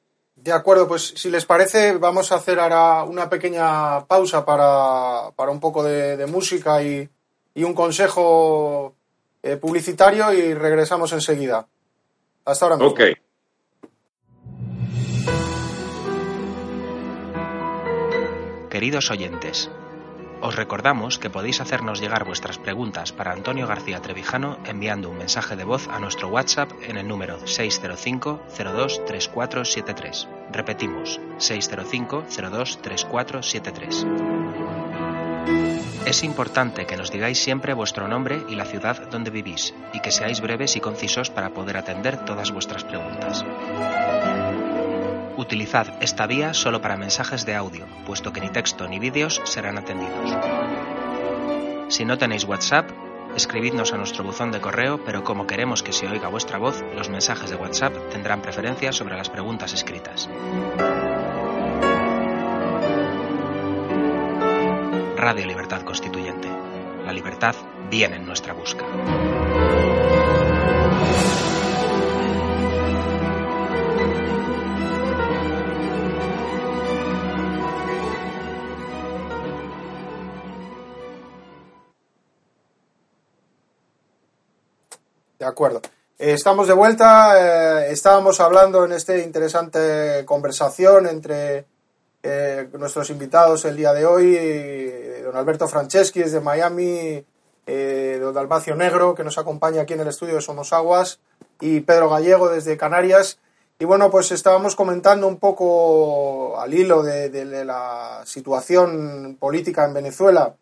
De 0.44 0.52
acuerdo, 0.52 0.88
pues 0.88 1.14
si 1.16 1.30
les 1.30 1.46
parece, 1.46 1.98
vamos 1.98 2.32
a 2.32 2.36
hacer 2.36 2.60
ahora 2.60 3.04
una 3.04 3.30
pequeña 3.30 4.06
pausa 4.08 4.44
para, 4.44 5.30
para 5.36 5.52
un 5.52 5.60
poco 5.60 5.84
de, 5.84 6.26
música 6.26 6.82
y, 6.82 7.08
y, 7.54 7.64
un 7.64 7.76
consejo 7.76 8.96
eh, 9.44 9.58
publicitario 9.58 10.34
y 10.34 10.56
regresamos 10.56 11.14
enseguida. 11.14 11.68
Hasta 12.44 12.66
ahora 12.66 12.78
mismo. 12.78 12.92
Okay. 12.92 13.14
Queridos 18.72 19.12
oyentes, 19.12 19.70
os 20.42 20.56
recordamos 20.56 21.20
que 21.20 21.30
podéis 21.30 21.62
hacernos 21.62 22.02
llegar 22.02 22.26
vuestras 22.26 22.58
preguntas 22.58 23.12
para 23.12 23.32
Antonio 23.32 23.68
García 23.68 24.02
Trevijano 24.02 24.58
enviando 24.66 25.10
un 25.10 25.18
mensaje 25.18 25.56
de 25.56 25.64
voz 25.64 25.88
a 25.88 26.00
nuestro 26.00 26.30
WhatsApp 26.30 26.72
en 26.82 26.98
el 26.98 27.08
número 27.08 27.40
605-023473. 27.42 30.28
Repetimos, 30.52 31.20
605-023473. 31.38 34.32
Es 36.06 36.24
importante 36.24 36.86
que 36.86 36.98
nos 36.98 37.12
digáis 37.12 37.38
siempre 37.38 37.74
vuestro 37.74 38.08
nombre 38.08 38.44
y 38.50 38.56
la 38.56 38.66
ciudad 38.66 39.10
donde 39.10 39.30
vivís 39.30 39.74
y 39.94 40.02
que 40.02 40.12
seáis 40.12 40.42
breves 40.42 40.76
y 40.76 40.80
concisos 40.80 41.30
para 41.30 41.52
poder 41.52 41.78
atender 41.78 42.26
todas 42.26 42.52
vuestras 42.52 42.84
preguntas. 42.84 43.46
Utilizad 45.42 45.88
esta 46.02 46.28
vía 46.28 46.54
solo 46.54 46.82
para 46.82 46.98
mensajes 46.98 47.48
de 47.48 47.56
audio, 47.56 47.88
puesto 48.06 48.32
que 48.32 48.42
ni 48.42 48.50
texto 48.50 48.88
ni 48.88 49.00
vídeos 49.00 49.42
serán 49.44 49.80
atendidos. 49.80 50.38
Si 51.90 52.06
no 52.06 52.20
tenéis 52.20 52.44
WhatsApp, 52.44 52.92
escribidnos 53.36 53.92
a 53.92 53.98
nuestro 53.98 54.24
buzón 54.24 54.52
de 54.52 54.62
correo, 54.62 55.04
pero 55.04 55.24
como 55.24 55.48
queremos 55.48 55.82
que 55.82 55.94
se 55.94 56.08
oiga 56.08 56.28
vuestra 56.28 56.60
voz, 56.60 56.84
los 56.96 57.10
mensajes 57.10 57.50
de 57.50 57.56
WhatsApp 57.56 57.92
tendrán 58.12 58.44
preferencia 58.44 58.92
sobre 58.92 59.18
las 59.18 59.32
preguntas 59.32 59.74
escritas. 59.74 60.30
Radio 65.18 65.48
Libertad 65.48 65.82
Constituyente. 65.82 66.50
La 67.04 67.14
libertad 67.14 67.56
viene 67.90 68.18
en 68.18 68.28
nuestra 68.28 68.54
busca. 68.54 68.86
Eh, 85.62 86.34
estamos 86.34 86.68
de 86.68 86.74
vuelta. 86.74 87.86
Eh, 87.86 87.92
estábamos 87.92 88.40
hablando 88.40 88.84
en 88.84 88.94
esta 88.94 89.16
interesante 89.18 90.26
conversación 90.26 91.06
entre 91.06 91.66
eh, 92.24 92.68
nuestros 92.80 93.12
invitados 93.12 93.66
el 93.66 93.78
día 93.78 93.94
de 93.94 94.06
hoy, 94.06 95.22
don 95.24 95.36
Alberto 95.36 95.68
Franceschi 95.68 96.22
desde 96.22 96.40
Miami, 96.40 97.24
don 97.66 98.34
Dalmacio 98.34 98.76
Negro, 98.76 99.14
que 99.14 99.24
nos 99.24 99.38
acompaña 99.38 99.84
aquí 99.84 99.94
en 99.94 100.00
el 100.00 100.08
estudio 100.08 100.36
de 100.36 100.42
Somos 100.42 100.74
Aguas, 100.74 101.20
y 101.60 101.82
Pedro 101.82 102.10
Gallego 102.10 102.50
desde 102.50 102.76
Canarias. 102.76 103.38
Y 103.78 103.86
bueno, 103.86 104.10
pues 104.10 104.32
estábamos 104.32 104.76
comentando 104.76 105.28
un 105.28 105.38
poco 105.38 106.60
al 106.60 106.74
hilo 106.74 107.04
de, 107.04 107.30
la 107.66 108.24
situación 108.26 109.38
política 109.40 109.86
en 109.86 109.94
Venezuela, 109.94 110.56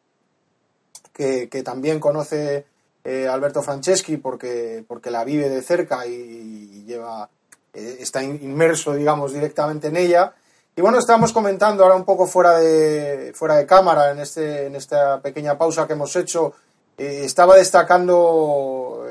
que 1.14 1.62
también 1.64 2.02
conoce 2.02 2.66
eh, 3.04 3.28
Alberto 3.28 3.64
Franceschi 3.64 4.18
porque, 4.18 4.84
porque 4.88 5.10
la 5.10 5.24
vive 5.24 5.50
de 5.50 5.62
cerca 5.62 6.06
y, 6.06 6.84
lleva, 6.86 7.30
eh, 7.74 7.97
está 8.00 8.24
inmerso, 8.24 8.93
digamos, 8.93 9.34
directamente 9.34 9.88
en 9.88 9.97
ella. 9.97 10.34
Y 10.76 10.82
bueno, 10.82 11.00
estamos 11.00 11.32
comentando 11.34 11.84
ahora 11.84 11.95
un 11.95 12.06
poco 12.06 12.28
fuera 12.28 12.58
de, 12.60 13.32
fuera 13.34 13.56
de 13.56 13.66
cámara, 13.66 14.12
en, 14.12 14.20
este, 14.20 14.68
en 14.68 14.76
esta 14.76 15.22
pequeña 15.22 15.58
pausa 15.58 15.88
que 15.88 15.93
hemos 15.93 16.16
hecho. 16.16 16.54
Eh, 16.97 17.22
estaba 17.24 17.56
destacando 17.56 19.06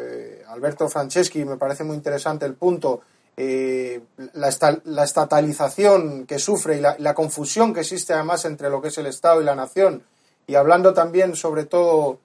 Alberto 0.49 0.89
Franceschi, 0.89 1.45
me 1.45 1.57
parece 1.57 1.85
muy 1.85 1.97
interesante 1.97 2.47
el 2.47 2.55
punto, 2.55 3.03
la, 3.37 4.81
la, 4.85 5.05
estatalización 5.05 6.27
que 6.27 6.39
sufre 6.39 6.79
y 6.79 6.81
la, 6.81 6.97
la, 6.99 7.15
confusión 7.15 7.73
que 7.73 7.81
existe 7.81 8.13
además 8.13 8.45
entre 8.45 8.69
lo 8.69 8.83
que 8.83 8.89
es 8.89 8.99
el 8.99 9.07
Estado 9.07 9.41
y 9.41 9.45
la 9.45 9.55
nación. 9.55 10.03
Y 10.47 10.57
hablando 10.57 10.93
también 10.93 11.37
sobre 11.37 11.65
todo 11.65 12.19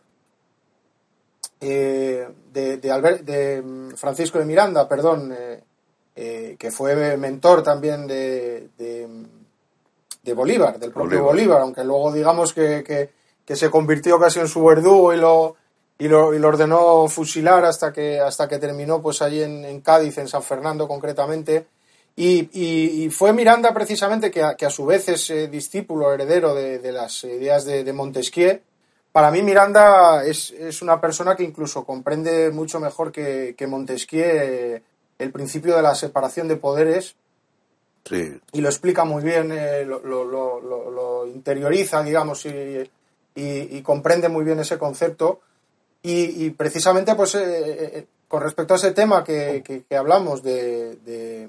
eh, 1.63 2.27
de, 2.51 2.77
de, 2.77 3.61
mm, 3.61 3.91
Francisco 3.95 4.39
de 4.39 4.45
Miranda, 4.45 4.87
perdón, 4.87 5.33
eh, 5.37 5.63
eh, 6.15 6.55
que 6.59 6.71
fue 6.71 7.17
mentor 7.17 7.63
también 7.63 8.05
de, 8.05 8.69
de, 8.77 10.33
Bolívar, 10.33 10.79
del 10.79 10.91
propio 10.91 11.23
Bolívar. 11.23 11.61
aunque 11.61 11.83
luego 11.83 12.11
digamos 12.11 12.53
que, 12.53 13.09
que, 13.45 13.55
se 13.55 13.69
convirtió 13.69 14.19
casi 14.19 14.39
en 14.39 14.47
su 14.47 14.63
verdugo 14.63 15.13
y 15.13 15.17
lo, 15.17 15.55
y 15.97 16.07
lo, 16.07 16.33
y 16.33 16.39
lo, 16.39 16.47
ordenó 16.47 17.07
fusilar 17.07 17.65
hasta 17.65 17.91
que, 17.91 18.19
hasta 18.19 18.47
que 18.47 18.57
terminó 18.57 19.01
pues 19.01 19.21
allí 19.21 19.41
en, 19.41 19.81
Cádiz, 19.81 20.17
en 20.17 20.27
San 20.27 20.43
Fernando 20.43 20.87
concretamente. 20.87 21.67
Y, 22.15 22.49
y, 22.53 23.09
fue 23.09 23.33
Miranda 23.33 23.73
precisamente 23.73 24.29
que 24.29 24.43
a, 24.43 24.55
que 24.55 24.67
a 24.67 24.69
su 24.69 24.85
vez 24.85 25.09
es 25.09 25.51
discípulo 25.51 26.13
heredero 26.13 26.53
de, 26.53 26.91
las 26.91 27.23
ideas 27.23 27.65
de, 27.65 27.91
Montesquieu 27.91 28.59
para 29.13 29.29
mí 29.29 29.43
Miranda 29.43 30.25
es, 30.25 30.81
una 30.81 30.99
persona 30.99 31.35
que 31.35 31.43
incluso 31.43 31.85
comprende 31.85 32.49
mucho 32.49 32.79
mejor 32.79 33.11
que, 33.11 33.55
Montesquieu 33.67 34.25
eh, 34.25 34.81
el 35.19 35.31
principio 35.31 35.75
de 35.75 35.83
la 35.83 35.93
separación 35.93 36.47
de 36.47 36.57
poderes 36.57 37.15
y 38.09 38.59
lo 38.59 38.67
explica 38.67 39.05
muy 39.05 39.23
bien, 39.23 39.51
eh, 39.51 39.85
lo, 39.85 41.27
interioriza, 41.27 42.01
digamos, 42.03 42.45
y, 42.45 43.81
comprende 43.83 44.29
muy 44.29 44.43
bien 44.43 44.59
ese 44.59 44.79
concepto. 44.79 45.41
Y, 46.01 46.49
precisamente, 46.49 47.13
pues, 47.13 47.35
eh, 47.35 48.07
con 48.27 48.41
respecto 48.41 48.73
a 48.73 48.77
ese 48.77 48.93
tema 48.93 49.23
que, 49.23 49.85
hablamos 49.95 50.41
de, 50.41 51.47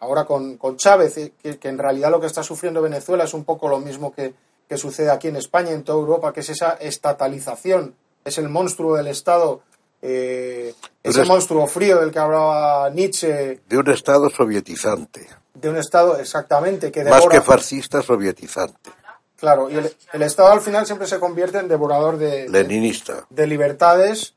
ahora 0.00 0.26
con, 0.26 0.58
con 0.58 0.76
Chávez, 0.76 1.14
que, 1.42 1.68
en 1.68 1.78
realidad 1.78 2.10
lo 2.10 2.20
que 2.20 2.26
está 2.26 2.42
sufriendo 2.42 2.82
Venezuela 2.82 3.24
es 3.24 3.32
un 3.32 3.44
poco 3.44 3.70
lo 3.70 3.80
mismo 3.80 4.12
que, 4.12 4.34
que 4.68 4.76
sucede 4.76 5.10
aquí 5.10 5.28
en 5.28 5.36
España, 5.36 5.70
en 5.70 5.84
toda 5.84 5.98
Europa, 5.98 6.32
que 6.32 6.40
es 6.40 6.48
esa 6.50 6.72
estatalización, 6.72 7.94
es 8.24 8.38
el 8.38 8.48
monstruo 8.48 8.96
del 8.96 9.06
Estado, 9.06 9.62
eh, 10.02 10.74
ese 11.02 11.24
monstruo 11.24 11.66
frío 11.66 12.00
del 12.00 12.10
que 12.10 12.18
hablaba 12.18 12.90
Nietzsche. 12.90 13.60
De 13.68 13.78
un 13.78 13.90
Estado 13.90 14.28
sovietizante. 14.28 15.28
De 15.54 15.70
un 15.70 15.76
Estado, 15.76 16.18
exactamente, 16.18 16.90
que 16.90 17.04
Más 17.04 17.26
que 17.26 17.40
fascista, 17.40 18.02
sovietizante. 18.02 18.90
Claro, 19.36 19.70
y 19.70 19.76
el, 19.76 20.22
Estado 20.22 20.50
al 20.50 20.60
final 20.60 20.86
siempre 20.86 21.06
se 21.06 21.20
convierte 21.20 21.58
en 21.58 21.68
devorador 21.68 22.16
de... 22.16 22.48
Leninista. 22.48 23.26
De, 23.28 23.46
libertades 23.46 24.34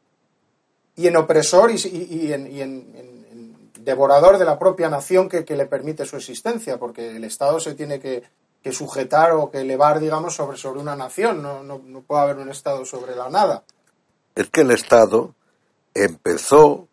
y 0.96 1.08
en 1.08 1.16
opresor 1.16 1.72
y, 1.72 2.34
en, 2.34 3.70
devorador 3.80 4.38
de 4.38 4.46
la 4.46 4.60
propia 4.60 4.90
nación 4.90 5.30
que, 5.30 5.46
que 5.46 5.56
le 5.56 5.66
permite 5.66 6.06
su 6.06 6.18
existencia, 6.18 6.78
porque 6.78 7.16
el 7.16 7.24
Estado 7.24 7.62
se 7.62 7.76
tiene 7.76 8.02
que 8.02 8.24
que 8.64 8.72
sujetar 8.72 9.32
o 9.32 9.50
que 9.52 9.62
elevar, 9.62 10.00
digamos, 10.00 10.36
sobre, 10.36 10.58
sobre 10.58 10.80
una 10.80 10.96
nación. 10.96 11.42
No, 11.42 11.64
no, 11.64 11.82
no 11.84 12.02
puede 12.02 12.22
haber 12.22 12.38
un 12.38 12.50
Estado 12.50 12.86
sobre 12.86 13.16
la 13.16 13.30
nada. 13.30 13.64
Es 14.36 14.50
que 14.50 14.62
el 14.62 14.72
Estado 14.72 15.36
empezó 15.94 16.88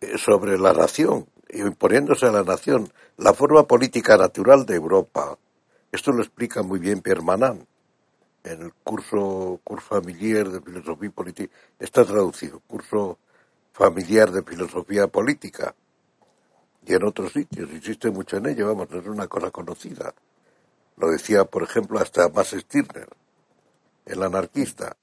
eh, 0.00 0.18
sobre 0.18 0.58
la 0.58 0.72
nación, 0.72 1.26
imponiéndose 1.50 2.26
a 2.26 2.32
la 2.32 2.42
nación, 2.42 2.92
la 3.16 3.32
forma 3.32 3.66
política 3.66 4.16
natural 4.16 4.66
de 4.66 4.74
Europa. 4.74 5.38
Esto 5.90 6.12
lo 6.12 6.22
explica 6.22 6.62
muy 6.62 6.78
bien 6.78 7.00
Pierre 7.00 7.22
Manan 7.22 7.66
en 8.46 8.62
el 8.62 8.72
curso, 8.84 9.60
curso 9.64 9.86
familiar 9.86 10.48
de 10.48 10.60
filosofía 10.60 11.10
política. 11.10 11.54
Está 11.78 12.04
traducido, 12.04 12.60
curso 12.66 13.18
familiar 13.72 14.30
de 14.30 14.42
filosofía 14.42 15.08
política. 15.08 15.74
Y 16.86 16.94
en 16.94 17.04
otros 17.04 17.32
sitios, 17.32 17.68
insiste 17.72 18.10
mucho 18.10 18.36
en 18.36 18.46
ello, 18.46 18.68
vamos, 18.68 18.88
es 18.92 19.06
una 19.06 19.26
cosa 19.26 19.50
conocida. 19.50 20.14
Lo 20.96 21.10
decía, 21.10 21.44
por 21.44 21.62
ejemplo, 21.62 21.98
hasta 21.98 22.28
Max 22.28 22.56
Stirner, 22.58 23.08
el 24.06 24.22
anarquista. 24.22 24.96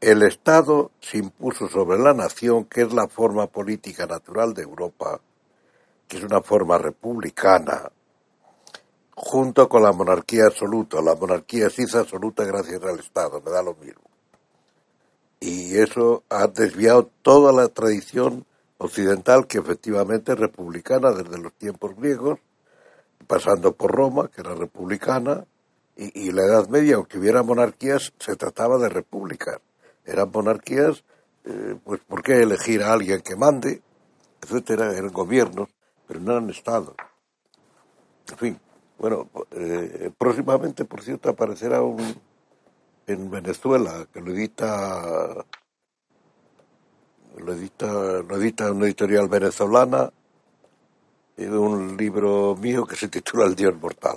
El 0.00 0.22
Estado 0.22 0.90
se 1.00 1.18
impuso 1.18 1.68
sobre 1.68 1.98
la 1.98 2.12
nación, 2.14 2.64
que 2.64 2.82
es 2.82 2.92
la 2.92 3.08
forma 3.08 3.46
política 3.46 4.06
natural 4.06 4.54
de 4.54 4.62
Europa, 4.62 5.20
que 6.08 6.18
es 6.18 6.24
una 6.24 6.42
forma 6.42 6.78
republicana, 6.78 7.90
junto 9.14 9.68
con 9.68 9.82
la 9.82 9.92
monarquía 9.92 10.46
absoluta. 10.46 11.00
La 11.00 11.14
monarquía 11.14 11.70
sí 11.70 11.82
es 11.82 11.94
absoluta 11.94 12.44
gracias 12.44 12.82
al 12.82 12.98
Estado, 12.98 13.40
me 13.44 13.50
da 13.50 13.62
lo 13.62 13.74
mismo. 13.74 14.02
Y 15.40 15.76
eso 15.76 16.22
ha 16.28 16.46
desviado 16.46 17.10
toda 17.22 17.52
la 17.52 17.68
tradición 17.68 18.46
occidental, 18.78 19.46
que 19.46 19.58
efectivamente 19.58 20.32
es 20.32 20.38
republicana 20.38 21.10
desde 21.12 21.38
los 21.38 21.52
tiempos 21.54 21.96
griegos, 21.96 22.38
pasando 23.26 23.72
por 23.72 23.92
Roma, 23.92 24.28
que 24.28 24.40
era 24.40 24.54
republicana, 24.54 25.46
y, 25.94 26.32
la 26.32 26.42
Edad 26.42 26.68
Media, 26.68 26.96
aunque 26.96 27.18
hubiera 27.18 27.42
monarquías, 27.42 28.12
se 28.18 28.34
trataba 28.34 28.78
de 28.78 28.88
repúblicas. 28.88 29.58
Eran 30.04 30.30
monarquías, 30.32 31.04
eh, 31.44 31.76
pues 31.84 32.00
¿por 32.00 32.22
qué 32.22 32.42
elegir 32.42 32.82
a 32.82 32.92
alguien 32.92 33.20
que 33.20 33.36
mande? 33.36 33.82
Etcétera, 34.40 34.96
eran 34.96 35.12
gobiernos, 35.12 35.68
pero 36.08 36.18
no 36.20 36.32
eran 36.32 36.50
estados. 36.50 36.94
En 38.30 38.38
fin, 38.38 38.60
bueno, 38.98 39.28
eh, 39.50 40.10
próximamente, 40.16 40.84
por 40.86 41.02
cierto, 41.02 41.28
aparecerá 41.28 41.82
un 41.82 42.20
en 43.06 43.30
Venezuela, 43.30 44.06
que 44.12 44.20
lo 44.20 44.32
edita 44.32 45.44
lo 47.36 47.52
edita, 47.52 47.86
lo 47.86 48.36
edita 48.36 48.72
una 48.72 48.86
editorial 48.86 49.28
venezolana 49.28 50.12
un 51.38 51.96
libro 51.96 52.56
mío 52.60 52.84
que 52.86 52.96
se 52.96 53.08
titula 53.08 53.46
El 53.46 53.54
Dios 53.54 53.74
Mortal, 53.80 54.16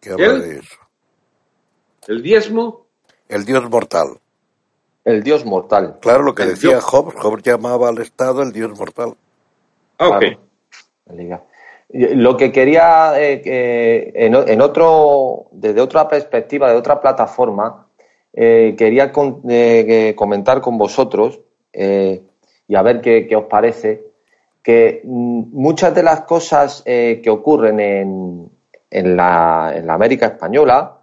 que 0.00 0.10
habla 0.10 0.34
de 0.34 0.58
eso. 0.58 0.76
¿El 2.08 2.22
diezmo? 2.22 2.86
El 3.28 3.44
dios 3.44 3.68
mortal. 3.70 4.18
El 5.04 5.22
dios 5.22 5.44
mortal. 5.44 5.98
Claro, 6.00 6.22
lo 6.22 6.34
que 6.34 6.42
El 6.42 6.50
decía 6.50 6.70
dios- 6.70 6.84
Hobbes, 6.84 7.14
Hobbes 7.16 7.42
llamaba 7.42 7.88
al 7.88 7.98
Estado 7.98 8.42
el 8.42 8.52
dios 8.52 8.78
mortal. 8.78 9.14
Ah, 9.98 10.08
ok. 10.08 10.18
Claro. 10.20 10.38
Liga. 11.14 11.42
Lo 11.90 12.36
que 12.36 12.50
quería, 12.50 13.12
eh, 13.20 13.40
que 13.40 14.12
en, 14.14 14.60
otro, 14.60 15.46
desde 15.52 15.80
otra 15.80 16.08
perspectiva, 16.08 16.70
de 16.70 16.76
otra 16.76 17.00
plataforma, 17.00 17.86
eh, 18.32 18.74
quería 18.76 19.12
con- 19.12 19.42
eh, 19.48 20.14
comentar 20.16 20.60
con 20.60 20.76
vosotros 20.76 21.40
eh, 21.72 22.20
y 22.66 22.74
a 22.74 22.82
ver 22.82 23.00
qué, 23.00 23.26
qué 23.28 23.36
os 23.36 23.44
parece, 23.44 24.02
que 24.64 25.02
mm, 25.04 25.42
muchas 25.52 25.94
de 25.94 26.02
las 26.02 26.22
cosas 26.22 26.82
eh, 26.86 27.20
que 27.22 27.30
ocurren 27.30 27.78
en, 27.78 28.50
en 28.90 29.16
la, 29.16 29.68
América 29.88 30.26
española, 30.26 30.98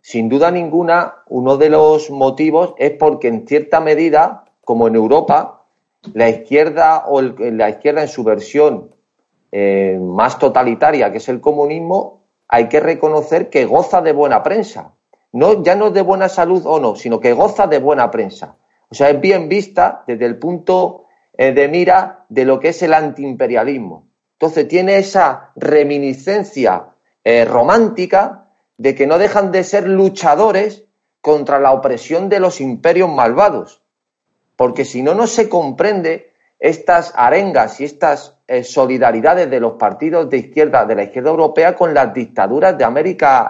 sin 0.00 0.28
duda 0.28 0.50
ninguna, 0.50 1.16
uno 1.28 1.56
de 1.56 1.70
los 1.70 2.10
motivos 2.10 2.74
es 2.76 2.92
porque 2.92 3.28
en 3.28 3.48
cierta 3.48 3.80
medida, 3.80 4.44
como 4.64 4.86
en 4.88 4.94
Europa, 4.94 5.62
la 6.12 6.28
izquierda 6.28 7.04
o 7.06 7.20
la 7.22 7.70
izquierda 7.70 8.02
en 8.02 8.08
su 8.08 8.22
versión 8.24 8.94
eh, 9.50 9.98
más 10.00 10.38
totalitaria, 10.38 11.10
que 11.10 11.18
es 11.18 11.28
el 11.28 11.40
comunismo, 11.40 12.20
hay 12.46 12.68
que 12.68 12.80
reconocer 12.80 13.50
que 13.50 13.64
goza 13.64 14.00
de 14.02 14.12
buena 14.12 14.42
prensa. 14.42 14.92
No, 15.32 15.62
ya 15.62 15.74
no 15.74 15.90
de 15.90 16.02
buena 16.02 16.28
salud 16.28 16.62
o 16.66 16.78
no, 16.78 16.94
sino 16.96 17.20
que 17.20 17.32
goza 17.32 17.66
de 17.66 17.78
buena 17.78 18.10
prensa. 18.10 18.56
O 18.90 18.94
sea, 18.94 19.10
es 19.10 19.20
bien 19.20 19.48
vista 19.48 20.04
desde 20.06 20.26
el 20.26 20.38
punto 20.38 21.07
de 21.38 21.68
mira 21.68 22.26
de 22.28 22.44
lo 22.44 22.58
que 22.60 22.68
es 22.68 22.82
el 22.82 22.92
antiimperialismo. 22.92 24.08
Entonces 24.32 24.68
tiene 24.68 24.98
esa 24.98 25.52
reminiscencia 25.56 26.88
eh, 27.24 27.44
romántica 27.44 28.50
de 28.76 28.94
que 28.94 29.06
no 29.06 29.18
dejan 29.18 29.52
de 29.52 29.64
ser 29.64 29.88
luchadores 29.88 30.84
contra 31.20 31.58
la 31.58 31.72
opresión 31.72 32.28
de 32.28 32.40
los 32.40 32.60
imperios 32.60 33.08
malvados 33.10 33.82
porque 34.58 34.84
si 34.84 35.02
no, 35.04 35.14
no 35.14 35.28
se 35.28 35.48
comprende 35.48 36.32
estas 36.58 37.12
arengas 37.14 37.80
y 37.80 37.84
estas 37.84 38.36
eh, 38.48 38.64
solidaridades 38.64 39.48
de 39.48 39.60
los 39.60 39.74
partidos 39.74 40.28
de 40.28 40.38
izquierda, 40.38 40.84
de 40.84 40.96
la 40.96 41.04
izquierda 41.04 41.30
europea, 41.30 41.76
con 41.76 41.94
las 41.94 42.12
dictaduras 42.12 42.76
de 42.76 42.82
América 42.82 43.48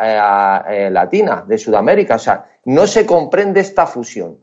eh, 0.68 0.86
eh, 0.86 0.90
Latina, 0.90 1.42
de 1.48 1.56
Sudamérica. 1.56 2.16
O 2.16 2.18
sea, 2.18 2.44
no 2.66 2.86
se 2.86 3.06
comprende 3.06 3.60
esta 3.60 3.86
fusión. 3.86 4.36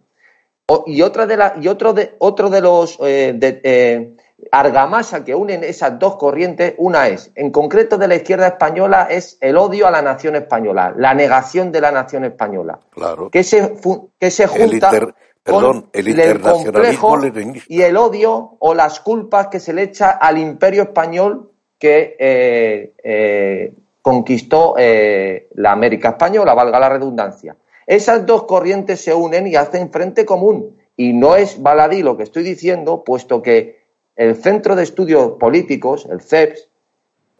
O- 0.67 0.83
y 0.87 1.01
otra 1.03 1.25
de 1.27 1.37
la, 1.37 1.53
y 1.61 1.67
otro 1.67 1.93
de 1.93 2.15
otro 2.17 2.49
de 2.49 2.59
los 2.61 2.97
eh, 3.01 3.33
de, 3.35 3.61
eh, 3.63 4.15
argamasa 4.51 5.23
que 5.23 5.35
unen 5.35 5.63
esas 5.63 5.99
dos 5.99 6.15
corrientes, 6.15 6.73
una 6.77 7.07
es, 7.07 7.31
en 7.35 7.51
concreto 7.51 7.97
de 7.99 8.07
la 8.07 8.15
izquierda 8.15 8.47
española, 8.47 9.07
es 9.09 9.37
el 9.41 9.57
odio 9.57 9.85
a 9.87 9.91
la 9.91 10.01
nación 10.01 10.35
española, 10.35 10.93
la 10.97 11.13
negación 11.13 11.71
de 11.71 11.81
la 11.81 11.91
nación 11.91 12.25
española 12.25 12.79
Claro. 12.89 13.29
que 13.29 13.43
se, 13.43 13.75
que 14.19 14.31
se 14.31 14.43
El 14.43 14.49
junta 14.49 14.87
inter- 14.87 15.13
perdón, 15.43 15.81
con 15.81 15.89
el 15.93 16.07
internacionalismo 16.07 17.09
complejo 17.09 17.63
y 17.67 17.81
el 17.83 17.95
odio 17.97 18.55
o 18.59 18.73
las 18.73 18.99
culpas 18.99 19.47
que 19.47 19.59
se 19.59 19.71
le 19.73 19.83
echa 19.83 20.11
al 20.11 20.39
imperio 20.39 20.83
español 20.83 21.51
que 21.77 22.15
eh, 22.19 22.93
eh, 23.03 23.71
conquistó 24.01 24.75
la 24.77 25.71
América 25.71 26.09
española, 26.09 26.53
valga 26.55 26.79
la 26.79 26.89
redundancia. 26.89 27.55
Esas 27.87 28.25
dos 28.25 28.43
corrientes 28.43 29.01
se 29.01 29.13
unen 29.13 29.47
y 29.47 29.55
hacen 29.55 29.91
frente 29.91 30.25
común. 30.25 30.77
Y 30.97 31.13
no 31.13 31.35
es 31.35 31.61
baladí 31.61 32.01
lo 32.01 32.17
que 32.17 32.23
estoy 32.23 32.43
diciendo, 32.43 33.03
puesto 33.03 33.41
que 33.41 33.83
el 34.15 34.35
Centro 34.35 34.75
de 34.75 34.83
Estudios 34.83 35.33
Políticos, 35.33 36.07
el 36.09 36.21
CEPS, 36.21 36.69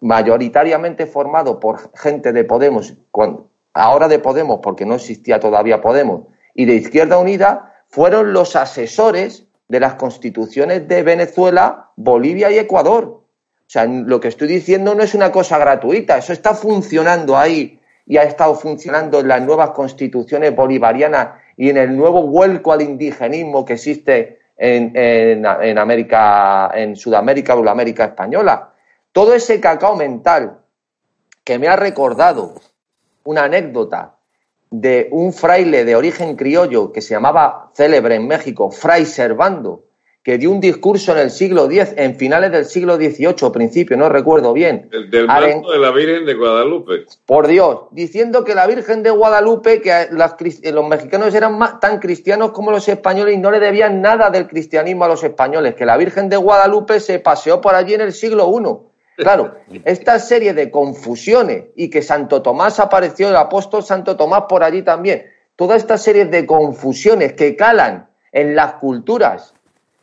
mayoritariamente 0.01 1.05
formado 1.05 1.59
por 1.59 1.91
gente 1.97 2.33
de 2.33 2.43
Podemos, 2.43 2.93
ahora 3.73 4.07
de 4.07 4.19
Podemos 4.19 4.59
porque 4.61 4.85
no 4.85 4.95
existía 4.95 5.39
todavía 5.39 5.81
Podemos, 5.81 6.27
y 6.53 6.65
de 6.65 6.75
Izquierda 6.75 7.17
Unida, 7.17 7.83
fueron 7.87 8.33
los 8.33 8.55
asesores 8.55 9.45
de 9.67 9.79
las 9.79 9.95
constituciones 9.95 10.87
de 10.87 11.01
Venezuela, 11.01 11.91
Bolivia 11.95 12.51
y 12.51 12.59
Ecuador. 12.59 13.03
O 13.05 13.67
sea, 13.67 13.85
lo 13.85 14.19
que 14.19 14.27
estoy 14.27 14.47
diciendo 14.47 14.93
no 14.93 15.01
es 15.01 15.15
una 15.15 15.31
cosa 15.31 15.57
gratuita, 15.57 16.17
eso 16.17 16.33
está 16.33 16.53
funcionando 16.53 17.37
ahí 17.37 17.79
y 18.05 18.17
ha 18.17 18.23
estado 18.23 18.55
funcionando 18.55 19.19
en 19.19 19.27
las 19.27 19.41
nuevas 19.41 19.71
constituciones 19.71 20.55
bolivarianas 20.55 21.29
y 21.57 21.69
en 21.69 21.77
el 21.77 21.95
nuevo 21.95 22.23
vuelco 22.27 22.71
al 22.71 22.81
indigenismo 22.81 23.65
que 23.65 23.73
existe 23.73 24.39
en, 24.57 24.91
en- 24.95 25.45
en 25.45 25.77
América, 25.77 26.71
en 26.75 26.95
Sudamérica 26.95 27.55
o 27.55 27.63
la 27.63 27.71
América 27.71 28.05
española. 28.05 28.71
Todo 29.11 29.33
ese 29.33 29.59
cacao 29.59 29.95
mental 29.95 30.59
que 31.43 31.57
me 31.57 31.67
ha 31.67 31.75
recordado 31.75 32.53
una 33.23 33.45
anécdota 33.45 34.15
de 34.69 35.07
un 35.11 35.31
fraile 35.31 35.85
de 35.85 35.95
origen 35.95 36.35
criollo 36.35 36.91
que 36.91 37.01
se 37.01 37.13
llamaba 37.13 37.71
célebre 37.73 38.15
en 38.15 38.27
México, 38.27 38.69
Fray 38.71 39.05
Servando, 39.05 39.84
que 40.25 40.39
dio 40.39 40.49
un 40.49 40.59
discurso 40.59 41.11
en 41.11 41.19
el 41.19 41.29
siglo 41.29 41.65
X, 41.69 41.93
en 41.97 42.15
finales 42.15 42.51
del 42.51 42.65
siglo 42.65 42.95
XVIII, 42.95 43.51
principio, 43.53 43.95
no 43.95 44.09
recuerdo 44.09 44.53
bien. 44.53 44.89
El 44.91 45.11
del 45.11 45.27
manto 45.27 45.71
de 45.71 45.77
la 45.77 45.91
Virgen 45.91 46.25
de 46.25 46.33
Guadalupe. 46.33 47.05
por 47.27 47.45
Dios, 47.45 47.81
diciendo 47.91 48.43
que 48.43 48.55
la 48.55 48.65
Virgen 48.65 49.03
de 49.03 49.11
Guadalupe, 49.11 49.83
que 49.83 50.07
las 50.11 50.33
eh, 50.63 50.71
los 50.71 50.87
mexicanos 50.87 51.35
eran 51.35 51.55
ma- 51.59 51.79
tan 51.79 51.99
cristianos 51.99 52.49
como 52.53 52.71
los 52.71 52.87
españoles 52.89 53.35
y 53.35 53.37
no 53.37 53.51
le 53.51 53.59
debían 53.59 54.01
nada 54.01 54.31
del 54.31 54.47
cristianismo 54.47 55.05
a 55.05 55.09
los 55.09 55.23
españoles, 55.23 55.75
que 55.75 55.85
la 55.85 55.95
Virgen 55.95 56.27
de 56.27 56.37
Guadalupe 56.37 56.99
se 56.99 57.19
paseó 57.19 57.61
por 57.61 57.75
allí 57.75 57.93
en 57.93 58.01
el 58.01 58.11
siglo 58.11 58.51
I. 58.51 59.21
Claro, 59.21 59.53
esta 59.85 60.17
serie 60.17 60.55
de 60.55 60.71
confusiones 60.71 61.65
y 61.75 61.91
que 61.91 62.01
Santo 62.01 62.41
Tomás 62.41 62.79
apareció, 62.79 63.29
el 63.29 63.35
apóstol 63.35 63.83
Santo 63.83 64.17
Tomás 64.17 64.45
por 64.49 64.63
allí 64.63 64.81
también, 64.81 65.27
toda 65.55 65.75
esta 65.75 65.99
serie 65.99 66.25
de 66.25 66.47
confusiones 66.47 67.33
que 67.33 67.55
calan 67.55 68.09
en 68.31 68.55
las 68.55 68.73
culturas 68.73 69.53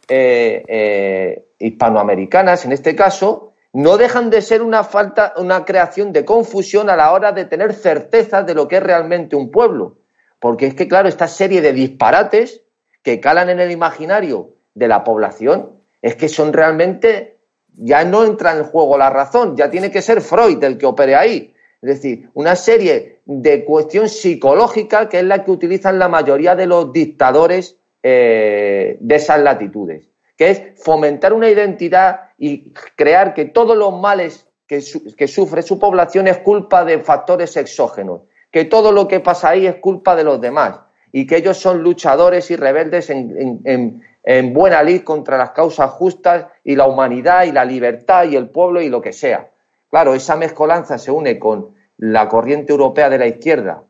eh, 0.09 0.64
eh, 0.68 1.46
hispanoamericanas, 1.59 2.64
en 2.64 2.72
este 2.72 2.94
caso, 2.96 3.53
no 3.72 3.96
dejan 3.96 4.30
de 4.30 4.42
ser 4.42 4.62
una 4.62 4.84
falta, 4.84 5.32
una 5.36 5.64
creación 5.64 6.12
de 6.12 6.24
confusión 6.24 6.90
a 6.90 6.96
la 6.96 7.12
hora 7.12 7.32
de 7.32 7.44
tener 7.44 7.72
certezas 7.72 8.46
de 8.46 8.55
lo 8.55 8.68
que 8.68 8.76
es 8.76 8.82
realmente 8.82 9.36
un 9.36 9.50
pueblo. 9.50 9.98
Porque 10.38 10.66
es 10.66 10.74
que, 10.74 10.88
claro, 10.88 11.09
esta 11.09 11.28
serie 11.28 11.61
de 11.61 11.72
disparates 11.72 12.62
que 13.03 13.20
calan 13.20 13.48
en 13.48 13.61
el 13.61 13.70
imaginario 13.70 14.55
de 14.74 14.88
la 14.88 15.05
población 15.05 15.80
es 16.03 16.16
que 16.16 16.28
son 16.28 16.53
realmente, 16.53 17.38
ya 17.72 18.05
no 18.05 18.24
entra 18.24 18.57
en 18.57 18.64
juego 18.64 18.98
la 18.98 19.09
razón, 19.09 19.57
ya 19.57 19.70
tiene 19.70 19.90
que 19.90 20.03
ser 20.03 20.20
Freud 20.20 20.62
el 20.64 20.78
que 20.78 20.86
opere 20.86 21.14
ahí. 21.14 21.55
Es 21.80 21.88
decir, 21.88 22.30
una 22.34 22.57
serie 22.57 23.20
de 23.24 23.64
cuestión 23.64 24.09
psicológica 24.09 25.09
que 25.09 25.18
es 25.18 25.24
la 25.24 25.44
que 25.44 25.50
utilizan 25.50 25.98
la 25.98 26.09
mayoría 26.09 26.55
de 26.55 26.66
los 26.66 26.92
dictadores 26.92 27.78
eh, 28.03 28.96
de 29.00 29.14
esas 29.14 29.40
latitudes, 29.40 30.09
que 30.36 30.50
es 30.50 30.62
fomentar 30.82 31.32
una 31.32 31.48
identidad 31.48 32.30
y 32.38 32.72
crear 32.96 33.34
que 33.34 33.46
todos 33.46 33.76
los 33.76 33.92
males 34.00 34.48
que, 34.66 34.82
que 35.16 35.28
sufre 35.28 35.62
su 35.62 35.78
población 35.78 36.26
es 36.28 36.38
culpa 36.38 36.84
de 36.84 36.98
factores 36.98 37.57
exógenos, 37.57 38.22
que 38.50 38.64
todo 38.64 38.92
lo 38.92 39.07
que 39.09 39.20
pasa 39.20 39.50
ahí 39.50 39.66
es 39.66 39.76
culpa 39.76 40.16
de 40.16 40.24
los 40.24 40.40
demás 40.40 40.80
y 41.12 41.26
que 41.26 41.36
ellos 41.36 41.59
son 41.59 41.82
luchadores 41.82 42.50
y 42.50 42.57
rebeldes 42.57 43.11
en, 43.11 43.36
en- 43.38 43.61
en- 43.64 44.05
en 44.24 44.53
buena 44.55 44.82
lid 44.84 45.03
contra 45.03 45.36
las 45.36 45.50
causas 45.50 45.90
justas 45.90 46.46
y 46.62 46.76
la 46.76 46.86
humanidad 46.86 47.42
y 47.44 47.50
la 47.50 47.64
libertad 47.64 48.24
y 48.24 48.36
el 48.36 48.48
pueblo 48.50 48.80
y 48.80 48.88
lo 48.88 49.00
que 49.03 49.12
sea. 49.12 49.48
Claro, 49.90 50.14
esa 50.14 50.36
mezcolanza 50.36 50.96
se 50.96 51.11
une 51.11 51.38
con 51.40 51.74
la 51.98 52.28
corriente 52.28 52.72
europea 52.72 53.11
de 53.11 53.18
la 53.18 53.26
izquierda, 53.26 53.82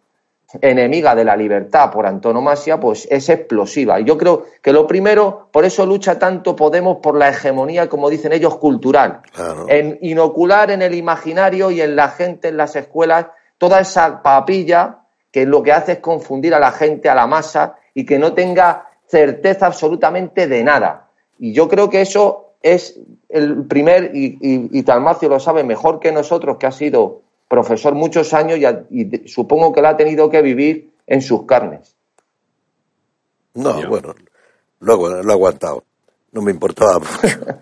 enemiga 0.61 1.15
de 1.15 1.25
la 1.25 1.37
libertad 1.37 1.91
por 1.91 2.07
antonomasia, 2.07 2.79
pues 2.79 3.07
es 3.11 3.29
explosiva. 3.29 4.01
Y 4.01 4.05
yo 4.05 4.19
creo 4.19 4.47
que 4.61 4.73
lo 4.73 4.87
primero, 4.87 5.49
por 5.51 5.65
eso 5.65 5.87
lucha 5.87 6.19
tanto 6.19 6.55
Podemos 6.55 6.99
por 6.99 7.17
la 7.17 7.31
hegemonía, 7.31 7.89
como 7.89 8.11
dicen 8.11 8.33
ellos, 8.33 8.57
cultural. 8.57 9.21
Claro. 9.33 9.67
En 9.69 9.99
inocular 10.03 10.71
en 10.71 10.83
el 10.83 10.95
imaginario 10.95 11.71
y 11.71 11.81
en 11.81 11.97
la 11.97 12.09
gente, 12.09 12.49
en 12.49 12.57
las 12.57 12.77
escuelas, 12.77 13.27
toda 13.59 13.81
esa 13.81 14.23
papilla 14.23 14.99
que 15.31 15.47
lo 15.47 15.63
que 15.63 15.73
hace 15.73 15.93
es 15.93 15.99
confundir 15.99 16.55
a 16.55 16.61
la 16.61 16.73
gente, 16.73 17.09
a 17.09 17.15
la 17.15 17.27
masa, 17.27 17.77
y 17.95 18.05
que 18.05 18.19
no 18.19 18.35
tenga 18.35 18.89
certeza 19.07 19.67
absolutamente 19.67 20.47
de 20.47 20.63
nada. 20.63 21.09
Y 21.39 21.53
yo 21.53 21.69
creo 21.69 21.89
que 21.89 22.03
eso 22.03 22.55
es 22.63 23.01
el 23.29 23.65
primer, 23.65 24.15
y, 24.15 24.39
y, 24.41 24.79
y 24.79 24.83
Talmacio 24.83 25.29
lo 25.29 25.41
sabe 25.41 25.65
mejor 25.65 26.01
que 26.01 26.13
nosotros, 26.13 26.59
que 26.59 26.67
ha 26.67 26.73
sido 26.73 27.22
profesor 27.53 27.95
muchos 27.95 28.33
años 28.33 28.59
y, 28.59 28.65
a- 28.65 28.87
y 28.89 29.05
de- 29.05 29.29
supongo 29.29 29.73
que 29.75 29.83
lo 29.83 29.89
ha 29.89 29.97
tenido 29.97 30.31
que 30.31 30.41
vivir 30.41 30.95
en 31.07 31.21
sus 31.21 31.45
carnes. 31.45 31.95
No, 33.53 33.87
bueno, 33.89 34.15
lo, 34.81 35.23
lo 35.23 35.31
he 35.31 35.35
aguantado. 35.35 35.85
No 36.33 36.41
me 36.41 36.51
importaba 36.51 36.99
mucho. 36.99 37.11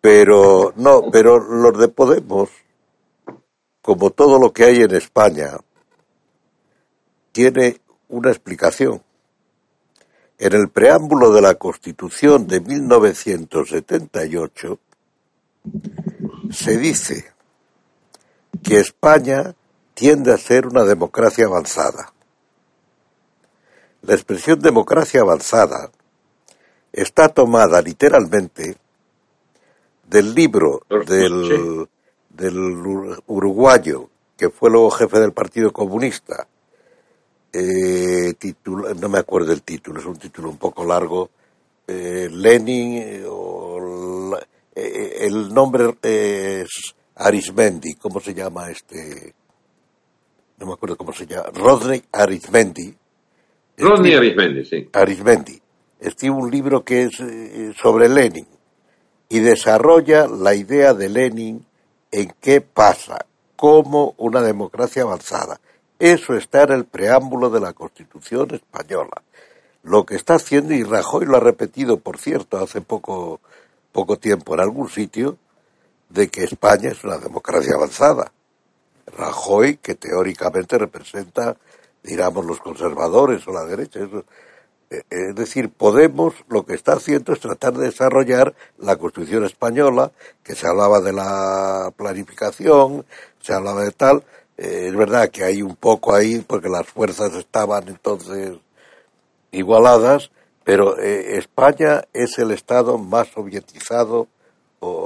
Pero, 0.00 0.72
no, 0.76 1.10
pero 1.10 1.38
los 1.38 1.76
de 1.80 1.88
Podemos, 1.88 2.48
como 3.80 4.10
todo 4.10 4.38
lo 4.38 4.52
que 4.52 4.64
hay 4.64 4.82
en 4.82 4.94
España, 4.94 5.56
tiene 7.32 7.80
una 8.10 8.28
explicación. 8.30 9.02
En 10.38 10.52
el 10.52 10.68
preámbulo 10.68 11.32
de 11.32 11.40
la 11.40 11.54
Constitución 11.54 12.46
de 12.46 12.60
1978 12.60 14.78
se 16.50 16.76
dice 16.76 17.24
que 18.62 18.76
España 18.76 19.54
tiende 19.94 20.32
a 20.32 20.38
ser 20.38 20.66
una 20.66 20.84
democracia 20.84 21.46
avanzada. 21.46 22.12
La 24.02 24.14
expresión 24.14 24.60
democracia 24.60 25.20
avanzada 25.20 25.90
está 26.92 27.28
tomada 27.28 27.80
literalmente 27.80 28.76
del 30.08 30.34
libro 30.34 30.82
del, 31.06 31.88
del 32.28 32.58
uruguayo 33.26 34.10
que 34.36 34.50
fue 34.50 34.70
luego 34.70 34.90
jefe 34.90 35.20
del 35.20 35.32
Partido 35.32 35.72
Comunista. 35.72 36.46
Eh, 37.52 38.34
no 39.00 39.08
me 39.08 39.18
acuerdo 39.18 39.52
el 39.52 39.62
título, 39.62 40.00
es 40.00 40.06
un 40.06 40.18
título 40.18 40.50
un 40.50 40.58
poco 40.58 40.84
largo. 40.84 41.30
Eh, 41.86 42.28
Lenin, 42.30 42.94
eh, 42.96 43.24
o 43.28 44.36
eh, 44.74 45.18
el 45.20 45.54
nombre 45.54 45.94
es 46.02 46.94
Arismendi, 47.16 47.94
¿cómo 47.94 48.20
se 48.20 48.34
llama 48.34 48.70
este? 48.70 49.34
No 50.58 50.66
me 50.66 50.72
acuerdo 50.72 50.96
cómo 50.96 51.12
se 51.12 51.26
llama. 51.26 51.50
Rodney 51.52 52.02
Arismendi. 52.12 52.96
Rodney 53.76 54.14
Arismendi, 54.14 54.64
sí. 54.64 54.88
Arismendi. 54.92 55.60
Escribe 56.00 56.34
un 56.34 56.50
libro 56.50 56.84
que 56.84 57.04
es 57.04 57.12
sobre 57.80 58.08
Lenin 58.08 58.46
y 59.28 59.40
desarrolla 59.40 60.26
la 60.26 60.54
idea 60.54 60.94
de 60.94 61.08
Lenin 61.08 61.64
en 62.10 62.34
qué 62.40 62.60
pasa 62.60 63.26
como 63.56 64.14
una 64.18 64.42
democracia 64.42 65.02
avanzada. 65.02 65.60
Eso 65.98 66.34
está 66.34 66.64
en 66.64 66.72
el 66.72 66.84
preámbulo 66.84 67.50
de 67.50 67.60
la 67.60 67.72
Constitución 67.72 68.54
española. 68.54 69.22
Lo 69.82 70.04
que 70.04 70.16
está 70.16 70.34
haciendo, 70.34 70.74
y 70.74 70.82
Rajoy 70.82 71.26
lo 71.26 71.36
ha 71.36 71.40
repetido, 71.40 71.98
por 71.98 72.18
cierto, 72.18 72.58
hace 72.58 72.80
poco, 72.80 73.40
poco 73.92 74.18
tiempo 74.18 74.54
en 74.54 74.60
algún 74.60 74.88
sitio, 74.88 75.38
de 76.08 76.28
que 76.28 76.44
España 76.44 76.90
es 76.90 77.02
una 77.04 77.18
democracia 77.18 77.74
avanzada. 77.74 78.32
Rajoy, 79.16 79.76
que 79.76 79.94
teóricamente 79.94 80.78
representa, 80.78 81.56
digamos, 82.02 82.44
los 82.44 82.60
conservadores 82.60 83.46
o 83.46 83.52
la 83.52 83.64
derecha. 83.64 84.00
Eh, 84.90 85.02
es 85.10 85.34
decir, 85.34 85.70
Podemos 85.70 86.34
lo 86.48 86.64
que 86.64 86.74
está 86.74 86.94
haciendo 86.94 87.32
es 87.32 87.40
tratar 87.40 87.74
de 87.74 87.86
desarrollar 87.86 88.54
la 88.78 88.96
Constitución 88.96 89.44
española, 89.44 90.12
que 90.42 90.54
se 90.54 90.66
hablaba 90.66 91.00
de 91.00 91.12
la 91.12 91.92
planificación, 91.96 93.04
se 93.40 93.52
hablaba 93.52 93.84
de 93.84 93.92
tal. 93.92 94.24
Eh, 94.56 94.86
es 94.88 94.96
verdad 94.96 95.30
que 95.30 95.44
hay 95.44 95.62
un 95.62 95.76
poco 95.76 96.14
ahí, 96.14 96.40
porque 96.46 96.68
las 96.68 96.86
fuerzas 96.86 97.34
estaban 97.34 97.88
entonces 97.88 98.58
igualadas, 99.50 100.30
pero 100.64 100.98
eh, 100.98 101.38
España 101.38 102.04
es 102.12 102.38
el 102.38 102.50
Estado 102.50 102.98
más 102.98 103.28
sovietizado 103.28 104.28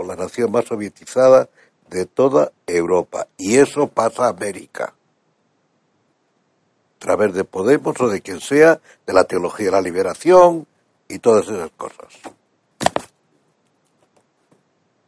la 0.06 0.16
nación 0.16 0.50
más 0.50 0.66
sovietizada 0.66 1.48
de 1.90 2.06
toda 2.06 2.52
Europa. 2.66 3.28
Y 3.36 3.56
eso 3.56 3.88
pasa 3.88 4.26
a 4.26 4.30
América. 4.30 4.94
A 6.96 6.98
través 6.98 7.32
de 7.34 7.44
Podemos 7.44 8.00
o 8.00 8.08
de 8.08 8.20
quien 8.20 8.40
sea, 8.40 8.80
de 9.06 9.12
la 9.12 9.24
teología 9.24 9.66
de 9.66 9.72
la 9.72 9.82
liberación 9.82 10.66
y 11.08 11.18
todas 11.18 11.48
esas 11.48 11.70
cosas. 11.70 12.08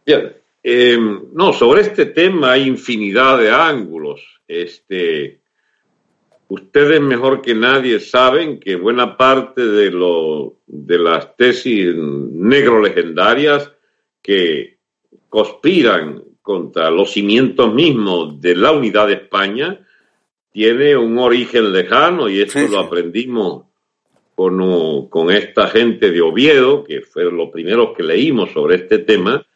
Bien. 0.07 0.37
Eh, 0.63 0.99
no, 1.33 1.53
sobre 1.55 1.83
este 1.83 2.07
tema 2.07 2.53
hay 2.53 2.67
infinidad 2.67 3.39
de 3.39 3.51
ángulos. 3.51 4.21
Este, 4.47 5.41
ustedes 6.49 7.01
mejor 7.01 7.41
que 7.41 7.55
nadie 7.55 8.01
saben 8.01 8.61
que 8.61 8.77
buena 8.77 9.17
parte 9.17 9.65
de, 9.65 9.91
lo, 9.91 10.59
de 10.67 10.99
las 10.99 11.35
tesis 11.37 11.95
negro 11.97 12.81
legendarias 12.81 13.73
que 14.23 14.79
conspiran 15.29 16.23
contra 16.43 16.91
los 16.91 17.13
cimientos 17.13 17.73
mismos 17.73 18.41
de 18.41 18.57
la 18.57 18.73
unidad 18.73 19.07
de 19.07 19.15
España 19.15 19.87
tiene 20.53 20.97
un 20.97 21.19
origen 21.19 21.73
lejano 21.73 22.29
y 22.29 22.41
esto 22.41 22.61
lo 22.69 22.81
aprendimos 22.81 23.65
con, 24.35 25.09
con 25.09 25.31
esta 25.31 25.69
gente 25.69 26.11
de 26.11 26.21
Oviedo, 26.21 26.83
que 26.83 27.03
fue 27.03 27.31
lo 27.31 27.51
primero 27.51 27.95
que 27.95 28.03
leímos 28.03 28.51
sobre 28.53 28.77
este 28.77 28.99
tema, 28.99 29.47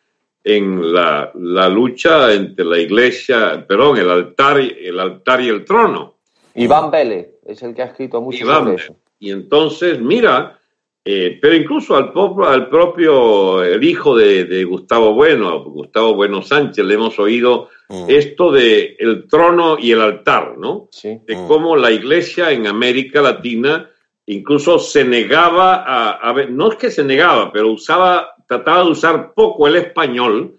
en 0.45 0.93
la, 0.93 1.33
la, 1.35 1.71
lucha 1.71 2.33
entre 2.35 2.67
la 2.67 2.79
iglesia, 2.79 3.65
perdón, 3.67 3.97
el 3.97 4.11
altar, 4.11 4.61
el 4.61 5.01
altar 5.01 5.41
y 5.41 5.49
el 5.49 5.65
trono. 5.65 6.17
Iván 6.55 6.91
Vélez 6.91 7.29
es 7.47 7.63
el 7.63 7.75
que 7.75 7.81
ha 7.81 7.87
escrito 7.87 8.21
mucho 8.21 8.45
sobre 8.45 8.75
eso. 8.75 8.95
Y 9.19 9.31
entonces, 9.31 9.99
mira, 9.99 10.59
eh, 11.05 11.39
pero 11.41 11.55
incluso 11.55 11.97
al, 11.97 12.13
al 12.47 12.69
propio, 12.69 13.63
el 13.63 13.83
hijo 13.85 14.17
de, 14.17 14.65
Gustavo 14.65 15.13
Bueno, 15.13 15.63
Gustavo 15.65 16.15
Bueno 16.15 16.43
Sánchez, 16.43 16.85
le 16.85 16.95
hemos 16.95 17.19
oído 17.19 17.69
mm. 17.89 18.07
esto 18.09 18.51
de 18.51 18.97
el 18.99 19.27
trono 19.29 19.77
y 19.79 19.93
el 19.93 20.01
altar, 20.01 20.57
¿no? 20.57 20.89
Sí. 20.91 21.19
De 21.27 21.37
mm. 21.37 21.47
cómo 21.47 21.77
la 21.77 21.91
iglesia 21.91 22.53
en 22.53 22.67
América 22.67 23.21
Latina 23.21 23.91
incluso 24.27 24.79
se 24.79 25.05
negaba 25.05 25.85
a, 25.85 26.13
a 26.13 26.33
ver, 26.33 26.51
no 26.51 26.73
es 26.73 26.77
que 26.77 26.91
se 26.91 27.05
negaba, 27.05 27.53
pero 27.53 27.71
usaba 27.71 28.35
trataba 28.47 28.85
de 28.85 28.91
usar 28.91 29.33
poco 29.35 29.67
el 29.67 29.77
español 29.77 30.59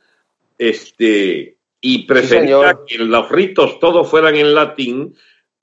este, 0.57 1.57
y 1.81 2.05
prefería 2.05 2.79
que 2.87 2.97
los 2.97 3.29
ritos 3.29 3.79
todos 3.79 4.09
fueran 4.09 4.35
en 4.35 4.53
latín 4.53 5.15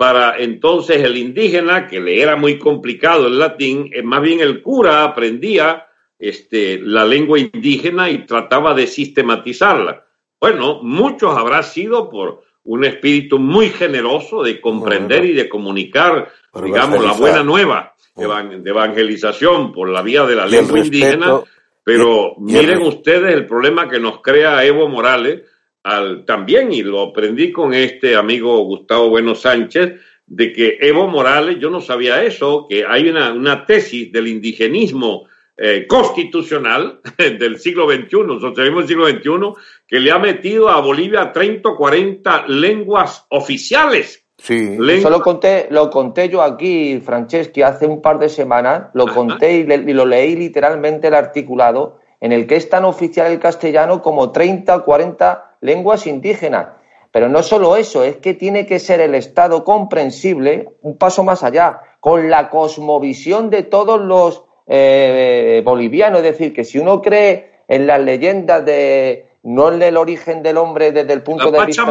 para 0.03 0.37
entonces 0.39 1.01
el 1.01 1.17
indígena, 1.17 1.87
que 1.87 2.01
le 2.01 2.21
era 2.21 2.35
muy 2.35 2.59
complicado 2.59 3.29
el 3.29 3.39
latín, 3.39 3.89
eh, 3.93 4.03
más 4.03 4.21
bien 4.21 4.41
el 4.41 4.61
cura 4.61 5.05
aprendía 5.05 5.87
este, 6.19 6.81
la 6.81 7.05
lengua 7.05 7.39
indígena 7.39 8.11
y 8.11 8.27
trataba 8.27 8.75
de 8.75 8.89
sistematizarla. 8.89 10.05
Bueno, 10.41 10.81
muchos 10.83 11.39
habrá 11.39 11.63
sido 11.63 12.11
por 12.11 12.43
un 12.65 12.85
espíritu 12.85 13.39
muy 13.39 13.69
generoso 13.69 14.43
de 14.43 14.61
comprender 14.61 15.25
y 15.25 15.35
de 15.35 15.49
comunicar, 15.49 16.33
digamos, 16.53 17.05
la 17.05 17.13
buena 17.13 17.45
nueva 17.45 17.95
de 18.17 18.71
evangelización 18.71 19.73
por 19.73 19.89
la 19.89 20.03
vía 20.03 20.27
de 20.27 20.35
la 20.35 20.49
lengua 20.49 20.81
indígena. 20.81 21.43
pero 21.85 22.35
miren 22.39 22.83
ustedes 22.83 23.33
el 23.33 23.47
problema 23.47 23.89
que 23.89 24.01
nos 24.01 24.21
crea 24.21 24.65
Evo 24.65 24.89
Morales 24.89 25.43
al, 25.83 26.25
también, 26.25 26.73
y 26.73 26.83
lo 26.83 27.03
aprendí 27.03 27.51
con 27.53 27.75
este 27.75 28.17
amigo 28.17 28.65
Gustavo 28.65 29.11
Bueno 29.11 29.35
Sánchez, 29.35 30.01
de 30.27 30.53
que 30.53 30.79
Evo 30.81 31.09
Morales, 31.09 31.59
yo 31.61 31.71
no 31.71 31.81
sabía 31.81 32.23
eso, 32.23 32.67
que 32.69 32.85
hay 32.87 33.09
una, 33.09 33.33
una 33.33 33.67
tesis 33.67 34.11
del 34.13 34.29
indigenismo 34.29 35.27
eh, 35.57 35.87
constitucional 35.87 37.01
del 37.19 37.59
siglo 37.59 37.87
XXI, 37.87 38.41
socialismo 38.41 38.79
del 38.79 38.89
siglo 38.89 39.09
XXI, 39.09 39.63
que 39.87 40.01
le 40.01 40.11
ha 40.11 40.19
metido 40.19 40.71
a 40.71 40.81
Bolivia 40.81 41.31
30 41.31 41.69
o 41.69 41.77
40 41.77 42.47
lenguas 42.49 43.27
oficiales. 43.29 44.25
Sí. 44.39 44.79
Eso 44.89 45.11
lo 45.11 45.21
conté, 45.21 45.69
lo 45.71 45.91
conté 45.91 46.29
yo 46.29 46.43
aquí, 46.43 47.01
Franceschi, 47.05 47.63
hace 47.63 47.87
un 47.87 48.01
par 48.01 48.19
de 48.19 48.29
semanas, 48.29 48.89
lo 48.95 49.07
conté 49.07 49.53
y, 49.59 49.93
lo 49.93 50.07
leí 50.07 50.35
literalmente 50.35 51.09
el 51.09 51.15
articulado, 51.15 52.01
en 52.19 52.33
el 52.33 52.47
que 52.47 52.57
es 52.57 52.69
tan 52.69 52.85
oficial 52.85 53.31
el 53.31 53.39
castellano 53.39 54.01
como 54.01 54.33
30 54.33 54.75
o 54.75 54.85
40 54.85 55.52
lenguas 55.63 56.07
indígenas. 56.07 56.69
Pero 57.11 57.29
no 57.29 57.43
solo 57.43 57.77
eso, 57.77 58.05
es 58.05 58.17
que 58.17 58.35
tiene 58.35 58.67
que 58.67 58.79
ser 58.79 59.01
el 59.01 59.15
Estado 59.15 59.65
comprensible, 59.65 60.71
un 60.83 60.97
paso 60.97 61.25
más 61.25 61.43
allá, 61.43 61.81
con 62.01 62.29
la 62.31 62.51
cosmovisión 62.51 63.51
de 63.51 63.63
todos 63.63 64.01
los 64.01 64.45
eh, 64.67 65.63
bolivianos. 65.65 66.21
Es 66.21 66.25
decir, 66.25 66.55
que 66.55 66.65
si 66.65 66.79
uno 66.79 67.03
cree 67.03 67.61
en 67.69 67.87
las 67.87 68.01
leyendas 68.01 68.65
de, 68.65 69.29
no 69.43 69.73
en 69.73 69.83
el 69.83 69.97
origen 69.97 70.43
del 70.43 70.57
hombre 70.57 70.93
desde 70.93 71.13
el 71.13 71.23
punto 71.23 71.51
de 71.51 71.67
vista. 71.67 71.85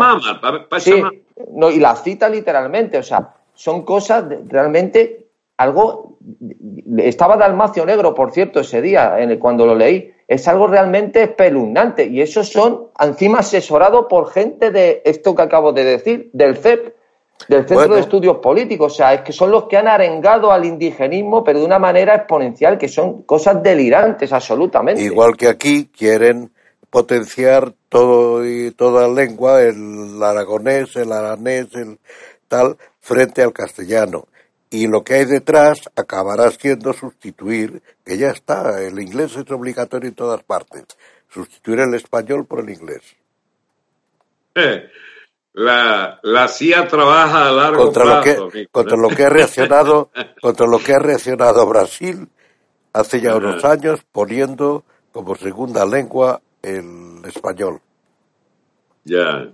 Pachamama. 0.70 1.12
No, 1.54 1.70
y 1.70 1.80
la 1.80 1.96
cita 1.96 2.30
literalmente, 2.30 2.98
o 2.98 3.04
sea, 3.04 3.34
son 3.54 3.84
cosas 3.84 4.26
realmente 4.48 5.28
algo. 5.58 6.18
Estaba 6.98 7.38
Dalmacio 7.38 7.86
Negro, 7.86 8.14
por 8.14 8.32
cierto, 8.32 8.60
ese 8.62 8.82
día, 8.82 9.20
en 9.20 9.32
el, 9.32 9.40
cuando 9.40 9.66
lo 9.66 9.76
leí. 9.76 10.14
Es 10.32 10.48
algo 10.48 10.66
realmente 10.66 11.22
espeluznante. 11.22 12.06
Y 12.06 12.22
esos 12.22 12.48
son, 12.48 12.88
encima, 12.98 13.40
asesorados 13.40 14.06
por 14.10 14.32
gente 14.32 14.72
de 14.72 15.02
esto 15.04 15.36
que 15.36 15.42
acabo 15.42 15.74
de 15.74 15.84
decir, 15.84 16.30
del 16.32 16.56
CEP, 16.56 16.96
del 17.50 17.68
Centro 17.68 17.96
de 17.96 18.00
Estudios 18.00 18.38
Políticos. 18.38 18.94
O 18.94 18.96
sea, 18.96 19.14
es 19.14 19.22
que 19.24 19.34
son 19.34 19.52
los 19.52 19.66
que 19.66 19.76
han 19.76 19.90
arengado 19.90 20.54
al 20.54 20.64
indigenismo, 20.64 21.44
pero 21.44 21.60
de 21.60 21.66
una 21.66 21.80
manera 21.80 22.16
exponencial, 22.16 22.78
que 22.78 22.88
son 22.88 23.24
cosas 23.24 23.62
delirantes, 23.62 24.32
absolutamente. 24.32 25.02
Igual 25.04 25.36
que 25.36 25.50
aquí 25.50 25.88
quieren 25.88 26.52
potenciar 26.90 27.74
todo 27.90 28.48
y 28.48 28.72
toda 28.72 29.10
lengua, 29.10 29.62
el 29.62 30.24
aragonés, 30.24 30.96
el 30.96 31.12
aranés, 31.12 31.76
el 31.76 32.00
tal, 32.48 32.78
frente 33.02 33.44
al 33.44 33.52
castellano. 33.52 34.30
Y 34.74 34.88
lo 34.88 35.04
que 35.04 35.16
hay 35.16 35.26
detrás 35.26 35.90
acabará 35.98 36.50
siendo 36.50 36.94
sustituir, 36.94 37.84
que 38.06 38.18
ya 38.18 38.30
está, 38.30 38.82
el 38.82 38.98
inglés 39.00 39.36
es 39.36 39.52
obligatorio 39.52 40.08
en 40.08 40.16
todas 40.16 40.42
partes, 40.44 40.86
sustituir 41.30 41.82
el 41.82 41.94
español 41.94 42.46
por 42.46 42.62
el 42.62 42.70
inglés. 42.70 43.02
Eh, 44.56 44.90
la, 45.54 46.22
la 46.24 46.48
CIA 46.48 46.88
trabaja 46.88 47.50
a 47.50 47.52
largo 47.52 47.84
contra 47.84 48.22
plazo. 48.22 48.46
Lo 48.46 48.50
que, 48.50 48.68
contra 48.68 48.98
lo 48.98 49.10
que 49.10 49.26
ha 49.26 49.30
reaccionado, 49.30 50.10
contra 50.42 50.66
lo 50.66 50.80
que 50.80 50.94
ha 50.94 51.00
reaccionado 51.00 51.68
Brasil 51.68 52.30
hace 52.94 53.20
ya 53.20 53.36
unos 53.36 53.66
años, 53.66 54.00
poniendo 54.10 54.86
como 55.12 55.36
segunda 55.36 55.86
lengua 55.86 56.42
el 56.62 57.22
español. 57.26 57.82
Ya. 59.04 59.52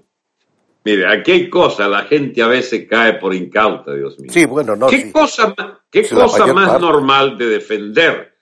Mire, 0.88 1.06
aquí 1.06 1.34
hay 1.34 1.50
cosas, 1.50 1.90
la 1.90 2.04
gente 2.04 2.42
a 2.42 2.48
veces 2.48 2.88
cae 2.90 3.16
por 3.16 3.36
incauta, 3.36 3.94
Dios 3.94 4.18
mío. 4.22 4.32
Sí, 4.32 4.46
bueno, 4.46 4.74
no. 4.74 4.88
¿Qué 4.88 5.02
sí. 5.02 5.12
cosa, 5.12 5.54
qué 5.92 6.06
Sí, 6.06 6.16
cosa 6.16 6.48
más 6.54 6.70
parte. 6.70 6.82
normal 6.82 7.38
de 7.38 7.48
defender, 7.48 8.34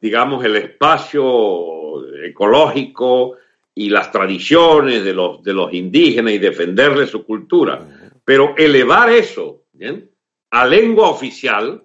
digamos, 0.00 0.44
el 0.44 0.56
espacio 0.56 2.04
ecológico 2.24 3.36
y 3.72 3.88
las 3.88 4.10
tradiciones 4.10 5.04
de 5.04 5.14
los, 5.14 5.44
de 5.44 5.52
los 5.54 5.72
indígenas 5.72 6.32
y 6.32 6.38
defenderle 6.38 7.06
su 7.06 7.24
cultura? 7.24 7.86
Pero 8.24 8.56
elevar 8.56 9.10
eso 9.10 9.62
¿bien? 9.72 10.10
a 10.50 10.66
lengua 10.66 11.08
oficial 11.10 11.84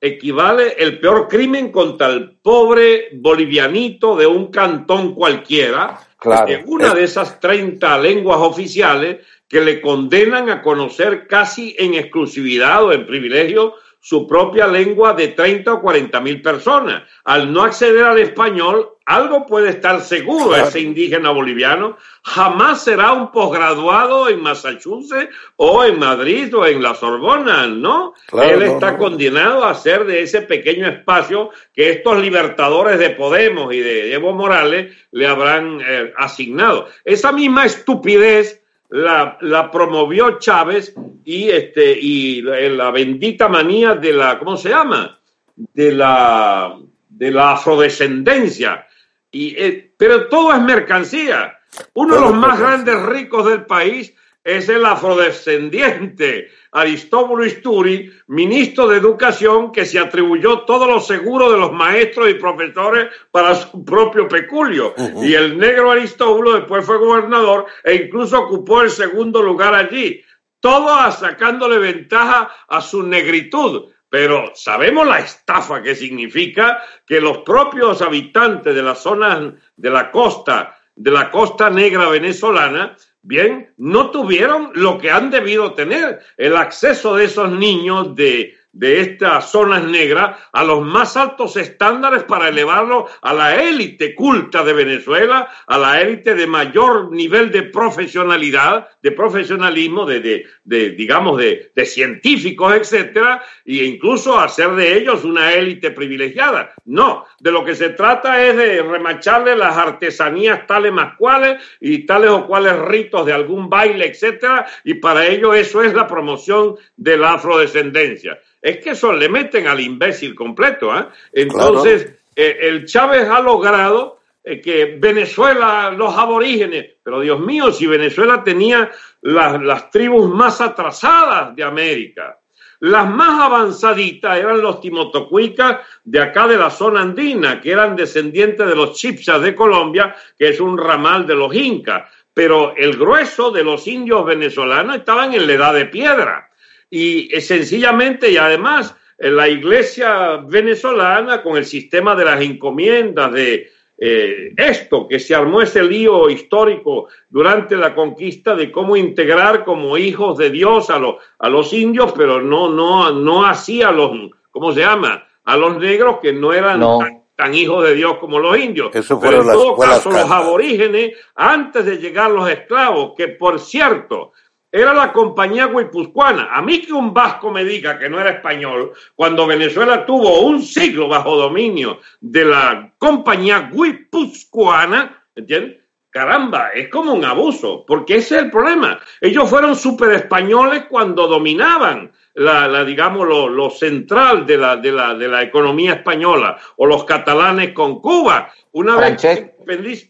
equivale 0.00 0.74
el 0.78 1.00
peor 1.00 1.28
crimen 1.28 1.70
contra 1.70 2.06
el 2.06 2.30
pobre 2.36 3.10
bolivianito 3.12 4.16
de 4.16 4.26
un 4.26 4.46
cantón 4.46 5.14
cualquiera, 5.14 5.98
Claro. 6.24 6.62
una 6.64 6.94
de 6.94 7.04
esas 7.04 7.38
30 7.38 7.98
lenguas 7.98 8.38
oficiales 8.38 9.18
que 9.46 9.60
le 9.60 9.82
condenan 9.82 10.48
a 10.48 10.62
conocer 10.62 11.26
casi 11.26 11.76
en 11.78 11.92
exclusividad 11.92 12.82
o 12.82 12.92
en 12.92 13.04
privilegio 13.04 13.74
su 14.04 14.26
propia 14.26 14.66
lengua 14.66 15.14
de 15.14 15.28
30 15.28 15.72
o 15.72 15.80
40 15.80 16.20
mil 16.20 16.42
personas. 16.42 17.04
Al 17.24 17.50
no 17.50 17.62
acceder 17.62 18.04
al 18.04 18.18
español, 18.18 18.90
algo 19.06 19.46
puede 19.46 19.70
estar 19.70 20.02
seguro 20.02 20.48
Claro. 20.48 20.68
ese 20.68 20.80
indígena 20.80 21.30
boliviano, 21.30 21.96
jamás 22.22 22.84
será 22.84 23.12
un 23.12 23.32
posgraduado 23.32 24.28
en 24.28 24.42
Massachusetts 24.42 25.34
o 25.56 25.84
en 25.84 25.98
Madrid 25.98 26.54
o 26.54 26.66
en 26.66 26.82
la 26.82 26.94
Sorbona, 26.94 27.66
¿no? 27.66 28.12
Claro, 28.26 28.50
Él 28.50 28.60
no, 28.60 28.66
está 28.66 28.92
no. 28.92 28.98
condenado 28.98 29.64
a 29.64 29.74
ser 29.74 30.04
de 30.04 30.20
ese 30.20 30.42
pequeño 30.42 30.86
espacio 30.86 31.48
que 31.72 31.88
estos 31.88 32.18
libertadores 32.20 32.98
de 32.98 33.08
Podemos 33.08 33.72
y 33.72 33.78
de 33.80 34.12
Evo 34.12 34.34
Morales 34.34 34.94
le 35.12 35.26
habrán 35.26 35.80
eh, 35.80 36.12
asignado. 36.18 36.88
Esa 37.06 37.32
misma 37.32 37.64
estupidez 37.64 38.63
la, 38.90 39.38
la 39.40 39.70
promovió 39.70 40.38
Chávez 40.38 40.94
y 41.24 41.48
este 41.50 41.98
y 41.98 42.42
la, 42.42 42.60
la 42.60 42.90
bendita 42.90 43.48
manía 43.48 43.94
de 43.94 44.12
la 44.12 44.38
¿cómo 44.38 44.56
se 44.56 44.70
llama? 44.70 45.18
de 45.56 45.92
la 45.92 46.78
de 47.08 47.30
la 47.30 47.52
afrodescendencia 47.52 48.86
y 49.34 49.56
eh, 49.56 49.92
pero 49.96 50.28
todo 50.28 50.52
es 50.52 50.60
mercancía. 50.60 51.58
Uno 51.94 52.14
de 52.14 52.20
los 52.20 52.34
más 52.34 52.58
grandes 52.58 53.02
ricos 53.02 53.46
del 53.46 53.66
país 53.66 54.14
es 54.44 54.68
el 54.68 54.84
afrodescendiente 54.84 56.50
Aristóbulo 56.70 57.46
Isturi, 57.46 58.12
ministro 58.26 58.86
de 58.88 58.98
Educación, 58.98 59.72
que 59.72 59.86
se 59.86 59.98
atribuyó 59.98 60.60
todos 60.60 60.86
los 60.86 61.06
seguros 61.06 61.52
de 61.52 61.58
los 61.58 61.72
maestros 61.72 62.28
y 62.28 62.34
profesores 62.34 63.06
para 63.30 63.54
su 63.54 63.84
propio 63.84 64.28
peculio. 64.28 64.94
Y 65.22 65.34
el 65.34 65.56
negro 65.56 65.92
Aristóbulo 65.92 66.54
después 66.54 66.84
fue 66.84 66.98
gobernador 66.98 67.66
e 67.82 67.94
incluso 67.94 68.38
ocupó 68.40 68.82
el 68.82 68.90
segundo 68.90 69.40
lugar 69.40 69.72
allí. 69.74 70.22
Todo 70.60 70.88
sacándole 71.12 71.78
ventaja 71.78 72.50
a 72.68 72.80
su 72.80 73.02
negritud. 73.02 73.90
Pero 74.08 74.52
sabemos 74.54 75.06
la 75.06 75.18
estafa 75.18 75.82
que 75.82 75.96
significa 75.96 76.82
que 77.04 77.20
los 77.20 77.38
propios 77.38 78.00
habitantes 78.00 78.74
de 78.74 78.82
las 78.82 79.02
zonas 79.02 79.54
de 79.76 79.90
la 79.90 80.12
costa, 80.12 80.78
de 80.94 81.10
la 81.10 81.30
costa 81.30 81.68
negra 81.68 82.08
venezolana, 82.08 82.96
bien, 83.24 83.72
no 83.76 84.10
tuvieron 84.10 84.70
lo 84.74 84.98
que 84.98 85.10
han 85.10 85.30
debido 85.30 85.74
tener, 85.74 86.20
el 86.36 86.56
acceso 86.56 87.16
de 87.16 87.24
esos 87.24 87.50
niños 87.50 88.14
de, 88.14 88.54
de 88.74 89.00
estas 89.00 89.50
zonas 89.50 89.84
negras 89.84 90.38
a 90.52 90.64
los 90.64 90.82
más 90.82 91.16
altos 91.16 91.56
estándares 91.56 92.24
para 92.24 92.48
elevarlo 92.48 93.06
a 93.22 93.32
la 93.32 93.54
élite 93.62 94.14
culta 94.14 94.62
de 94.64 94.72
Venezuela, 94.72 95.48
a 95.66 95.78
la 95.78 96.00
élite 96.00 96.34
de 96.34 96.46
mayor 96.46 97.10
nivel 97.12 97.50
de 97.50 97.62
profesionalidad, 97.62 98.88
de 99.00 99.12
profesionalismo, 99.12 100.04
de, 100.04 100.46
de, 100.64 100.90
digamos, 100.90 101.38
de, 101.38 101.70
de 101.74 101.86
científicos, 101.86 102.74
etcétera, 102.74 103.42
e 103.64 103.84
incluso 103.84 104.38
hacer 104.38 104.72
de 104.72 104.98
ellos 104.98 105.24
una 105.24 105.52
élite 105.52 105.92
privilegiada. 105.92 106.72
No, 106.84 107.26
de 107.38 107.52
lo 107.52 107.64
que 107.64 107.76
se 107.76 107.90
trata 107.90 108.44
es 108.44 108.56
de 108.56 108.82
remacharle 108.82 109.56
las 109.56 109.76
artesanías 109.76 110.66
tales 110.66 110.92
más 110.92 111.16
cuales 111.16 111.62
y 111.80 112.06
tales 112.06 112.30
o 112.30 112.46
cuales 112.46 112.76
ritos 112.78 113.24
de 113.24 113.32
algún 113.32 113.70
baile, 113.70 114.06
etcétera, 114.06 114.66
y 114.82 114.94
para 114.94 115.26
ello 115.26 115.54
eso 115.54 115.82
es 115.82 115.94
la 115.94 116.06
promoción 116.06 116.74
de 116.96 117.16
la 117.16 117.34
afrodescendencia. 117.34 118.38
Es 118.64 118.78
que 118.78 118.92
eso 118.92 119.12
le 119.12 119.28
meten 119.28 119.68
al 119.68 119.78
imbécil 119.78 120.34
completo, 120.34 120.90
¿ah? 120.90 121.12
Entonces, 121.30 122.14
eh, 122.34 122.56
el 122.62 122.86
Chávez 122.86 123.28
ha 123.28 123.38
logrado 123.40 124.20
eh, 124.42 124.58
que 124.62 124.96
Venezuela, 124.98 125.90
los 125.90 126.16
aborígenes, 126.16 126.94
pero 127.02 127.20
Dios 127.20 127.38
mío, 127.40 127.70
si 127.72 127.86
Venezuela 127.86 128.42
tenía 128.42 128.90
las, 129.20 129.60
las 129.62 129.90
tribus 129.90 130.30
más 130.30 130.62
atrasadas 130.62 131.54
de 131.54 131.62
América, 131.62 132.38
las 132.80 133.06
más 133.10 133.38
avanzaditas 133.38 134.38
eran 134.38 134.62
los 134.62 134.80
timotocuicas 134.80 135.80
de 136.02 136.22
acá 136.22 136.46
de 136.46 136.56
la 136.56 136.70
zona 136.70 137.02
andina, 137.02 137.60
que 137.60 137.70
eran 137.70 137.94
descendientes 137.94 138.66
de 138.66 138.74
los 138.74 138.94
chipsas 138.94 139.42
de 139.42 139.54
Colombia, 139.54 140.16
que 140.38 140.48
es 140.48 140.58
un 140.58 140.78
ramal 140.78 141.26
de 141.26 141.34
los 141.34 141.54
incas. 141.54 142.10
Pero 142.32 142.74
el 142.74 142.96
grueso 142.96 143.50
de 143.50 143.62
los 143.62 143.86
indios 143.86 144.24
venezolanos 144.24 144.96
estaban 144.96 145.34
en 145.34 145.46
la 145.46 145.52
edad 145.52 145.74
de 145.74 145.84
piedra. 145.84 146.50
Y 146.94 147.28
eh, 147.34 147.40
sencillamente, 147.40 148.30
y 148.30 148.36
además, 148.36 148.94
en 149.18 149.34
la 149.34 149.48
iglesia 149.48 150.36
venezolana, 150.36 151.42
con 151.42 151.56
el 151.56 151.64
sistema 151.64 152.14
de 152.14 152.24
las 152.24 152.40
encomiendas, 152.40 153.32
de 153.32 153.68
eh, 153.98 154.54
esto, 154.56 155.08
que 155.08 155.18
se 155.18 155.34
armó 155.34 155.60
ese 155.60 155.82
lío 155.82 156.30
histórico 156.30 157.08
durante 157.28 157.74
la 157.74 157.96
conquista 157.96 158.54
de 158.54 158.70
cómo 158.70 158.96
integrar 158.96 159.64
como 159.64 159.98
hijos 159.98 160.38
de 160.38 160.50
Dios 160.50 160.88
a, 160.88 161.00
los 161.00 161.16
a 161.40 161.48
los 161.48 161.72
indios, 161.72 162.12
pero 162.16 162.40
no, 162.40 162.68
no, 162.68 163.10
no 163.10 163.44
así 163.44 163.82
a 163.82 163.90
los, 163.90 164.12
¿cómo 164.52 164.72
se 164.72 164.82
llama? 164.82 165.26
A 165.42 165.56
los 165.56 165.76
negros 165.76 166.18
que 166.22 166.32
no 166.32 166.52
eran 166.52 166.78
No. 166.78 167.00
tan, 167.00 167.24
tan 167.34 167.54
hijos 167.54 167.82
de 167.82 167.96
Dios 167.96 168.18
como 168.18 168.38
los 168.38 168.56
indios. 168.56 168.94
Eso 168.94 169.18
pero 169.20 169.40
en 169.40 169.48
las 169.48 169.56
todo 169.56 169.76
caso, 169.76 170.10
los 170.12 170.30
aborígenes, 170.30 171.16
antes 171.34 171.84
de 171.84 171.96
llegar 171.96 172.30
los 172.30 172.48
esclavos, 172.48 173.14
que 173.16 173.26
por 173.26 173.58
cierto, 173.58 174.30
era 174.74 174.92
la 174.92 175.12
compañía 175.12 175.68
guipuzcoana. 175.68 176.48
A 176.52 176.60
mí 176.60 176.80
que 176.80 176.92
un 176.92 177.14
vasco 177.14 177.48
me 177.52 177.64
diga 177.64 177.96
que 177.96 178.10
no 178.10 178.20
era 178.20 178.30
español, 178.30 178.92
cuando 179.14 179.46
Venezuela 179.46 180.04
tuvo 180.04 180.40
un 180.40 180.62
siglo 180.62 181.06
bajo 181.06 181.36
dominio 181.36 182.00
de 182.20 182.44
la 182.44 182.92
compañía 182.98 183.70
guipuzcoana, 183.72 185.26
¿entiendes? 185.36 185.78
Caramba, 186.10 186.70
es 186.70 186.88
como 186.88 187.12
un 187.12 187.24
abuso, 187.24 187.84
porque 187.86 188.16
ese 188.16 188.34
es 188.34 188.42
el 188.42 188.50
problema. 188.50 188.98
Ellos 189.20 189.48
fueron 189.48 189.76
super 189.76 190.10
españoles 190.10 190.86
cuando 190.88 191.28
dominaban 191.28 192.10
la, 192.34 192.66
la 192.66 192.84
digamos, 192.84 193.28
lo, 193.28 193.48
lo 193.48 193.70
central 193.70 194.44
de 194.44 194.58
la, 194.58 194.76
de, 194.76 194.90
la, 194.90 195.14
de 195.14 195.28
la 195.28 195.42
economía 195.42 195.92
española, 195.94 196.58
o 196.76 196.86
los 196.86 197.04
catalanes 197.04 197.72
con 197.72 198.00
Cuba. 198.00 198.52
Una 198.72 198.96
vez 198.96 199.22
que 199.22 199.54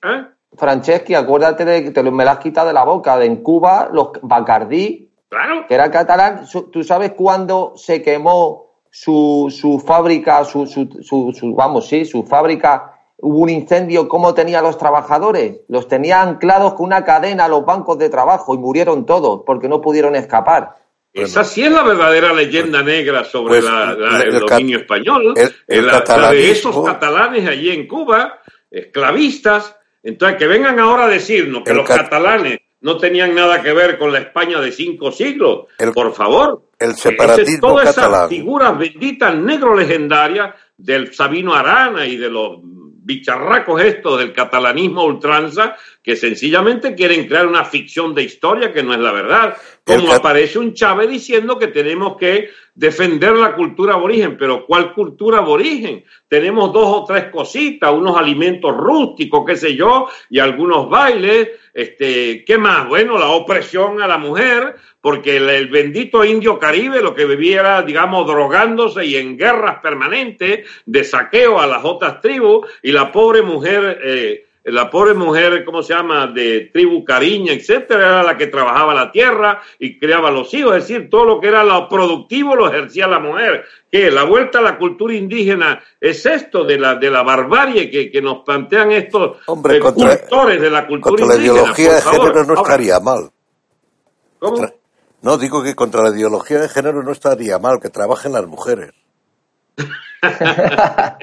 ¿eh? 0.02 0.24
Franceschi, 0.56 1.14
acuérdate 1.14 1.64
de 1.64 1.84
que 1.84 1.90
te 1.90 2.02
lo, 2.02 2.12
me 2.12 2.24
la 2.24 2.32
has 2.32 2.38
quitado 2.38 2.68
de 2.68 2.72
la 2.74 2.84
boca. 2.84 3.16
De 3.18 3.26
en 3.26 3.42
Cuba, 3.42 3.88
los 3.92 4.08
Bacardí, 4.22 5.10
Claro, 5.28 5.66
que 5.66 5.74
era 5.74 5.90
catalán, 5.90 6.44
¿tú 6.72 6.84
sabes 6.84 7.12
cuándo 7.12 7.72
se 7.76 8.00
quemó 8.02 8.72
su, 8.90 9.52
su 9.54 9.80
fábrica, 9.80 10.44
su, 10.44 10.66
su, 10.66 10.88
su- 11.02 11.32
su- 11.32 11.54
vamos, 11.54 11.88
sí, 11.88 12.04
su 12.04 12.22
fábrica? 12.24 12.92
Hubo 13.18 13.38
un 13.38 13.48
incendio, 13.48 14.06
¿cómo 14.08 14.34
tenía 14.34 14.58
a 14.58 14.62
los 14.62 14.76
trabajadores? 14.78 15.60
Los 15.68 15.88
tenía 15.88 16.20
anclados 16.22 16.74
con 16.74 16.86
una 16.86 17.04
cadena 17.04 17.46
a 17.46 17.48
los 17.48 17.64
bancos 17.64 17.98
de 17.98 18.10
trabajo 18.10 18.54
y 18.54 18.58
murieron 18.58 19.06
todos 19.06 19.42
porque 19.46 19.68
no 19.68 19.80
pudieron 19.80 20.14
escapar. 20.14 20.76
Esa 21.12 21.42
sí 21.44 21.62
es 21.64 21.70
la 21.72 21.82
verdadera 21.84 22.32
leyenda 22.32 22.82
negra 22.82 23.24
sobre 23.24 23.60
Pues, 23.60 23.64
la- 23.64 23.94
la- 23.94 24.22
el- 24.22 24.34
el, 24.34 24.40
dominio 24.40 24.78
español, 24.78 25.32
el- 25.36 25.54
el 25.68 25.86
la- 25.86 26.04
la 26.06 26.30
de 26.32 26.50
esos 26.50 26.74
catalanes 26.84 27.48
allí 27.48 27.70
en 27.70 27.86
Cuba, 27.88 28.40
esclavistas. 28.70 29.76
Entonces, 30.04 30.38
que 30.38 30.46
vengan 30.46 30.78
ahora 30.78 31.06
a 31.06 31.08
decirnos 31.08 31.62
que 31.64 31.70
El 31.72 31.78
los 31.78 31.88
cat- 31.88 32.02
catalanes 32.02 32.60
no 32.82 32.98
tenían 32.98 33.34
nada 33.34 33.62
que 33.62 33.72
ver 33.72 33.98
con 33.98 34.12
la 34.12 34.18
España 34.18 34.60
de 34.60 34.70
cinco 34.70 35.10
siglos, 35.10 35.66
El- 35.78 35.92
por 35.92 36.12
favor. 36.14 36.62
el 36.78 36.94
separatismo 36.94 37.68
todas 37.68 37.88
esas 37.96 38.28
figuras 38.28 38.78
benditas 38.78 39.34
negro 39.34 39.74
legendarias 39.74 40.54
del 40.76 41.14
Sabino 41.14 41.54
Arana 41.54 42.04
y 42.06 42.16
de 42.18 42.28
los 42.28 42.58
bicharracos 42.62 43.82
estos 43.82 44.18
del 44.18 44.32
catalanismo 44.32 45.04
ultranza 45.04 45.76
que 46.04 46.16
sencillamente 46.16 46.94
quieren 46.94 47.26
crear 47.26 47.46
una 47.46 47.64
ficción 47.64 48.14
de 48.14 48.24
historia 48.24 48.74
que 48.74 48.82
no 48.82 48.92
es 48.92 49.00
la 49.00 49.10
verdad. 49.10 49.56
Como 49.84 50.12
aparece 50.12 50.58
un 50.58 50.74
Chávez 50.74 51.08
diciendo 51.08 51.58
que 51.58 51.68
tenemos 51.68 52.18
que 52.18 52.50
defender 52.74 53.32
la 53.32 53.54
cultura 53.54 53.94
aborigen, 53.94 54.36
pero 54.36 54.66
¿cuál 54.66 54.92
cultura 54.92 55.38
aborigen? 55.38 56.04
Tenemos 56.28 56.74
dos 56.74 56.88
o 56.88 57.04
tres 57.04 57.26
cositas, 57.30 57.90
unos 57.90 58.18
alimentos 58.18 58.76
rústicos, 58.76 59.44
qué 59.46 59.56
sé 59.56 59.76
yo, 59.76 60.08
y 60.28 60.40
algunos 60.40 60.90
bailes, 60.90 61.52
este, 61.72 62.44
¿qué 62.44 62.58
más? 62.58 62.86
Bueno, 62.86 63.18
la 63.18 63.28
opresión 63.28 64.02
a 64.02 64.06
la 64.06 64.18
mujer, 64.18 64.76
porque 65.00 65.38
el, 65.38 65.48
el 65.48 65.68
bendito 65.68 66.22
indio 66.22 66.58
caribe 66.58 67.00
lo 67.00 67.14
que 67.14 67.24
vivía 67.24 67.60
era, 67.60 67.82
digamos, 67.82 68.26
drogándose 68.26 69.06
y 69.06 69.16
en 69.16 69.38
guerras 69.38 69.78
permanentes 69.82 70.68
de 70.84 71.04
saqueo 71.04 71.60
a 71.60 71.66
las 71.66 71.82
otras 71.82 72.20
tribus, 72.20 72.66
y 72.82 72.92
la 72.92 73.10
pobre 73.10 73.40
mujer 73.40 74.00
eh, 74.04 74.43
la 74.64 74.88
pobre 74.90 75.12
mujer, 75.14 75.64
¿cómo 75.64 75.82
se 75.82 75.92
llama?, 75.94 76.26
de 76.26 76.70
tribu 76.72 77.04
cariña, 77.04 77.52
etcétera, 77.52 78.06
era 78.06 78.22
la 78.22 78.36
que 78.36 78.46
trabajaba 78.46 78.94
la 78.94 79.12
tierra 79.12 79.60
y 79.78 79.98
criaba 79.98 80.30
los 80.30 80.52
hijos, 80.54 80.76
es 80.76 80.88
decir, 80.88 81.10
todo 81.10 81.24
lo 81.26 81.40
que 81.40 81.48
era 81.48 81.62
lo 81.64 81.86
productivo 81.88 82.56
lo 82.56 82.68
ejercía 82.68 83.06
la 83.06 83.18
mujer. 83.20 83.64
Que 83.90 84.10
la 84.10 84.24
vuelta 84.24 84.58
a 84.58 84.62
la 84.62 84.76
cultura 84.78 85.14
indígena 85.14 85.82
es 86.00 86.24
esto 86.26 86.64
de 86.64 86.78
la, 86.78 86.94
de 86.96 87.10
la 87.10 87.22
barbarie 87.22 87.90
que, 87.90 88.10
que 88.10 88.22
nos 88.22 88.38
plantean 88.44 88.90
estos 88.92 89.38
Hombre, 89.46 89.76
eh, 89.76 89.80
contra- 89.80 90.16
de 90.16 90.70
la 90.70 90.86
cultura 90.86 91.10
Contra 91.10 91.26
la 91.26 91.34
indígena. 91.36 91.58
ideología 91.60 91.86
por 91.88 91.94
de 91.96 92.02
género 92.02 92.44
no 92.44 92.54
Ahora, 92.54 92.62
estaría 92.62 93.00
mal. 93.00 93.30
¿cómo? 94.38 94.66
No, 95.22 95.38
digo 95.38 95.62
que 95.62 95.74
contra 95.74 96.02
la 96.02 96.10
ideología 96.16 96.60
de 96.60 96.68
género 96.68 97.02
no 97.02 97.12
estaría 97.12 97.58
mal 97.58 97.78
que 97.80 97.88
trabajen 97.90 98.32
las 98.32 98.46
mujeres. 98.46 98.90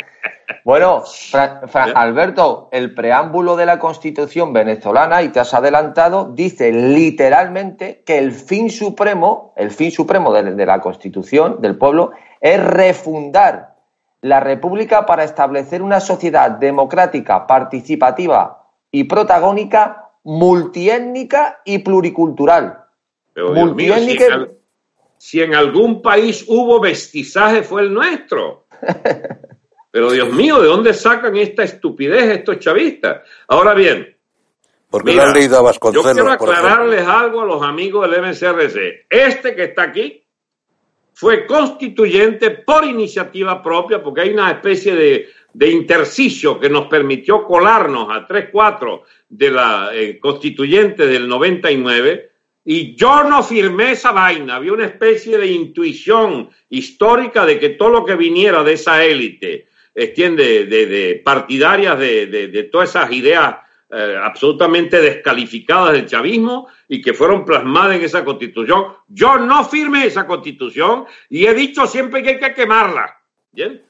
Bueno, 0.63 1.01
Fra- 1.31 1.61
Fra- 1.67 1.91
Alberto, 1.95 2.69
el 2.71 2.93
preámbulo 2.93 3.55
de 3.55 3.65
la 3.65 3.79
Constitución 3.79 4.53
venezolana, 4.53 5.23
y 5.23 5.29
te 5.29 5.39
has 5.39 5.53
adelantado, 5.55 6.25
dice 6.33 6.71
literalmente 6.71 8.03
que 8.05 8.19
el 8.19 8.31
fin 8.31 8.69
supremo, 8.69 9.53
el 9.57 9.71
fin 9.71 9.91
supremo 9.91 10.31
de, 10.31 10.53
de 10.53 10.65
la 10.65 10.79
Constitución 10.79 11.61
del 11.61 11.77
pueblo, 11.77 12.11
es 12.41 12.63
refundar 12.63 13.75
la 14.21 14.39
República 14.39 15.07
para 15.07 15.23
establecer 15.23 15.81
una 15.81 15.99
sociedad 15.99 16.51
democrática, 16.51 17.47
participativa 17.47 18.67
y 18.91 19.05
protagónica, 19.05 20.09
multiétnica 20.23 21.61
y 21.65 21.79
pluricultural. 21.79 22.83
Mío, 23.35 23.95
si, 23.95 24.01
multiétnica- 24.05 24.27
si 25.21 25.39
en 25.39 25.53
algún 25.53 26.01
país 26.01 26.45
hubo 26.47 26.79
vestizaje 26.79 27.61
fue 27.61 27.83
el 27.83 27.93
nuestro. 27.93 28.65
Pero 29.91 30.11
Dios 30.11 30.33
mío, 30.33 30.59
¿de 30.59 30.67
dónde 30.67 30.95
sacan 30.95 31.37
esta 31.37 31.61
estupidez 31.63 32.23
estos 32.23 32.57
chavistas? 32.57 33.21
Ahora 33.47 33.75
bien, 33.75 34.17
Porque 34.89 35.11
Mira, 35.11 35.31
a 35.31 35.39
yo 35.39 35.61
Vasconcelos, 35.61 36.11
quiero 36.11 36.37
por 36.39 36.49
ejemplo. 36.49 36.53
aclararles 36.53 37.07
algo 37.07 37.41
a 37.41 37.45
los 37.45 37.61
amigos 37.61 38.09
del 38.09 38.19
MCRC. 38.23 39.05
Este 39.07 39.53
que 39.53 39.65
está 39.65 39.83
aquí 39.83 40.23
fue 41.13 41.45
constituyente 41.45 42.49
por 42.49 42.83
iniciativa 42.83 43.61
propia, 43.61 44.01
porque 44.01 44.21
hay 44.21 44.31
una 44.31 44.49
especie 44.49 44.95
de, 44.95 45.29
de 45.53 45.69
intersticio 45.69 46.59
que 46.59 46.67
nos 46.67 46.87
permitió 46.87 47.43
colarnos 47.43 48.07
a 48.09 48.27
3-4 48.27 49.03
de 49.29 49.51
la 49.51 49.91
eh, 49.93 50.19
constituyente 50.19 51.05
del 51.05 51.29
99. 51.29 52.30
Y 52.63 52.95
yo 52.95 53.23
no 53.23 53.41
firmé 53.41 53.91
esa 53.91 54.11
vaina, 54.11 54.55
había 54.55 54.73
una 54.73 54.85
especie 54.85 55.37
de 55.37 55.47
intuición 55.47 56.49
histórica 56.69 57.45
de 57.45 57.59
que 57.59 57.69
todo 57.69 57.89
lo 57.89 58.05
que 58.05 58.15
viniera 58.15 58.63
de 58.63 58.73
esa 58.73 59.03
élite, 59.03 59.67
entiende, 59.95 60.65
de, 60.65 61.21
partidarias 61.25 61.97
de, 61.97 62.69
todas 62.71 62.89
esas 62.89 63.11
ideas 63.11 63.57
eh, 63.89 64.15
absolutamente 64.21 65.01
descalificadas 65.01 65.93
del 65.93 66.05
chavismo 66.05 66.67
y 66.87 67.01
que 67.01 67.13
fueron 67.13 67.43
plasmadas 67.43 67.97
en 67.97 68.03
esa 68.03 68.23
constitución. 68.23 68.85
Yo 69.07 69.37
no 69.37 69.65
firmé 69.65 70.05
esa 70.05 70.27
constitución 70.27 71.05
y 71.29 71.45
he 71.45 71.53
dicho 71.53 71.87
siempre 71.87 72.21
que 72.21 72.29
hay 72.29 72.39
que 72.39 72.53
quemarla. 72.53 73.17
¿bien? 73.51 73.83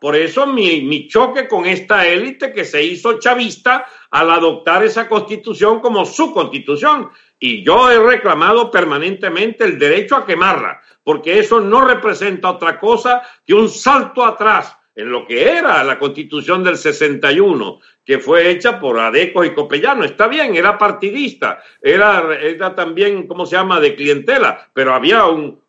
Por 0.00 0.14
eso 0.14 0.46
mi 0.46 1.08
choque 1.08 1.48
con 1.48 1.66
esta 1.66 2.06
élite 2.06 2.52
que 2.52 2.64
se 2.64 2.84
hizo 2.84 3.18
chavista 3.18 3.84
al 4.10 4.30
adoptar 4.30 4.84
esa 4.84 5.08
constitución 5.08 5.80
como 5.80 6.06
su 6.06 6.32
constitución. 6.32 7.10
Y 7.44 7.64
yo 7.64 7.90
he 7.90 7.98
reclamado 7.98 8.70
permanentemente 8.70 9.64
el 9.64 9.76
derecho 9.76 10.14
a 10.14 10.24
quemarla, 10.24 10.80
porque 11.02 11.40
eso 11.40 11.60
no 11.60 11.84
representa 11.84 12.48
otra 12.48 12.78
cosa 12.78 13.20
que 13.44 13.52
un 13.52 13.68
salto 13.68 14.24
atrás 14.24 14.78
en 14.94 15.10
lo 15.10 15.26
que 15.26 15.48
era 15.48 15.82
la 15.82 15.98
constitución 15.98 16.62
del 16.62 16.76
61, 16.76 17.80
que 18.04 18.20
fue 18.20 18.48
hecha 18.48 18.78
por 18.78 18.96
Adeco 18.96 19.44
y 19.44 19.54
Copellano. 19.54 20.04
Está 20.04 20.28
bien, 20.28 20.54
era 20.54 20.78
partidista, 20.78 21.60
era, 21.82 22.32
era 22.40 22.76
también, 22.76 23.26
¿cómo 23.26 23.44
se 23.44 23.56
llama?, 23.56 23.80
de 23.80 23.96
clientela, 23.96 24.70
pero 24.72 24.94
había 24.94 25.26
un, 25.26 25.60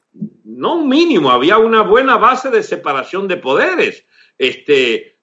no 0.43 0.76
un 0.76 0.88
mínimo, 0.88 1.32
había 1.32 1.57
una 1.57 1.82
buena 1.82 2.17
base 2.17 2.51
de 2.51 2.61
separación 2.61 3.28
de 3.28 3.38
poderes. 3.38 4.05
Este, 4.38 5.15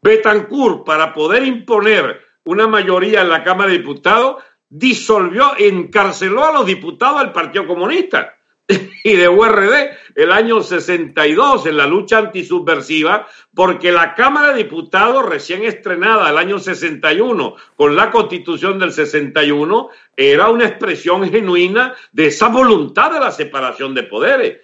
Betancourt, 0.00 0.86
para 0.86 1.12
poder 1.12 1.42
imponer 1.42 2.18
una 2.44 2.66
mayoría 2.66 3.20
en 3.20 3.28
la 3.28 3.44
Cámara 3.44 3.70
de 3.70 3.78
Diputados, 3.78 4.42
disolvió, 4.74 5.52
encarceló 5.58 6.46
a 6.46 6.52
los 6.52 6.66
diputados 6.66 7.20
del 7.20 7.32
Partido 7.32 7.66
Comunista 7.66 8.38
y 9.04 9.12
de 9.12 9.28
URD 9.28 9.74
el 10.14 10.32
año 10.32 10.62
62 10.62 11.66
en 11.66 11.76
la 11.76 11.86
lucha 11.86 12.16
antisubversiva, 12.16 13.28
porque 13.54 13.92
la 13.92 14.14
Cámara 14.14 14.52
de 14.52 14.62
Diputados, 14.62 15.26
recién 15.26 15.64
estrenada 15.64 16.30
el 16.30 16.38
año 16.38 16.58
61 16.58 17.54
con 17.76 17.94
la 17.94 18.10
Constitución 18.10 18.78
del 18.78 18.92
61, 18.92 19.90
era 20.16 20.48
una 20.48 20.66
expresión 20.66 21.30
genuina 21.30 21.94
de 22.10 22.28
esa 22.28 22.48
voluntad 22.48 23.12
de 23.12 23.20
la 23.20 23.30
separación 23.30 23.94
de 23.94 24.04
poderes. 24.04 24.60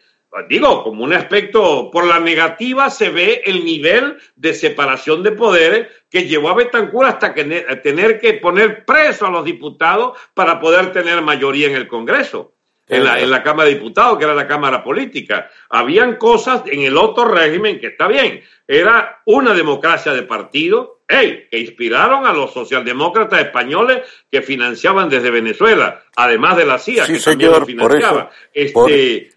Digo, 0.48 0.84
como 0.84 1.04
un 1.04 1.14
aspecto, 1.14 1.90
por 1.90 2.06
la 2.06 2.20
negativa 2.20 2.90
se 2.90 3.08
ve 3.08 3.42
el 3.46 3.64
nivel 3.64 4.18
de 4.36 4.52
separación 4.52 5.22
de 5.22 5.32
poderes 5.32 5.88
que 6.10 6.26
llevó 6.26 6.50
a 6.50 6.54
Betancourt 6.54 7.08
hasta 7.08 7.34
que 7.34 7.66
a 7.68 7.80
tener 7.80 8.20
que 8.20 8.34
poner 8.34 8.84
preso 8.84 9.26
a 9.26 9.30
los 9.30 9.44
diputados 9.44 10.18
para 10.34 10.60
poder 10.60 10.92
tener 10.92 11.22
mayoría 11.22 11.68
en 11.68 11.76
el 11.76 11.88
Congreso 11.88 12.52
en 12.88 13.04
la, 13.04 13.20
en 13.20 13.30
la 13.30 13.42
Cámara 13.42 13.68
de 13.68 13.74
Diputados, 13.74 14.18
que 14.18 14.24
era 14.24 14.34
la 14.34 14.46
Cámara 14.46 14.82
Política. 14.82 15.50
Habían 15.68 16.16
cosas 16.16 16.62
en 16.66 16.82
el 16.82 16.96
otro 16.96 17.26
régimen 17.26 17.78
que 17.80 17.88
está 17.88 18.08
bien. 18.08 18.42
Era 18.66 19.22
una 19.26 19.54
democracia 19.54 20.12
de 20.12 20.22
partido, 20.22 20.97
ey, 21.08 21.48
que 21.50 21.58
inspiraron 21.58 22.26
a 22.26 22.32
los 22.32 22.52
socialdemócratas 22.52 23.40
españoles 23.40 24.02
que 24.30 24.42
financiaban 24.42 25.08
desde 25.08 25.30
Venezuela, 25.30 26.02
además 26.14 26.56
de 26.58 26.66
la 26.66 26.78
CIA, 26.78 27.06
Sí, 27.06 27.14
que 27.14 27.20
también 27.20 27.50
lo 27.50 27.58
por 27.58 27.66
financiaba. 27.66 28.30
eso, 28.52 28.52
Este, 28.52 28.72
por, 28.72 28.90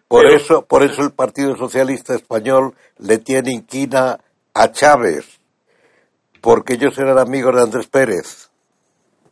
por 0.08 0.24
pero- 0.24 0.36
eso, 0.36 0.66
por 0.66 0.84
eso 0.84 1.02
el 1.04 1.12
Partido 1.14 1.56
Socialista 1.56 2.14
Español 2.14 2.74
le 3.00 3.18
tiene 3.20 3.52
inquina 3.54 4.20
a 4.54 4.72
Chávez, 4.72 5.40
porque 6.42 6.74
ellos 6.74 6.98
eran 6.98 7.18
amigos 7.18 7.56
de 7.56 7.62
Andrés 7.62 7.88
Pérez. 7.88 8.50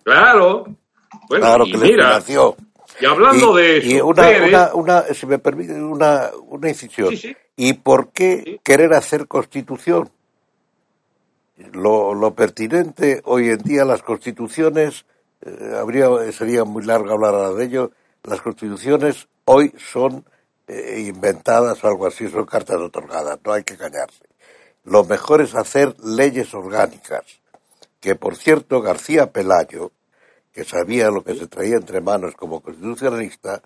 Claro. 0.03 0.63
Bueno, 1.27 1.45
claro 1.45 1.65
y 1.65 1.71
que 1.71 1.77
les 1.77 1.89
mira, 1.91 2.19
y 3.01 3.05
hablando 3.05 3.59
Y- 3.59 3.63
de 3.63 3.77
y 3.85 3.95
eso, 3.95 4.05
una, 4.07 4.23
Pérez- 4.23 4.47
una, 4.49 4.73
una, 4.73 5.01
si 5.13 5.25
me 5.25 5.39
permite, 5.39 5.73
una, 5.73 6.29
una 6.47 6.69
incisión. 6.69 7.09
Sí, 7.09 7.17
sí. 7.17 7.37
¿Y 7.55 7.73
por 7.73 8.11
qué 8.11 8.41
Sí. 8.45 8.61
querer 8.63 8.93
hacer 8.93 9.27
constitución? 9.27 10.09
Lo, 11.73 12.13
lo 12.13 12.33
pertinente 12.33 13.21
hoy 13.25 13.49
en 13.49 13.57
día, 13.59 13.83
las 13.83 14.01
constituciones, 14.01 15.05
eh, 15.41 15.75
habría, 15.77 16.09
sería 16.31 16.63
muy 16.63 16.83
largo 16.83 17.11
hablar 17.11 17.35
ahora 17.35 17.53
de 17.53 17.65
ello, 17.65 17.91
las 18.23 18.41
constituciones 18.41 19.27
hoy 19.45 19.73
son 19.77 20.25
eh, 20.67 21.05
inventadas 21.07 21.83
o 21.83 21.87
algo 21.87 22.07
así, 22.07 22.29
son 22.29 22.45
cartas 22.45 22.77
otorgadas, 22.77 23.39
no 23.43 23.51
hay 23.51 23.63
que 23.63 23.73
engañarse. 23.73 24.23
Lo 24.83 25.03
mejor 25.03 25.41
es 25.41 25.55
hacer 25.55 25.95
leyes 25.99 26.53
orgánicas, 26.53 27.23
que 27.99 28.15
por 28.15 28.35
cierto 28.35 28.81
García 28.81 29.31
Pelayo, 29.31 29.91
que 30.53 30.63
sabía 30.63 31.09
lo 31.11 31.23
que 31.23 31.35
se 31.35 31.47
traía 31.47 31.75
entre 31.75 32.01
manos 32.01 32.35
como 32.35 32.61
constitucionalista, 32.61 33.61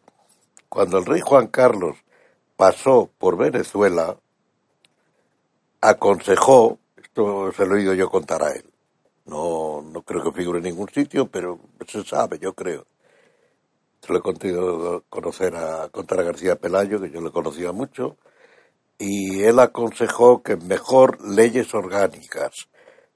cuando 0.70 0.98
el 0.98 1.06
rey 1.06 1.22
Juan 1.22 1.48
Carlos 1.48 1.98
pasó 2.56 3.10
por 3.18 3.38
Venezuela, 3.38 4.18
aconsejó, 5.82 6.80
esto 7.14 7.52
se 7.52 7.68
lo 7.68 7.76
he 7.76 7.80
oído 7.82 7.94
yo 7.94 8.10
contar 8.10 8.42
a 8.42 8.50
él, 8.54 8.66
no, 9.26 9.84
no 9.84 10.02
creo 10.02 10.24
que 10.24 10.32
figure 10.32 10.58
en 10.58 10.64
ningún 10.64 10.90
sitio, 10.90 11.28
pero 11.28 11.60
se 11.88 12.04
sabe, 12.04 12.40
yo 12.40 12.54
creo. 12.54 12.88
Se 14.02 14.12
lo 14.12 14.18
he 14.18 14.22
contado 14.24 15.04
conocer 15.10 15.56
a, 15.56 15.90
contar 15.90 16.20
a 16.20 16.24
García 16.24 16.56
Pelayo, 16.56 17.00
que 17.00 17.12
yo 17.12 17.22
le 17.22 17.30
conocía 17.30 17.72
mucho, 17.72 18.18
y 18.98 19.44
él 19.44 19.60
aconsejó 19.60 20.42
que 20.42 20.56
mejor 20.58 21.24
leyes 21.24 21.72
orgánicas 21.76 22.68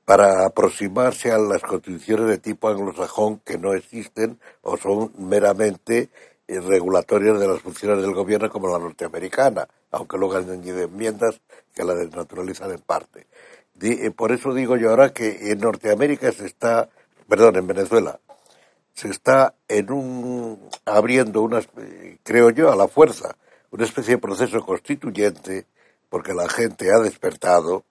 para 0.06 0.46
aproximarse 0.46 1.32
a 1.32 1.40
las 1.40 1.64
constituciones 1.64 2.28
de 2.28 2.38
tipo 2.38 2.70
anglosajón 2.70 3.40
que 3.40 3.58
no 3.58 3.74
existen 3.74 4.40
o 4.62 4.78
son 4.78 5.12
meramente 5.18 6.12
regulatorias 6.48 7.40
de 7.40 7.48
las 7.48 7.62
funciones 7.62 8.02
del 8.04 8.14
gobierno 8.14 8.50
como 8.50 8.70
la 8.70 8.78
norteamericana, 8.78 9.68
aunque 9.90 10.18
luego 10.18 10.36
han 10.36 10.50
añadido 10.50 10.84
enmiendas 10.84 11.42
que 11.74 11.84
la 11.84 11.96
desnaturalizan 11.96 12.72
en 12.72 12.82
parte. 12.82 13.28
Eh, 13.82 14.12
por 14.12 14.32
eso 14.32 14.54
digo 14.54 14.76
yo 14.78 14.90
ahora 14.90 15.14
que 15.14 15.52
en 15.52 15.60
Norteamérica 15.60 16.32
se 16.32 16.46
está, 16.46 16.90
perdón, 17.28 17.58
en 17.58 17.68
Venezuela, 17.68 18.20
se 18.94 19.10
está 19.10 19.54
en 19.68 19.92
un 19.92 20.70
abriendo 20.86 21.42
una 21.44 21.60
espe- 21.60 22.20
creo 22.24 22.50
yo 22.50 22.72
a 22.72 22.76
la 22.76 22.88
fuerza 22.88 23.36
una 23.70 23.84
especie 23.86 24.16
de 24.16 24.22
proceso 24.22 24.60
constituyente 24.66 25.68
porque 26.10 26.34
la 26.34 26.50
gente 26.50 26.90
ha 26.92 27.00
despertado 27.00 27.84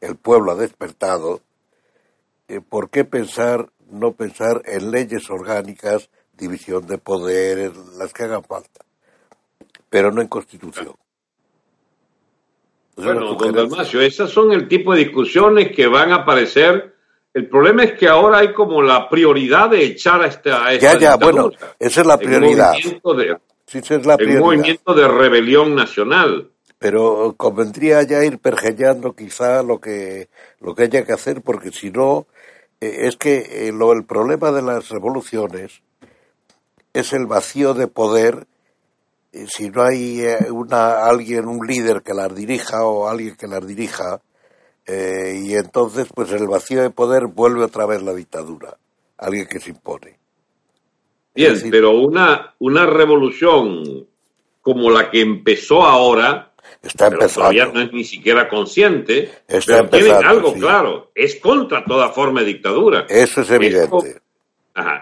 el 0.00 0.14
pueblo 0.16 0.52
ha 0.52 0.54
despertado 0.54 1.40
eh, 2.46 2.60
¿por 2.60 2.90
qué 2.90 3.04
pensar 3.04 3.70
no 3.90 4.12
pensar 4.12 4.62
en 4.66 4.90
leyes 4.92 5.28
orgánicas 5.30 6.10
división 6.34 6.86
de 6.86 6.98
poderes 6.98 7.72
las 7.98 8.12
que 8.12 8.22
hagan 8.24 8.44
falta 8.44 8.84
pero 9.90 10.12
no 10.12 10.20
en 10.22 10.28
constitución 10.28 10.94
Bueno, 12.96 13.34
don. 13.34 13.52
Dalmacio, 13.52 14.00
esas 14.00 14.30
son 14.30 14.52
el 14.52 14.68
tipo 14.68 14.92
de 14.92 15.04
discusiones 15.04 15.74
que 15.74 15.86
van 15.86 16.12
a 16.12 16.16
aparecer 16.16 16.94
El 17.32 17.48
problema 17.48 17.84
es 17.84 17.92
que 17.92 18.06
ahora 18.06 18.38
hay 18.38 18.52
como 18.52 18.82
la 18.82 19.08
prioridad 19.08 19.70
de 19.70 19.84
echar 19.84 20.20
a 20.22 20.26
esta. 20.26 20.66
A 20.66 20.74
esta 20.74 20.92
ya, 20.92 20.98
ya, 20.98 21.16
bueno, 21.16 21.50
esa 21.78 22.00
es 22.02 22.06
la 22.06 22.18
prioridad. 22.18 22.74
De, 22.74 23.38
sí, 23.66 23.78
esa 23.78 23.94
es 23.94 24.06
la 24.06 24.16
prioridad. 24.16 24.38
El 24.38 24.44
movimiento 24.44 24.94
de 24.94 25.08
rebelión 25.08 25.74
nacional. 25.74 26.50
Pero 26.78 27.34
convendría 27.36 28.02
ya 28.02 28.24
ir 28.24 28.38
pergeñando 28.38 29.14
quizá 29.14 29.62
lo 29.62 29.80
que, 29.80 30.28
lo 30.60 30.74
que 30.74 30.82
haya 30.82 31.04
que 31.04 31.12
hacer, 31.12 31.40
porque 31.40 31.70
si 31.70 31.90
no, 31.90 32.26
eh, 32.80 33.06
es 33.06 33.16
que 33.16 33.68
eh, 33.68 33.72
lo, 33.72 33.92
el 33.92 34.04
problema 34.04 34.50
de 34.50 34.62
las 34.62 34.90
revoluciones 34.90 35.80
es 36.92 37.12
el 37.12 37.26
vacío 37.26 37.72
de 37.72 37.86
poder 37.86 38.46
si 39.46 39.70
no 39.70 39.82
hay 39.82 40.22
una, 40.50 41.04
alguien, 41.04 41.46
un 41.46 41.66
líder 41.66 42.02
que 42.02 42.14
las 42.14 42.34
dirija 42.34 42.84
o 42.84 43.08
alguien 43.08 43.36
que 43.36 43.46
las 43.46 43.66
dirija, 43.66 44.20
eh, 44.86 45.40
y 45.44 45.54
entonces, 45.54 46.08
pues 46.14 46.32
el 46.32 46.46
vacío 46.46 46.82
de 46.82 46.90
poder 46.90 47.26
vuelve 47.26 47.64
otra 47.64 47.86
vez 47.86 48.02
la 48.02 48.14
dictadura, 48.14 48.76
alguien 49.16 49.46
que 49.46 49.60
se 49.60 49.70
impone. 49.70 50.18
Bien, 51.34 51.54
pero 51.70 51.92
una, 51.92 52.54
una 52.58 52.84
revolución 52.86 54.06
como 54.60 54.90
la 54.90 55.10
que 55.10 55.20
empezó 55.20 55.82
ahora, 55.82 56.52
está 56.82 57.10
todavía 57.10 57.66
no 57.66 57.80
es 57.80 57.92
ni 57.92 58.04
siquiera 58.04 58.48
consciente, 58.48 59.30
pero 59.46 59.88
tiene 59.88 60.10
algo 60.10 60.52
claro, 60.54 61.10
es 61.14 61.36
contra 61.36 61.84
toda 61.84 62.10
forma 62.10 62.40
de 62.40 62.46
dictadura. 62.46 63.06
Eso 63.08 63.40
es 63.40 63.50
evidente. 63.50 63.82
Esto, 63.84 64.04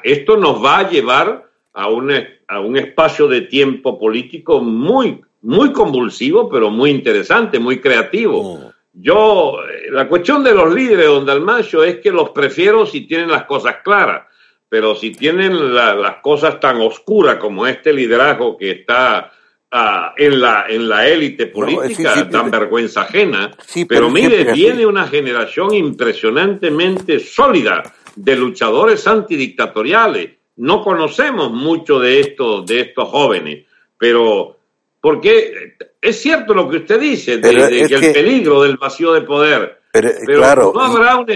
esto 0.05 0.37
nos 0.37 0.65
va 0.65 0.79
a 0.79 0.91
llevar 0.91 1.51
a 1.73 1.89
un, 1.89 2.11
a 2.51 2.59
un 2.59 2.77
espacio 2.77 3.29
de 3.29 3.43
tiempo 3.43 3.97
político 3.97 4.61
muy, 4.61 5.21
muy 5.43 5.73
convulsivo, 5.73 6.49
pero 6.49 6.69
muy 6.69 6.91
interesante, 6.91 7.61
muy 7.61 7.81
creativo. 7.81 8.59
Mm. 8.59 8.71
Yo, 8.93 9.59
la 9.91 10.09
cuestión 10.09 10.43
de 10.43 10.53
los 10.53 10.75
líderes, 10.75 11.07
don 11.07 11.25
Dalmacio, 11.25 11.85
es 11.85 11.99
que 11.99 12.11
los 12.11 12.31
prefiero 12.31 12.85
si 12.87 13.03
tienen 13.03 13.31
las 13.31 13.45
cosas 13.45 13.77
claras, 13.85 14.27
pero 14.69 14.97
si 14.97 15.13
tienen 15.13 15.73
las 15.73 16.17
cosas 16.17 16.59
tan 16.59 16.81
oscuras 16.81 17.37
como 17.37 17.69
este 17.69 17.93
liderazgo 17.93 18.57
que 18.57 18.73
está 18.73 19.31
ah, 19.71 20.13
en 20.17 20.41
la 20.41 20.67
en 20.69 20.89
la 20.89 21.07
élite 21.07 21.47
política, 21.47 22.29
tan 22.29 22.51
vergüenza 22.51 23.03
ajena. 23.03 23.53
pero 23.89 24.11
mire, 24.11 24.53
viene 24.53 24.85
una 24.85 25.07
generación 25.07 25.73
impresionantemente 25.73 27.21
sólida 27.21 27.83
de 28.17 28.35
luchadores 28.35 29.07
antidictatoriales. 29.07 30.40
No 30.61 30.83
conocemos 30.83 31.51
mucho 31.51 31.99
de 31.99 32.21
estos, 32.21 32.67
de 32.67 32.81
estos 32.81 33.09
jóvenes, 33.09 33.65
pero 33.97 34.59
porque 35.01 35.77
es 36.01 36.21
cierto 36.21 36.53
lo 36.53 36.69
que 36.69 36.77
usted 36.77 37.01
dice, 37.01 37.39
de, 37.39 37.87
que, 37.89 37.95
el 37.95 38.13
peligro 38.13 38.63
del 38.63 38.77
vacío 38.77 39.13
de 39.13 39.23
poder. 39.23 39.81
Pero, 39.91 40.11
claro, 40.27 40.73
no 40.75 40.83
habrá 40.83 41.17
un 41.17 41.27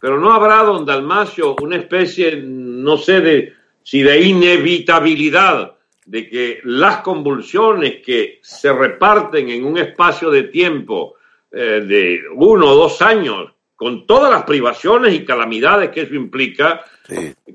pero 0.00 0.18
no 0.18 0.32
habrá, 0.32 0.62
don 0.64 0.86
Dalmacio, 0.86 1.56
una 1.60 1.76
especie, 1.76 2.40
no 2.42 2.96
sé, 2.96 3.20
de 3.20 3.52
si 3.82 4.02
de 4.02 4.18
inevitabilidad 4.22 5.76
de 6.06 6.28
que 6.30 6.60
las 6.64 7.02
convulsiones 7.02 8.00
que 8.02 8.40
se 8.42 8.72
reparten 8.72 9.50
en 9.50 9.64
un 9.64 9.76
espacio 9.76 10.30
de 10.30 10.44
tiempo 10.44 11.16
eh, 11.52 11.84
de 11.86 12.22
uno 12.34 12.70
o 12.70 12.74
dos 12.76 13.02
años, 13.02 13.52
con 13.80 14.04
todas 14.04 14.30
las 14.30 14.42
privaciones 14.42 15.14
y 15.14 15.24
calamidades 15.24 15.88
que 15.88 16.02
eso 16.02 16.14
implica, 16.14 16.84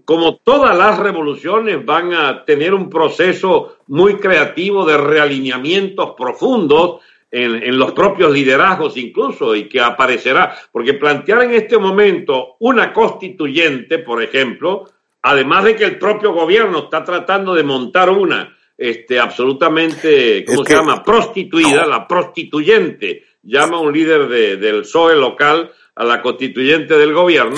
como 0.06 0.38
todas 0.38 0.76
las 0.76 0.98
revoluciones 0.98 1.86
van 1.86 2.16
a 2.16 2.44
tener 2.44 2.74
un 2.74 2.90
proceso 2.90 3.78
muy 3.86 4.16
creativo 4.16 4.84
de 4.88 4.98
realineamientos 4.98 6.16
profundos 6.18 7.02
en, 7.30 7.78
los 7.78 7.92
propios 7.92 8.32
liderazgos 8.32 8.98
incluso 8.98 9.56
y 9.56 9.70
que 9.70 9.80
aparecerá, 9.80 10.58
porque 10.72 10.96
plantear 10.96 11.44
en 11.44 11.52
este 11.52 11.78
momento 11.78 12.56
una 12.58 12.92
constituyente, 12.92 14.00
por 14.00 14.24
ejemplo, 14.24 14.90
además 15.22 15.66
de 15.66 15.76
que 15.76 15.84
el 15.84 16.00
propio 16.00 16.34
gobierno 16.34 16.86
está 16.86 17.04
tratando 17.04 17.54
de 17.54 17.62
montar 17.62 18.10
una 18.10 18.58
este, 18.76 19.20
absolutamente, 19.20 20.44
¿cómo 20.44 20.66
se 20.66 20.74
llama? 20.74 21.04
Prostituida, 21.04 21.86
la 21.86 22.08
prostituyente, 22.08 23.26
llama 23.44 23.80
un 23.80 23.94
líder 23.94 24.28
del 24.28 24.82
PSOE 24.82 25.16
local 25.18 25.70
a 25.96 26.04
la 26.04 26.22
constituyente 26.22 26.98
del 26.98 27.14
gobierno 27.14 27.56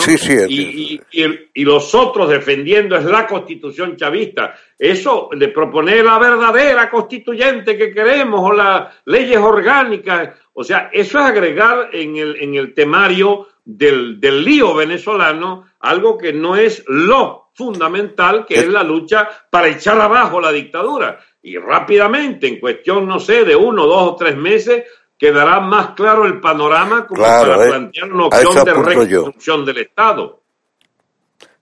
y, 0.48 1.02
y, 1.12 1.64
los 1.64 1.96
otros 1.96 2.30
defendiendo 2.30 2.96
es 2.96 3.04
la 3.04 3.26
constitución 3.26 3.98
chavista. 3.98 4.54
Eso 4.78 5.30
de 5.36 5.48
proponer 5.48 6.06
la 6.06 6.20
verdadera 6.20 6.88
constituyente 6.88 7.76
que 7.76 7.92
queremos 7.92 8.42
o 8.44 8.54
las 8.54 8.94
leyes 9.06 9.40
orgánicas, 9.40 10.36
o 10.54 10.64
sea, 10.64 10.90
eso 10.94 11.18
es 11.18 11.26
agregar 11.26 11.90
en 11.94 12.16
el, 12.16 12.36
en 12.36 12.54
el 12.54 12.76
temario 12.76 13.48
del, 13.66 14.20
del 14.20 14.44
lío 14.46 14.76
venezolano 14.76 15.66
algo 15.80 16.16
que 16.16 16.32
no 16.32 16.56
es 16.56 16.84
lo 16.88 17.50
fundamental, 17.54 18.46
que 18.46 18.56
es 18.56 18.68
la 18.68 18.84
lucha 18.84 19.28
para 19.50 19.68
echar 19.68 20.00
abajo 20.00 20.40
la 20.40 20.52
dictadura. 20.52 21.20
Y 21.42 21.58
rápidamente, 21.58 22.48
en 22.48 22.60
cuestión, 22.60 23.08
no 23.08 23.20
sé, 23.20 23.46
de 23.46 23.56
uno, 23.56 23.88
dos 23.88 24.12
o 24.12 24.16
tres 24.16 24.38
meses, 24.38 24.84
quedará 25.18 25.60
más 25.60 25.96
claro 25.96 26.26
el 26.26 26.40
panorama 26.40 27.08
como 27.08 27.22
para 27.22 27.66
eh. 27.66 27.70
plantear 27.70 28.14
una 28.14 28.26
opción 28.28 28.66
de 28.66 28.74
reconstrucción 28.74 29.66
del 29.66 29.78
Estado. 29.80 30.42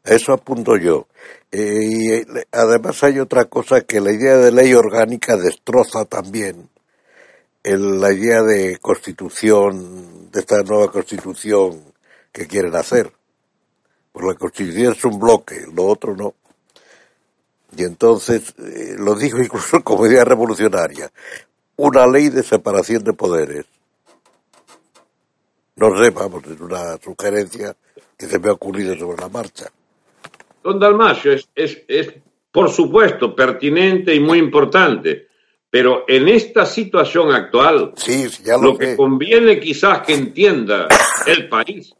Eso 0.03 0.33
apunto 0.33 0.77
yo. 0.77 1.07
Eh, 1.51 1.79
y 1.83 2.11
eh, 2.11 2.25
además 2.51 3.01
hay 3.03 3.19
otra 3.19 3.45
cosa 3.45 3.81
que 3.81 4.01
la 4.01 4.11
idea 4.11 4.37
de 4.37 4.51
ley 4.51 4.73
orgánica 4.73 5.37
destroza 5.37 6.05
también 6.05 6.69
la 7.63 8.13
idea 8.13 8.43
de 8.43 8.77
constitución, 8.77 10.29
de 10.31 10.39
esta 10.39 10.61
nueva 10.61 10.91
constitución 10.91 11.81
que 12.31 12.45
quieren 12.45 12.75
hacer. 12.75 13.11
Pues 14.11 14.23
la 14.23 14.35
constitución 14.35 14.93
es 14.93 15.03
un 15.03 15.17
bloque, 15.17 15.65
lo 15.73 15.85
otro 15.85 16.15
no. 16.15 16.35
Y 17.75 17.83
entonces, 17.83 18.53
lo 18.99 19.15
dijo 19.15 19.39
incluso 19.41 19.83
como 19.83 20.05
idea 20.05 20.23
revolucionaria, 20.23 21.11
una 21.77 22.07
ley 22.07 22.29
de 22.29 22.43
separación 22.43 23.03
de 23.03 23.13
poderes. 23.13 23.65
No 25.75 25.97
sé, 25.97 26.09
vamos, 26.09 26.43
es 26.45 26.59
una 26.59 26.97
sugerencia 26.97 27.75
que 28.17 28.25
se 28.27 28.39
me 28.39 28.49
ha 28.49 28.53
ocurrido 28.53 28.95
sobre 28.97 29.17
la 29.21 29.29
marcha. 29.29 29.65
Don 30.63 30.79
Dalmacio, 30.79 31.33
es, 31.33 31.49
es, 31.53 31.83
es 31.87 32.13
por 32.51 32.69
supuesto 32.71 33.35
pertinente 33.35 34.15
y 34.15 34.19
muy 34.19 34.39
importante, 34.39 35.27
pero 35.69 36.05
en 36.07 36.29
esta 36.29 36.65
situación 36.65 37.31
actual, 37.33 37.91
sí, 37.97 38.27
ya 38.43 38.57
lo, 38.57 38.77
que 38.77 38.95
conviene 38.95 39.59
quizás 39.59 40.01
que 40.03 40.13
entienda 40.13 40.87
el 41.27 41.49
país 41.49 41.93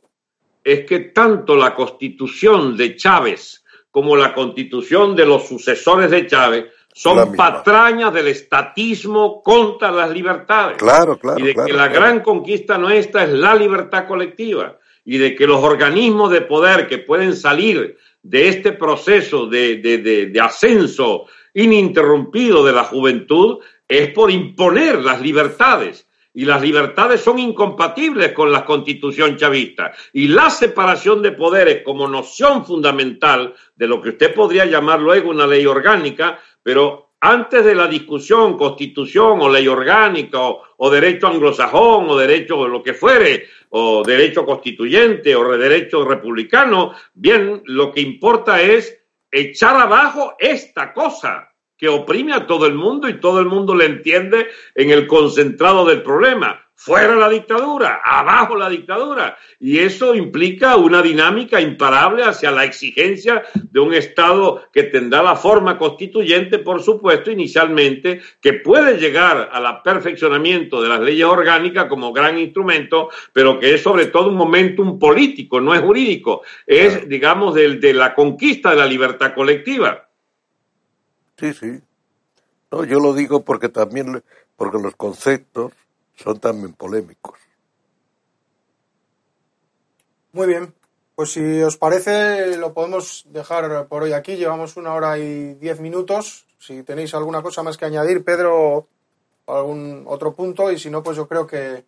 es 0.63 0.85
que 0.85 0.99
tanto 0.99 1.55
la 1.55 1.75
constitución 1.75 2.75
de 2.75 2.95
Chávez 2.95 3.63
como 3.91 4.15
la 4.15 4.33
constitución 4.33 5.15
de 5.15 5.25
los 5.25 5.47
sucesores 5.47 6.09
de 6.09 6.25
Chávez 6.25 6.65
son 6.97 7.35
patrañas 7.35 8.13
del 8.13 8.29
estatismo 8.29 9.43
contra 9.43 9.91
las 9.91 10.09
libertades. 10.11 10.77
Claro, 10.77 11.19
claro. 11.19 11.37
Y 11.37 11.43
de 11.43 11.53
que 11.53 11.73
la 11.73 11.89
gran 11.89 12.21
conquista 12.21 12.77
nuestra 12.77 13.25
es 13.25 13.31
la 13.31 13.53
libertad 13.53 14.07
colectiva. 14.07 14.77
Y 15.03 15.17
de 15.17 15.35
que 15.35 15.45
los 15.45 15.61
organismos 15.61 16.31
de 16.31 16.41
poder 16.41 16.87
que 16.87 16.99
pueden 16.99 17.35
salir 17.35 17.97
de 18.23 18.47
este 18.47 18.71
proceso 18.71 19.45
de, 19.45 19.75
de 19.77 20.39
ascenso 20.39 21.25
ininterrumpido 21.53 22.63
de 22.63 22.71
la 22.71 22.85
juventud 22.85 23.59
es 23.89 24.11
por 24.11 24.31
imponer 24.31 25.01
las 25.01 25.21
libertades 25.21 26.07
y 26.35 26.43
las 26.43 26.61
libertades 26.61 27.21
son 27.21 27.39
incompatibles 27.39 28.33
con 28.33 28.51
la 28.51 28.65
constitución 28.65 29.37
chavista. 29.37 29.93
Y 30.11 30.27
la 30.27 30.49
separación 30.49 31.21
de 31.21 31.31
poderes 31.31 31.81
como 31.83 32.09
noción 32.09 32.65
fundamental 32.65 33.53
de 33.75 33.87
lo 33.87 34.01
que 34.01 34.09
usted 34.09 34.33
podría 34.33 34.65
llamar 34.65 34.99
luego 34.99 35.29
una 35.29 35.47
ley 35.47 35.65
orgánica 35.65 36.39
pero 36.65 37.11
antes 37.21 37.63
de 37.63 37.75
la 37.75 37.87
discusión, 37.87 38.57
constitución 38.57 39.39
o 39.39 39.47
ley 39.47 39.67
orgánica 39.67 40.39
o, 40.41 40.89
derecho 40.89 41.27
anglosajón 41.27 42.09
o 42.09 42.17
derecho 42.17 42.67
lo 42.67 42.81
que 42.81 42.95
fuere, 42.95 43.45
o 43.69 44.01
derecho 44.03 44.43
constituyente 44.43 45.35
o 45.35 45.55
derecho 45.55 46.03
republicano, 46.03 46.93
bien, 47.13 47.61
lo 47.65 47.91
que 47.91 48.01
importa 48.01 48.63
es 48.63 48.99
echar 49.29 49.79
abajo 49.79 50.33
esta 50.39 50.91
cosa 50.91 51.53
que 51.77 51.87
oprime 51.87 52.33
a 52.33 52.47
todo 52.47 52.65
el 52.65 52.73
mundo 52.73 53.07
y 53.07 53.19
todo 53.19 53.39
el 53.39 53.45
mundo 53.45 53.75
le 53.75 53.85
entiende 53.85 54.47
en 54.73 54.89
el 54.89 55.05
concentrado 55.05 55.85
del 55.85 56.01
problema 56.01 56.64
fuera 56.75 57.15
la 57.15 57.29
dictadura, 57.29 58.01
abajo 58.03 58.55
la 58.55 58.69
dictadura. 58.69 59.37
Y 59.59 59.79
eso 59.79 60.13
implica 60.13 60.75
una 60.75 61.01
dinámica 61.01 61.59
imparable 61.59 62.23
hacia 62.23 62.51
la 62.51 62.65
exigencia 62.65 63.43
de 63.53 63.79
un 63.79 63.93
Estado 63.93 64.67
que 64.71 64.83
tendrá 64.83 65.23
la 65.23 65.35
forma 65.35 65.77
constituyente, 65.77 66.59
por 66.59 66.83
supuesto, 66.83 67.31
inicialmente, 67.31 68.21
que 68.41 68.53
puede 68.53 68.97
llegar 68.97 69.49
al 69.51 69.81
perfeccionamiento 69.81 70.81
de 70.81 70.89
las 70.89 70.99
leyes 70.99 71.25
orgánicas 71.25 71.85
como 71.85 72.13
gran 72.13 72.37
instrumento, 72.37 73.09
pero 73.33 73.59
que 73.59 73.73
es 73.73 73.81
sobre 73.81 74.07
todo 74.07 74.29
un 74.29 74.35
momentum 74.35 74.99
político, 74.99 75.61
no 75.61 75.73
es 75.73 75.81
jurídico, 75.81 76.43
es, 76.67 77.07
digamos, 77.07 77.55
de, 77.55 77.77
de 77.77 77.93
la 77.93 78.13
conquista 78.13 78.71
de 78.71 78.75
la 78.75 78.85
libertad 78.85 79.33
colectiva. 79.33 80.09
Sí, 81.37 81.53
sí. 81.53 81.79
No, 82.71 82.83
yo 82.83 82.99
lo 82.99 83.13
digo 83.13 83.43
porque 83.43 83.69
también, 83.69 84.21
porque 84.55 84.77
los 84.77 84.95
conceptos 84.95 85.71
son 86.15 86.39
también 86.39 86.73
polémicos. 86.73 87.39
Muy 90.31 90.47
bien. 90.47 90.73
Pues 91.15 91.31
si 91.31 91.61
os 91.61 91.77
parece, 91.77 92.57
lo 92.57 92.73
podemos 92.73 93.25
dejar 93.29 93.87
por 93.87 94.03
hoy 94.03 94.11
aquí. 94.11 94.35
Llevamos 94.35 94.75
una 94.75 94.93
hora 94.93 95.17
y 95.17 95.53
diez 95.53 95.79
minutos. 95.79 96.45
Si 96.59 96.83
tenéis 96.83 97.13
alguna 97.13 97.41
cosa 97.41 97.63
más 97.63 97.77
que 97.77 97.85
añadir, 97.85 98.23
Pedro, 98.23 98.87
algún 99.47 100.03
otro 100.07 100.33
punto, 100.33 100.71
y 100.71 100.79
si 100.79 100.89
no, 100.89 101.01
pues 101.03 101.15
yo 101.15 101.27
creo 101.27 101.47
que, 101.47 101.85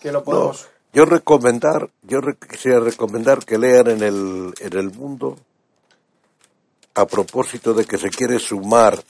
que 0.00 0.12
lo 0.12 0.22
podemos. 0.22 0.68
yo 0.92 1.04
recomendar, 1.04 1.90
yo 2.02 2.20
quisiera 2.48 2.80
recomendar 2.80 3.44
que 3.44 3.58
lean 3.58 3.88
en 3.88 4.02
el, 4.02 4.54
en 4.60 4.78
el 4.78 4.92
mundo, 4.92 5.36
a 6.94 7.06
propósito 7.06 7.74
de 7.74 7.84
que 7.84 7.98
se 7.98 8.10
quiere 8.10 8.38
sumar 8.38 9.02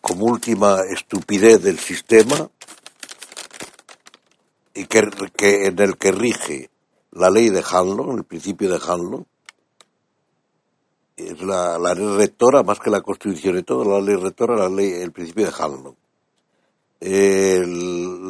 como 0.00 0.26
última 0.26 0.80
estupidez 0.90 1.62
del 1.62 1.78
sistema, 1.78 2.48
que, 4.84 5.08
que 5.34 5.66
en 5.66 5.78
el 5.78 5.96
que 5.96 6.12
rige 6.12 6.70
la 7.12 7.30
ley 7.30 7.48
de 7.48 7.64
Hanlon, 7.68 8.18
el 8.18 8.24
principio 8.24 8.70
de 8.70 8.80
Hanlon, 8.86 9.26
es 11.16 11.40
la, 11.40 11.78
la, 11.78 11.94
ley 11.94 12.16
rectora, 12.16 12.62
más 12.62 12.78
que 12.78 12.90
la 12.90 13.00
constitución 13.00 13.58
y 13.58 13.62
todo, 13.62 13.84
la 13.84 14.04
ley 14.04 14.16
rectora, 14.16 14.54
la 14.56 14.68
ley, 14.68 14.92
el 14.92 15.12
principio 15.12 15.46
de 15.46 15.52
Hanlon. 15.58 15.96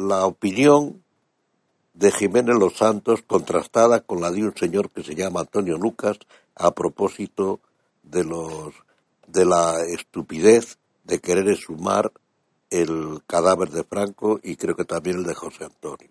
la 0.07 0.25
opinión 0.25 1.03
de 1.93 2.11
Jiménez 2.11 2.55
Los 2.55 2.77
Santos 2.77 3.23
contrastada 3.25 4.01
con 4.01 4.21
la 4.21 4.31
de 4.31 4.43
un 4.43 4.55
señor 4.55 4.91
que 4.91 5.03
se 5.03 5.15
llama 5.15 5.41
Antonio 5.41 5.77
Lucas 5.77 6.17
a 6.55 6.71
propósito 6.71 7.59
de 8.03 8.23
los 8.23 8.73
de 9.27 9.45
la 9.45 9.83
estupidez 9.83 10.77
de 11.03 11.19
querer 11.19 11.57
sumar 11.57 12.11
el 12.69 13.21
cadáver 13.25 13.69
de 13.69 13.83
Franco 13.83 14.39
y 14.43 14.55
creo 14.55 14.75
que 14.75 14.85
también 14.85 15.17
el 15.17 15.23
de 15.23 15.33
José 15.33 15.65
Antonio. 15.65 16.09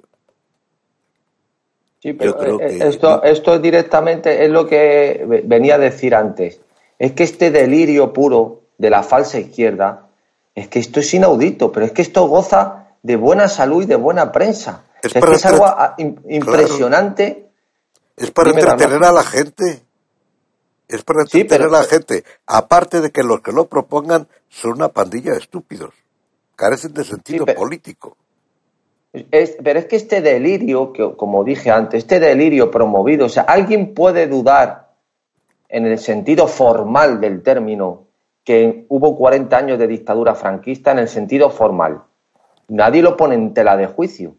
Sí, 2.01 2.13
pero 2.13 2.61
eh, 2.61 2.79
esto, 2.83 3.23
esto 3.23 3.59
directamente 3.59 4.45
es 4.45 4.51
lo 4.51 4.67
que 4.67 5.43
venía 5.45 5.77
a 5.77 5.79
decir 5.79 6.15
antes. 6.15 6.61
Es 6.99 7.13
que 7.13 7.25
este 7.25 7.51
delirio 7.51 8.13
puro 8.13 8.63
de 8.79 8.91
la 8.91 9.03
falsa 9.03 9.39
izquierda, 9.39 10.09
es 10.55 10.69
que 10.69 10.79
esto 10.79 11.01
es 11.01 11.15
inaudito, 11.15 11.73
pero 11.73 11.87
es 11.87 11.93
que 11.93 12.03
esto 12.03 12.27
goza 12.29 12.89
de 13.03 13.17
buena 13.17 13.49
salud 13.49 13.83
y 13.83 13.87
de 13.87 13.97
buena 13.97 14.33
prensa. 14.33 14.85
Es, 15.03 15.15
es, 15.15 15.47
algo 15.47 15.67
impresionante. 16.29 17.51
Es 18.17 18.31
para 18.31 18.51
entretener 18.51 19.05
a 19.05 19.13
la 19.13 19.23
gente. 19.23 19.83
Es 20.89 21.03
para 21.03 21.23
entretener 21.23 21.69
a 21.69 21.71
la 21.71 21.85
gente. 21.85 22.25
Aparte 22.47 23.01
de 23.01 23.11
que 23.11 23.23
los 23.23 23.41
que 23.41 23.53
lo 23.53 23.67
propongan 23.67 24.29
son 24.49 24.73
una 24.73 24.89
pandilla 24.89 25.33
de 25.33 25.39
estúpidos. 25.39 25.95
Carecen 26.57 26.95
de 26.95 27.05
sentido 27.05 27.45
político 27.47 28.17
pero 29.31 29.79
es 29.79 29.87
que 29.87 29.97
este 29.97 30.21
delirio, 30.21 30.93
que, 30.93 31.15
como 31.17 31.45
dije 31.45 31.71
antes, 31.71 32.05
este 32.05 32.21
delirio 32.21 32.71
promovido, 32.71 33.27
o 33.27 33.29
sea, 33.29 33.45
alguien 33.45 33.95
puede 33.95 34.27
dudar 34.27 34.89
en 35.69 35.87
el 35.87 35.99
sentido 35.99 36.47
formal 36.47 37.21
del 37.21 37.43
término 37.43 38.07
que 38.45 38.87
hubo 38.89 39.17
40 39.17 39.57
años 39.57 39.79
de 39.79 39.89
dictadura 39.89 40.35
franquista 40.35 40.93
en 40.93 41.01
el 41.01 41.09
sentido 41.09 41.51
formal. 41.51 42.03
Nadie 42.69 43.03
lo 43.03 43.17
pone 43.17 43.35
en 43.35 43.53
tela 43.53 43.77
de 43.77 43.87
juicio. 43.87 44.37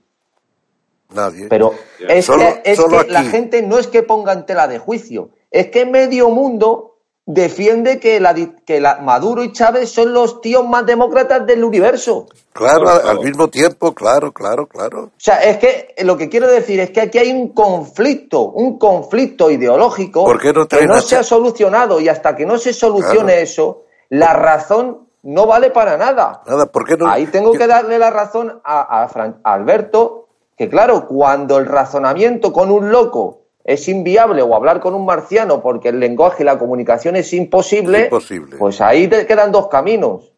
Nadie. 1.13 1.47
Pero 1.49 1.73
es 2.07 2.29
que, 2.29 2.61
es 2.63 2.79
que 2.83 3.11
la 3.11 3.23
gente 3.23 3.61
no 3.61 3.77
es 3.77 3.87
que 3.87 4.03
ponga 4.03 4.33
en 4.33 4.45
tela 4.45 4.67
de 4.67 4.79
juicio, 4.79 5.29
es 5.51 5.67
que 5.67 5.85
medio 5.85 6.29
mundo 6.29 6.86
defiende 7.27 7.99
que, 7.99 8.21
la, 8.21 8.33
que 8.65 8.79
la, 8.79 8.99
Maduro 8.99 9.43
y 9.43 9.51
Chávez 9.51 9.91
son 9.91 10.13
los 10.13 10.39
tíos 10.39 10.65
más 10.65 10.85
demócratas 10.85 11.45
del 11.45 11.63
universo. 11.63 12.27
Claro, 12.53 12.89
al 12.89 13.19
mismo 13.19 13.49
tiempo, 13.49 13.93
claro, 13.93 14.31
claro, 14.31 14.65
claro. 14.65 15.03
O 15.03 15.11
sea, 15.19 15.43
es 15.43 15.57
que 15.57 15.93
lo 16.03 16.17
que 16.17 16.29
quiero 16.29 16.47
decir 16.47 16.79
es 16.79 16.89
que 16.89 17.01
aquí 17.01 17.19
hay 17.19 17.31
un 17.31 17.49
conflicto, 17.49 18.43
un 18.43 18.79
conflicto 18.79 19.51
ideológico 19.51 20.25
que 20.69 20.87
no 20.87 21.01
se 21.01 21.17
ha 21.17 21.23
solucionado 21.23 21.99
y 21.99 22.07
hasta 22.07 22.35
que 22.35 22.45
no 22.45 22.57
se 22.57 22.73
solucione 22.73 23.41
eso, 23.41 23.83
la 24.09 24.33
razón 24.33 25.09
no 25.23 25.45
vale 25.45 25.69
para 25.69 25.97
nada. 25.97 26.41
Nada, 26.47 26.65
¿por 26.67 26.85
qué 26.85 26.95
no? 26.95 27.09
Ahí 27.09 27.27
tengo 27.27 27.51
que 27.51 27.67
darle 27.67 27.99
la 27.99 28.09
razón 28.09 28.61
a, 28.63 29.03
a 29.03 29.53
Alberto, 29.53 30.29
que 30.57 30.69
claro, 30.69 31.05
cuando 31.07 31.57
el 31.57 31.65
razonamiento 31.65 32.53
con 32.53 32.71
un 32.71 32.89
loco 32.89 33.46
es 33.67 33.89
inviable 33.89 34.41
o 34.41 34.55
hablar 34.55 34.79
con 34.79 34.95
un 34.95 35.05
marciano 35.05 35.61
porque 35.61 35.89
el 35.89 35.99
lenguaje 35.99 36.41
y 36.41 36.45
la 36.45 36.57
comunicación 36.57 37.17
es 37.17 37.33
imposible, 37.33 38.09
pues 38.57 38.79
ahí 38.79 39.09
te 39.09 39.27
quedan 39.27 39.51
dos 39.51 39.67
caminos, 39.67 40.33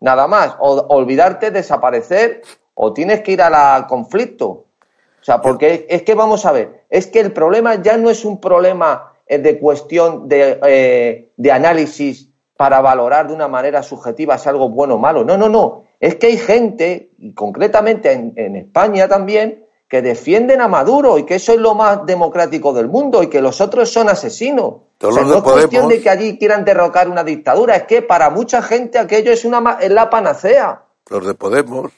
nada 0.00 0.26
más, 0.26 0.56
o 0.58 0.86
olvidarte, 0.88 1.50
desaparecer 1.50 2.40
o 2.74 2.94
tienes 2.94 3.20
que 3.20 3.32
ir 3.32 3.42
al 3.42 3.86
conflicto. 3.86 4.46
O 4.46 5.22
sea, 5.22 5.42
porque 5.42 5.86
es 5.90 6.02
que 6.02 6.14
vamos 6.14 6.46
a 6.46 6.52
ver, 6.52 6.86
es 6.88 7.06
que 7.06 7.20
el 7.20 7.32
problema 7.32 7.74
ya 7.82 7.98
no 7.98 8.08
es 8.08 8.24
un 8.24 8.40
problema 8.40 9.12
eh, 9.26 9.36
de 9.36 9.58
cuestión 9.58 10.26
de, 10.26 10.58
eh, 10.66 11.32
de 11.36 11.52
análisis 11.52 12.30
para 12.56 12.80
valorar 12.80 13.28
de 13.28 13.34
una 13.34 13.46
manera 13.46 13.82
subjetiva 13.82 14.38
si 14.38 14.48
algo 14.48 14.70
bueno 14.70 14.94
o 14.94 14.98
malo. 14.98 15.22
No, 15.22 15.36
no, 15.36 15.50
no. 15.50 15.84
Es 16.00 16.16
que 16.16 16.28
hay 16.28 16.38
gente, 16.38 17.10
y 17.18 17.34
concretamente 17.34 18.10
en, 18.12 18.32
en 18.36 18.56
España 18.56 19.06
también, 19.06 19.59
que 19.90 20.02
defienden 20.02 20.60
a 20.60 20.68
Maduro 20.68 21.18
y 21.18 21.24
que 21.24 21.34
eso 21.34 21.52
es 21.52 21.58
lo 21.58 21.74
más 21.74 22.06
democrático 22.06 22.72
del 22.72 22.86
mundo 22.86 23.24
y 23.24 23.26
que 23.26 23.42
los 23.42 23.60
otros 23.60 23.92
son 23.92 24.08
asesinos. 24.08 24.74
no 25.00 25.36
es 25.36 25.42
cuestión 25.42 25.88
de 25.88 26.00
que 26.00 26.08
allí 26.08 26.38
quieran 26.38 26.64
derrocar 26.64 27.08
una 27.08 27.24
dictadura, 27.24 27.74
es 27.74 27.82
que 27.82 28.00
para 28.00 28.30
mucha 28.30 28.62
gente 28.62 29.00
aquello 29.00 29.32
es, 29.32 29.44
una, 29.44 29.78
es 29.80 29.90
la 29.90 30.08
panacea. 30.08 30.84
Los 31.08 31.26
de 31.26 31.34
Podemos. 31.34 31.90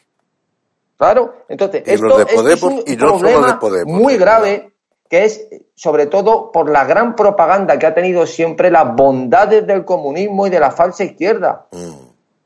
Claro, 0.97 1.35
entonces, 1.51 1.83
esto, 1.85 2.19
es 2.49 2.63
un 2.63 2.83
problema 2.97 3.61
muy 3.85 4.17
grave 4.17 4.73
que 5.11 5.25
es 5.25 5.49
sobre 5.75 6.07
todo 6.07 6.51
por 6.51 6.71
la 6.71 6.87
gran 6.87 7.15
propaganda 7.15 7.79
que 7.79 7.85
ha 7.85 7.95
tenido 7.95 8.27
siempre 8.27 8.71
las 8.71 8.97
bondades 8.97 9.67
del 9.67 9.85
comunismo 9.85 10.47
y 10.47 10.51
de 10.51 10.61
la 10.61 10.71
falsa 10.71 11.05
izquierda, 11.05 11.67
mm. 11.71 11.93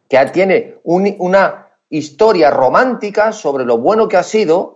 que 0.09 0.27
tiene 0.33 0.79
una 0.83 1.69
historia 1.89 2.51
romántica 2.51 3.31
sobre 3.31 3.65
lo 3.65 3.79
bueno 3.79 4.09
que 4.09 4.17
ha 4.17 4.25
sido 4.25 4.76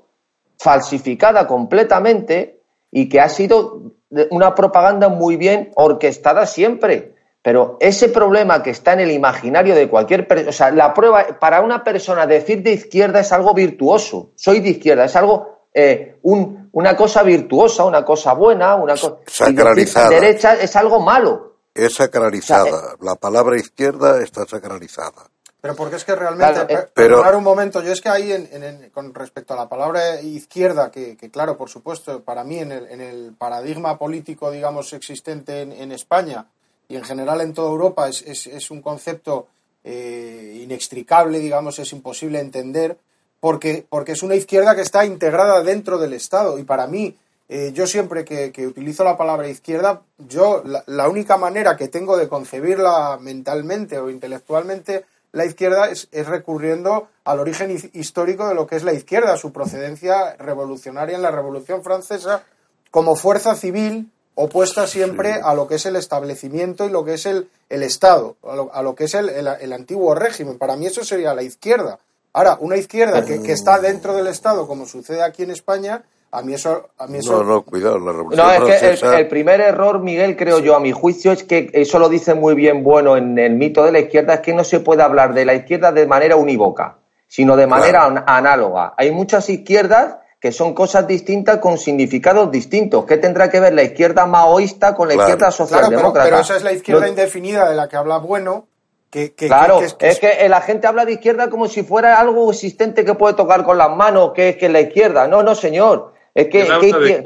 falsificada 0.61 1.47
completamente 1.47 2.61
y 2.91 3.09
que 3.09 3.19
ha 3.19 3.31
sido 3.31 3.95
una 4.31 4.55
propaganda 4.55 5.09
muy 5.09 5.37
bien 5.37 5.73
orquestada 5.75 6.45
siempre. 6.45 7.15
Pero 7.43 7.79
ese 7.81 8.11
problema 8.11 8.63
que 8.63 8.69
está 8.69 8.93
en 8.93 9.01
el 9.01 9.11
imaginario 9.11 9.75
de 9.75 9.89
cualquier 9.89 10.29
persona, 10.29 10.51
o 10.51 10.53
sea, 10.53 10.71
la 10.71 10.93
prueba, 10.93 11.39
para 11.41 11.63
una 11.63 11.83
persona 11.83 12.27
decir 12.27 12.63
de 12.63 12.73
izquierda 12.73 13.21
es 13.21 13.33
algo 13.33 13.55
virtuoso, 13.55 14.33
soy 14.37 14.61
de 14.61 14.71
izquierda, 14.71 15.07
es 15.07 15.17
algo, 15.17 15.69
eh, 15.73 16.19
un, 16.23 16.69
una 16.73 16.95
cosa 16.95 17.23
virtuosa, 17.23 17.85
una 17.87 18.05
cosa 18.05 18.35
buena, 18.35 18.75
una 18.75 18.93
cosa... 18.93 19.17
Sacralizada. 19.27 20.11
derecha 20.11 20.55
es 20.57 20.77
algo 20.77 21.01
malo. 21.01 21.55
Es 21.73 21.95
sacralizada, 21.95 22.97
la 23.01 23.15
palabra 23.15 23.57
izquierda 23.57 24.23
está 24.23 24.45
sacralizada. 24.45 25.31
Pero 25.61 25.77
porque 25.77 25.97
es 25.97 26.05
que 26.05 26.15
realmente, 26.15 26.89
pero, 26.95 27.37
un 27.37 27.45
momento, 27.45 27.83
yo 27.83 27.93
es 27.93 28.01
que 28.01 28.09
ahí 28.09 28.33
en, 28.33 28.91
con 28.95 29.13
respecto 29.13 29.53
a 29.53 29.57
la 29.57 29.69
palabra 29.69 30.21
izquierda, 30.23 30.91
que, 30.91 31.17
claro, 31.31 31.59
por 31.59 31.69
supuesto, 31.69 32.23
para 32.23 32.45
mí 32.45 32.59
en 32.59 32.73
el, 32.73 32.87
en 32.87 33.01
el 33.03 33.35
paradigma 33.37 33.99
político, 33.99 34.51
digamos, 34.51 34.93
existente 34.95 35.61
en, 35.63 35.93
España 35.93 36.47
y 36.89 36.97
en 36.97 37.05
general 37.05 37.43
en 37.43 37.53
toda 37.53 37.69
Europa 37.69 38.09
es, 38.09 38.23
es, 38.23 38.71
un 38.71 38.81
concepto 38.81 39.49
eh, 39.85 40.61
inextricable, 40.63 41.39
digamos, 41.41 41.79
es 41.79 41.93
imposible 41.93 42.41
entender, 42.41 42.97
porque, 43.39 43.85
porque 43.87 44.13
es 44.13 44.23
una 44.23 44.37
izquierda 44.37 44.75
que 44.75 44.83
está 44.83 45.05
integrada 45.05 45.63
dentro 45.63 45.99
del 45.99 46.15
Estado. 46.15 46.59
Y 46.59 46.65
para 46.65 46.87
mí, 46.87 47.19
eh, 47.51 47.73
yo 47.75 47.87
siempre 47.87 48.25
que, 48.25 48.67
utilizo 48.67 49.05
la 49.05 49.19
palabra 49.19 49.49
izquierda, 49.49 50.01
yo 50.17 50.63
la 50.87 51.09
única 51.09 51.37
manera 51.37 51.77
que 51.77 51.89
tengo 51.89 52.17
de 52.17 52.29
concebirla 52.29 53.19
mentalmente 53.21 53.99
o 53.99 54.09
intelectualmente 54.09 55.05
la 55.33 55.45
izquierda 55.45 55.89
es, 55.89 56.09
recurriendo 56.27 57.09
al 57.25 57.39
origen 57.39 57.71
histórico 57.93 58.49
de 58.49 58.55
lo 58.55 58.67
que 58.67 58.77
es 58.77 58.83
la 58.83 58.93
izquierda, 58.93 59.37
su 59.37 59.53
procedencia 59.53 60.35
revolucionaria 60.37 61.17
en 61.17 61.23
la 61.23 61.31
Revolución 61.31 61.83
Francesa 61.83 62.43
como 62.91 63.15
fuerza 63.15 63.55
civil 63.55 64.11
opuesta 64.35 64.87
siempre 64.87 65.41
a 65.43 65.55
lo 65.55 65.69
que 65.69 65.77
es 65.77 65.87
el 65.87 65.97
establecimiento 65.97 66.85
y 66.87 66.91
lo 66.91 67.05
que 67.05 67.15
es 67.15 67.27
el, 67.27 67.49
el 67.69 67.83
Estado, 67.83 68.37
a 68.43 68.83
lo, 68.83 68.95
que 68.95 69.05
es 69.05 69.15
el, 69.15 69.73
antiguo 69.73 70.15
régimen. 70.15 70.59
Para 70.59 70.77
mí 70.77 70.87
eso 70.87 71.05
sería 71.05 71.35
la 71.35 71.43
izquierda. 71.43 71.99
Ahora, 72.33 72.57
una 72.61 72.77
izquierda 72.77 73.25
que, 73.25 73.43
que 73.43 73.53
está 73.53 73.79
dentro 73.81 74.15
del 74.15 74.29
Estado, 74.29 74.67
como 74.67 74.87
sucede 74.87 75.23
aquí 75.23 75.43
en 75.43 75.51
España, 75.51 76.05
a 76.33 76.43
mí 76.43 76.55
eso, 76.55 76.91
a 76.99 77.07
mí 77.07 77.19
eso... 77.19 77.43
No, 77.43 77.45
no, 77.45 77.63
cuidado, 77.63 77.99
la 77.99 78.13
revolución 78.13 78.47
No, 78.47 78.53
es 78.53 79.01
que 79.01 79.17
el, 79.17 79.29
primer 79.29 79.61
error, 79.61 80.01
Miguel, 80.01 80.37
creo 80.37 80.61
yo, 80.61 80.77
a 80.77 80.81
mi 80.81 80.93
juicio, 80.93 81.33
es 81.33 81.43
que 81.43 81.71
eso 81.73 81.99
lo 81.99 82.09
dice 82.09 82.35
muy 82.35 82.55
bien 82.55 82.85
Bueno 82.85 83.17
en 83.17 83.39
el 83.39 83.55
mito 83.55 83.85
de 83.85 83.93
la 83.93 83.99
izquierda, 83.99 84.35
es 84.35 84.41
que 84.41 84.55
no 84.55 84.63
se 84.63 84.81
puede 84.81 85.03
hablar 85.03 85.35
de 85.35 85.45
la 85.45 85.55
izquierda 85.55 85.91
de 85.91 86.07
manera 86.07 86.37
unívoca, 86.37 86.99
sino 87.27 87.57
de 87.57 87.67
manera 87.67 88.25
análoga. 88.27 88.95
Hay 88.97 89.11
muchas 89.11 89.49
izquierdas 89.51 90.17
que 90.41 90.53
son 90.53 90.73
cosas 90.73 91.07
distintas 91.07 91.59
con 91.59 91.77
significados 91.77 92.51
distintos. 92.51 93.05
¿Qué 93.05 93.19
tendrá 93.19 93.51
que 93.51 93.61
ver 93.61 93.75
la 93.75 93.83
izquierda 93.83 94.25
maoísta 94.25 94.95
con 94.95 95.09
la 95.09 95.15
izquierda 95.15 95.51
socialdemócrata? 95.51 96.13
Claro, 96.13 96.31
pero, 96.31 96.41
esa 96.41 96.57
es 96.57 96.63
la 96.63 96.73
izquierda 96.73 97.09
indefinida 97.09 97.69
de 97.69 97.77
la 97.77 97.89
que 97.89 97.97
habla 97.97 98.19
Bueno, 98.19 98.67
que, 99.11 99.35
claro, 99.35 99.81
es, 99.81 100.21
que, 100.21 100.49
la 100.49 100.61
gente 100.61 100.87
habla 100.87 101.05
de 101.05 101.15
izquierda 101.15 101.51
como 101.51 101.67
si 101.67 101.83
fuera 101.83 102.21
algo 102.21 102.49
existente 102.51 103.05
que 103.05 103.15
puede 103.15 103.35
tocar 103.35 103.65
con 103.65 103.77
las 103.77 103.91
manos, 103.91 104.33
que 104.33 104.51
es 104.51 104.57
que 104.57 104.69
la 104.69 104.81
izquierda. 104.81 105.27
No, 105.27 105.43
no, 105.43 105.57
señor. 105.57 106.13
Es 106.41 106.49
que, 106.49 106.63
habla, 106.63 106.99
de, 106.99 107.23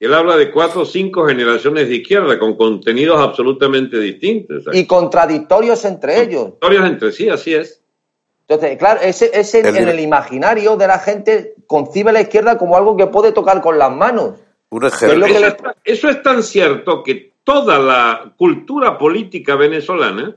Él 0.00 0.14
habla 0.14 0.36
de 0.36 0.50
cuatro 0.50 0.82
o 0.82 0.84
cinco 0.84 1.26
generaciones 1.26 1.88
de 1.88 1.96
izquierda 1.96 2.38
con 2.38 2.56
contenidos 2.56 3.20
absolutamente 3.20 3.98
distintos. 3.98 4.64
Y 4.72 4.86
contradictorios 4.86 5.84
entre 5.84 6.22
ellos. 6.22 6.42
Contradictorios 6.60 6.90
entre 6.90 7.12
sí, 7.12 7.28
así 7.28 7.54
es. 7.54 7.80
Entonces, 8.46 8.76
claro, 8.78 9.00
ese, 9.02 9.30
ese 9.32 9.60
El- 9.60 9.76
en 9.76 9.88
el 9.88 10.00
imaginario 10.00 10.76
de 10.76 10.86
la 10.86 10.98
gente 10.98 11.54
concibe 11.66 12.12
la 12.12 12.20
izquierda 12.20 12.58
como 12.58 12.76
algo 12.76 12.96
que 12.96 13.06
puede 13.06 13.32
tocar 13.32 13.60
con 13.62 13.78
las 13.78 13.90
manos. 13.90 14.34
Un 14.70 14.84
ejemplo. 14.84 15.26
Eso 15.26 15.38
le- 15.40 15.46
es, 15.46 15.56
tan- 15.56 15.74
eso 15.84 16.08
es 16.08 16.22
tan 16.22 16.42
cierto 16.42 17.02
que 17.02 17.32
toda 17.44 17.78
la 17.78 18.34
cultura 18.36 18.98
política 18.98 19.56
venezolana 19.56 20.36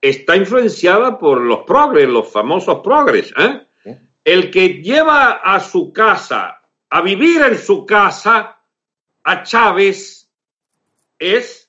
está 0.00 0.36
influenciada 0.36 1.18
por 1.18 1.40
los 1.40 1.60
progres, 1.64 2.08
los 2.08 2.30
famosos 2.30 2.80
progres. 2.80 3.32
¿eh? 3.38 3.60
El 4.24 4.50
que 4.50 4.80
lleva 4.82 5.32
a 5.42 5.60
su 5.60 5.92
casa, 5.92 6.62
a 6.94 7.00
vivir 7.00 7.42
en 7.42 7.58
su 7.58 7.84
casa, 7.84 8.60
a 9.24 9.42
Chávez 9.42 10.30
es 11.18 11.68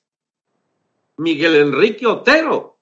Miguel 1.16 1.56
Enrique 1.56 2.06
Otero, 2.06 2.78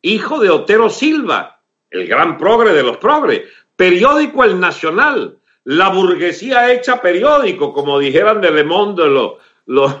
hijo 0.00 0.38
de 0.38 0.50
Otero 0.50 0.88
Silva, 0.88 1.60
el 1.90 2.06
gran 2.06 2.38
progre 2.38 2.72
de 2.74 2.84
los 2.84 2.98
progres. 2.98 3.42
Periódico 3.74 4.44
El 4.44 4.60
Nacional, 4.60 5.40
la 5.64 5.88
burguesía 5.88 6.72
hecha 6.72 7.02
periódico, 7.02 7.72
como 7.72 7.98
dijeran 7.98 8.40
de 8.40 8.52
Le 8.52 8.62
Monde 8.62 9.08
los, 9.08 9.38
los, 9.66 9.92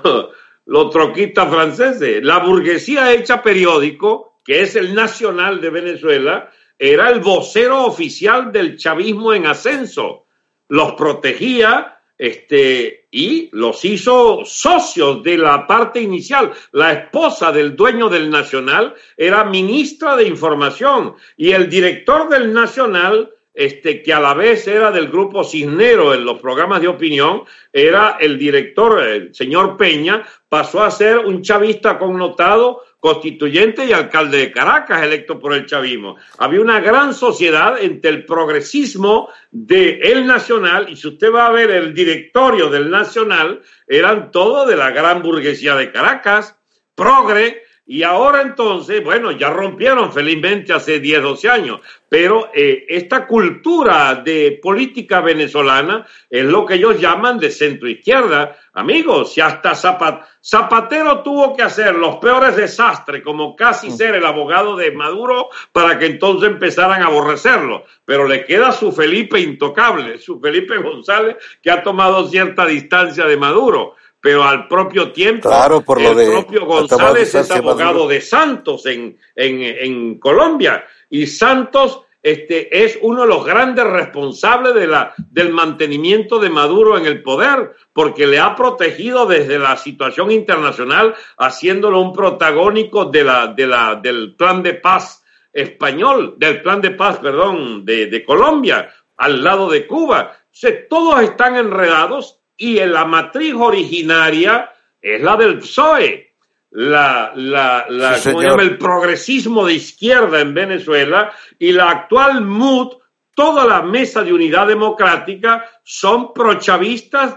los 0.66 0.90
troquistas 0.90 1.50
franceses. 1.50 2.22
La 2.22 2.38
burguesía 2.38 3.12
hecha 3.12 3.42
periódico, 3.42 4.36
que 4.44 4.60
es 4.60 4.76
el 4.76 4.94
Nacional 4.94 5.60
de 5.60 5.70
Venezuela, 5.70 6.52
era 6.78 7.10
el 7.10 7.18
vocero 7.18 7.84
oficial 7.84 8.52
del 8.52 8.76
chavismo 8.76 9.34
en 9.34 9.46
ascenso. 9.46 10.28
Los 10.70 10.92
protegía 10.92 12.00
este, 12.20 13.08
y 13.10 13.48
los 13.52 13.82
hizo 13.82 14.44
socios 14.44 15.22
de 15.22 15.38
la 15.38 15.66
parte 15.66 16.02
inicial. 16.02 16.52
La 16.72 16.92
esposa 16.92 17.50
del 17.50 17.74
dueño 17.74 18.10
del 18.10 18.28
Nacional 18.28 18.94
era 19.16 19.44
ministra 19.44 20.16
de 20.16 20.28
Información 20.28 21.14
y 21.38 21.52
el 21.52 21.70
director 21.70 22.28
del 22.28 22.52
Nacional, 22.52 23.32
este, 23.54 24.02
que 24.02 24.12
a 24.12 24.20
la 24.20 24.34
vez 24.34 24.68
era 24.68 24.90
del 24.90 25.08
grupo 25.08 25.44
Cisnero 25.44 26.12
en 26.12 26.26
los 26.26 26.38
programas 26.40 26.82
de 26.82 26.88
opinión, 26.88 27.44
era 27.72 28.18
el 28.20 28.38
director, 28.38 29.00
el 29.00 29.34
señor 29.34 29.78
Peña, 29.78 30.26
pasó 30.46 30.82
a 30.82 30.90
ser 30.90 31.20
un 31.20 31.40
chavista 31.40 31.98
connotado 31.98 32.82
constituyente 33.00 33.86
y 33.86 33.92
alcalde 33.92 34.38
de 34.38 34.52
Caracas, 34.52 35.02
electo 35.02 35.40
por 35.40 35.54
el 35.54 35.66
chavismo. 35.66 36.16
Había 36.38 36.60
una 36.60 36.80
gran 36.80 37.14
sociedad 37.14 37.82
entre 37.82 38.10
el 38.10 38.26
progresismo 38.26 39.30
de 39.50 40.00
El 40.02 40.26
Nacional, 40.26 40.86
y 40.88 40.96
si 40.96 41.08
usted 41.08 41.32
va 41.32 41.46
a 41.46 41.52
ver 41.52 41.70
el 41.70 41.94
directorio 41.94 42.68
del 42.68 42.90
Nacional, 42.90 43.62
eran 43.88 44.30
todos 44.30 44.68
de 44.68 44.76
la 44.76 44.90
gran 44.90 45.22
burguesía 45.22 45.74
de 45.74 45.90
Caracas, 45.90 46.56
progre, 46.94 47.62
y 47.86 48.04
ahora 48.04 48.42
entonces, 48.42 49.02
bueno, 49.02 49.32
ya 49.32 49.50
rompieron 49.50 50.12
felizmente 50.12 50.72
hace 50.72 51.00
10, 51.00 51.22
12 51.22 51.48
años, 51.48 51.80
pero 52.10 52.50
eh, 52.52 52.86
esta 52.88 53.24
cultura 53.24 54.16
de 54.16 54.58
política 54.60 55.20
venezolana 55.20 56.04
es 56.28 56.44
lo 56.44 56.66
que 56.66 56.74
ellos 56.74 57.00
llaman 57.00 57.38
de 57.38 57.52
centro 57.52 57.88
izquierda. 57.88 58.56
Amigos, 58.74 59.32
si 59.32 59.40
hasta 59.40 59.70
Zapat- 59.76 60.24
Zapatero 60.44 61.22
tuvo 61.22 61.54
que 61.54 61.62
hacer 61.62 61.94
los 61.94 62.16
peores 62.16 62.56
desastres, 62.56 63.22
como 63.22 63.54
casi 63.54 63.92
ser 63.92 64.16
el 64.16 64.26
abogado 64.26 64.76
de 64.76 64.90
Maduro, 64.90 65.50
para 65.70 65.98
que 66.00 66.06
entonces 66.06 66.50
empezaran 66.50 67.00
a 67.00 67.06
aborrecerlo. 67.06 67.84
Pero 68.04 68.26
le 68.26 68.44
queda 68.44 68.72
su 68.72 68.90
Felipe 68.90 69.38
intocable, 69.38 70.18
su 70.18 70.40
Felipe 70.40 70.78
González, 70.78 71.36
que 71.62 71.70
ha 71.70 71.80
tomado 71.84 72.26
cierta 72.26 72.66
distancia 72.66 73.24
de 73.26 73.36
Maduro. 73.36 73.94
Pero 74.22 74.42
al 74.44 74.68
propio 74.68 75.12
tiempo, 75.12 75.48
Claro, 75.48 75.80
por 75.80 75.98
lo 75.98 76.10
el 76.10 76.16
de- 76.16 76.26
propio 76.30 76.66
González 76.66 77.34
es 77.34 77.50
abogado 77.52 77.92
Maduro. 77.92 78.08
de 78.08 78.20
Santos 78.20 78.84
en, 78.84 79.16
en, 79.34 79.62
en 79.62 80.18
Colombia. 80.18 80.84
Y 81.10 81.26
Santos 81.26 82.02
este, 82.22 82.84
es 82.84 82.98
uno 83.00 83.22
de 83.22 83.28
los 83.28 83.44
grandes 83.44 83.84
responsables 83.84 84.74
de 84.74 84.86
la, 84.86 85.14
del 85.30 85.52
mantenimiento 85.52 86.38
de 86.38 86.50
Maduro 86.50 86.98
en 86.98 87.06
el 87.06 87.22
poder, 87.22 87.72
porque 87.92 88.26
le 88.26 88.38
ha 88.38 88.54
protegido 88.54 89.26
desde 89.26 89.58
la 89.58 89.76
situación 89.76 90.30
internacional, 90.30 91.14
haciéndolo 91.38 92.00
un 92.00 92.12
protagónico 92.12 93.06
de 93.06 93.24
la, 93.24 93.46
de 93.48 93.66
la, 93.66 93.94
del 93.96 94.34
plan 94.36 94.62
de 94.62 94.74
paz 94.74 95.24
español, 95.52 96.34
del 96.36 96.62
plan 96.62 96.80
de 96.80 96.90
paz, 96.90 97.18
perdón, 97.18 97.84
de, 97.84 98.24
Colombia, 98.24 98.92
al 99.16 99.42
lado 99.42 99.70
de 99.70 99.86
Cuba. 99.86 100.36
O 100.62 100.68
todos 100.88 101.22
están 101.22 101.56
enredados 101.56 102.40
y 102.56 102.78
la 102.80 103.06
matriz 103.06 103.54
originaria 103.54 104.72
es 105.00 105.22
la 105.22 105.36
del 105.36 105.58
PSOE, 105.58 106.29
la, 106.70 107.32
la, 107.34 107.86
la 107.88 108.14
Sí, 108.14 108.30
¿cómo 108.30 108.40
señor. 108.40 108.58
llama? 108.58 108.62
el 108.70 108.78
progresismo 108.78 109.66
de 109.66 109.74
izquierda 109.74 110.40
en 110.40 110.54
Venezuela 110.54 111.32
y 111.58 111.72
la 111.72 111.90
actual 111.90 112.42
MUD, 112.42 112.96
toda 113.34 113.64
la 113.64 113.82
mesa 113.82 114.22
de 114.22 114.32
unidad 114.32 114.66
democrática 114.66 115.64
son 115.82 116.32
prochavistas 116.32 117.36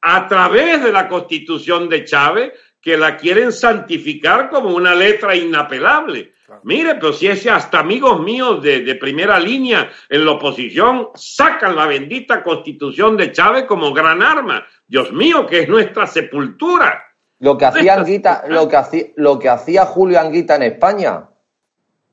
a 0.00 0.26
través 0.28 0.82
de 0.82 0.92
la 0.92 1.08
constitución 1.08 1.88
de 1.88 2.04
Chávez 2.04 2.52
que 2.80 2.96
la 2.96 3.16
quieren 3.18 3.52
santificar 3.52 4.48
como 4.48 4.74
una 4.74 4.94
letra 4.94 5.36
inapelable. 5.36 6.32
Mire, 6.64 6.94
pero 6.96 7.12
si 7.12 7.26
es 7.28 7.46
hasta 7.46 7.78
amigos 7.80 8.20
míos 8.20 8.62
de, 8.62 8.80
de 8.80 8.94
primera 8.96 9.38
línea 9.38 9.90
en 10.08 10.24
la 10.24 10.32
oposición 10.32 11.10
sacan 11.14 11.76
la 11.76 11.86
bendita 11.86 12.42
constitución 12.42 13.16
de 13.16 13.30
Chávez 13.30 13.64
como 13.64 13.92
gran 13.92 14.22
arma. 14.22 14.66
Dios 14.86 15.12
mío, 15.12 15.46
que 15.46 15.60
es 15.60 15.68
nuestra 15.68 16.06
sepultura. 16.06 17.09
Lo 17.40 17.56
que 17.58 17.64
hacía 17.66 17.94
Anguita, 17.94 18.44
lo 18.48 18.68
que 18.68 18.76
hacía, 18.76 19.04
lo 19.16 19.38
que 19.38 19.48
hacía 19.48 19.86
Julio 19.86 20.20
Anguita 20.20 20.56
en 20.56 20.62
España. 20.62 21.24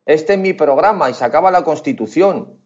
Este 0.06 0.34
es 0.34 0.40
mi 0.40 0.54
programa 0.54 1.10
y 1.10 1.14
sacaba 1.14 1.52
la 1.52 1.64
Constitución. 1.64 2.62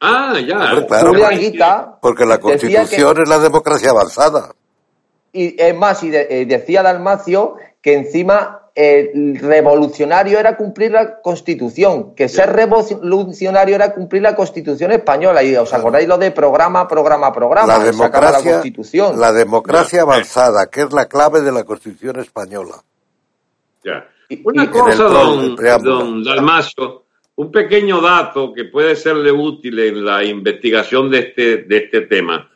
Ah, 0.00 0.34
ya. 0.46 0.56
Hombre, 0.56 0.86
claro, 0.86 1.08
Julio 1.08 1.26
Anguita 1.26 1.98
Porque 2.00 2.24
la 2.24 2.36
que- 2.36 2.42
constitución 2.42 3.20
es 3.22 3.28
la 3.28 3.38
democracia 3.38 3.90
avanzada. 3.90 4.52
y 5.32 5.60
es 5.60 5.74
más, 5.76 6.02
y 6.02 6.10
de- 6.10 6.26
eh, 6.30 6.46
decía 6.46 6.82
Dalmacio 6.82 7.56
que 7.82 7.94
encima 7.94 8.59
el 8.74 9.38
revolucionario 9.38 10.38
era 10.38 10.56
cumplir 10.56 10.92
la 10.92 11.20
Constitución, 11.20 12.14
que 12.14 12.28
ser 12.28 12.52
revolucionario 12.52 13.74
era 13.74 13.92
cumplir 13.92 14.22
la 14.22 14.34
Constitución 14.36 14.92
española. 14.92 15.42
Y 15.42 15.56
os 15.56 15.72
acordáis 15.74 16.06
lo 16.08 16.18
de 16.18 16.30
programa, 16.30 16.86
programa, 16.86 17.32
programa, 17.32 17.66
La 17.78 17.92
sacaba 17.92 18.20
la 18.30 18.38
democracia, 18.38 18.52
Constitución. 18.52 19.20
la 19.20 19.32
democracia 19.32 20.02
avanzada, 20.02 20.66
que 20.70 20.82
es 20.82 20.92
la 20.92 21.06
clave 21.06 21.40
de 21.40 21.52
la 21.52 21.64
constitución 21.64 22.20
española. 22.20 22.76
Ya. 23.84 24.06
Una 24.44 24.64
y- 24.64 24.68
cosa, 24.68 25.04
don, 25.04 25.56
don 25.82 26.22
Dalmacio, 26.24 27.04
un 27.36 27.50
pequeño 27.50 28.00
dato 28.00 28.52
que 28.52 28.64
puede 28.64 28.94
serle 28.94 29.32
útil 29.32 29.78
en 29.78 30.04
la 30.04 30.22
investigación 30.22 31.10
de 31.10 31.18
este, 31.18 31.56
de 31.64 31.76
este 31.78 32.02
tema. 32.02 32.48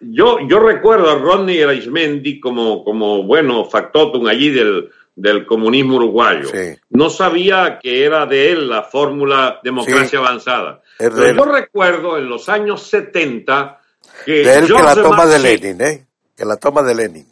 Yo, 0.00 0.38
yo 0.48 0.58
recuerdo 0.58 1.10
a 1.10 1.14
Rodney 1.14 1.62
Arismendi 1.62 2.40
como, 2.40 2.82
como 2.82 3.22
bueno 3.22 3.64
factotum 3.66 4.26
allí 4.26 4.50
del, 4.50 4.90
del 5.14 5.44
comunismo 5.46 5.96
uruguayo. 5.96 6.48
Sí. 6.48 6.78
No 6.90 7.10
sabía 7.10 7.78
que 7.80 8.04
era 8.04 8.24
de 8.26 8.52
él 8.52 8.68
la 8.68 8.82
fórmula 8.82 9.60
democracia 9.62 10.08
Sí. 10.08 10.16
avanzada. 10.16 10.80
Pero 10.98 11.32
yo 11.34 11.44
recuerdo 11.44 12.16
en 12.18 12.28
los 12.28 12.48
años 12.48 12.82
70 12.84 13.78
que 14.24 14.32
De 14.44 14.54
él 14.58 14.66
que 14.66 14.72
la 14.72 14.94
toma 14.94 15.26
de 15.26 15.38
Lenin, 15.38 15.80
¿eh? 15.80 16.06
Que 16.36 16.44
la 16.44 16.56
toma 16.56 16.82
de 16.82 16.94
Lenin. 16.94 17.26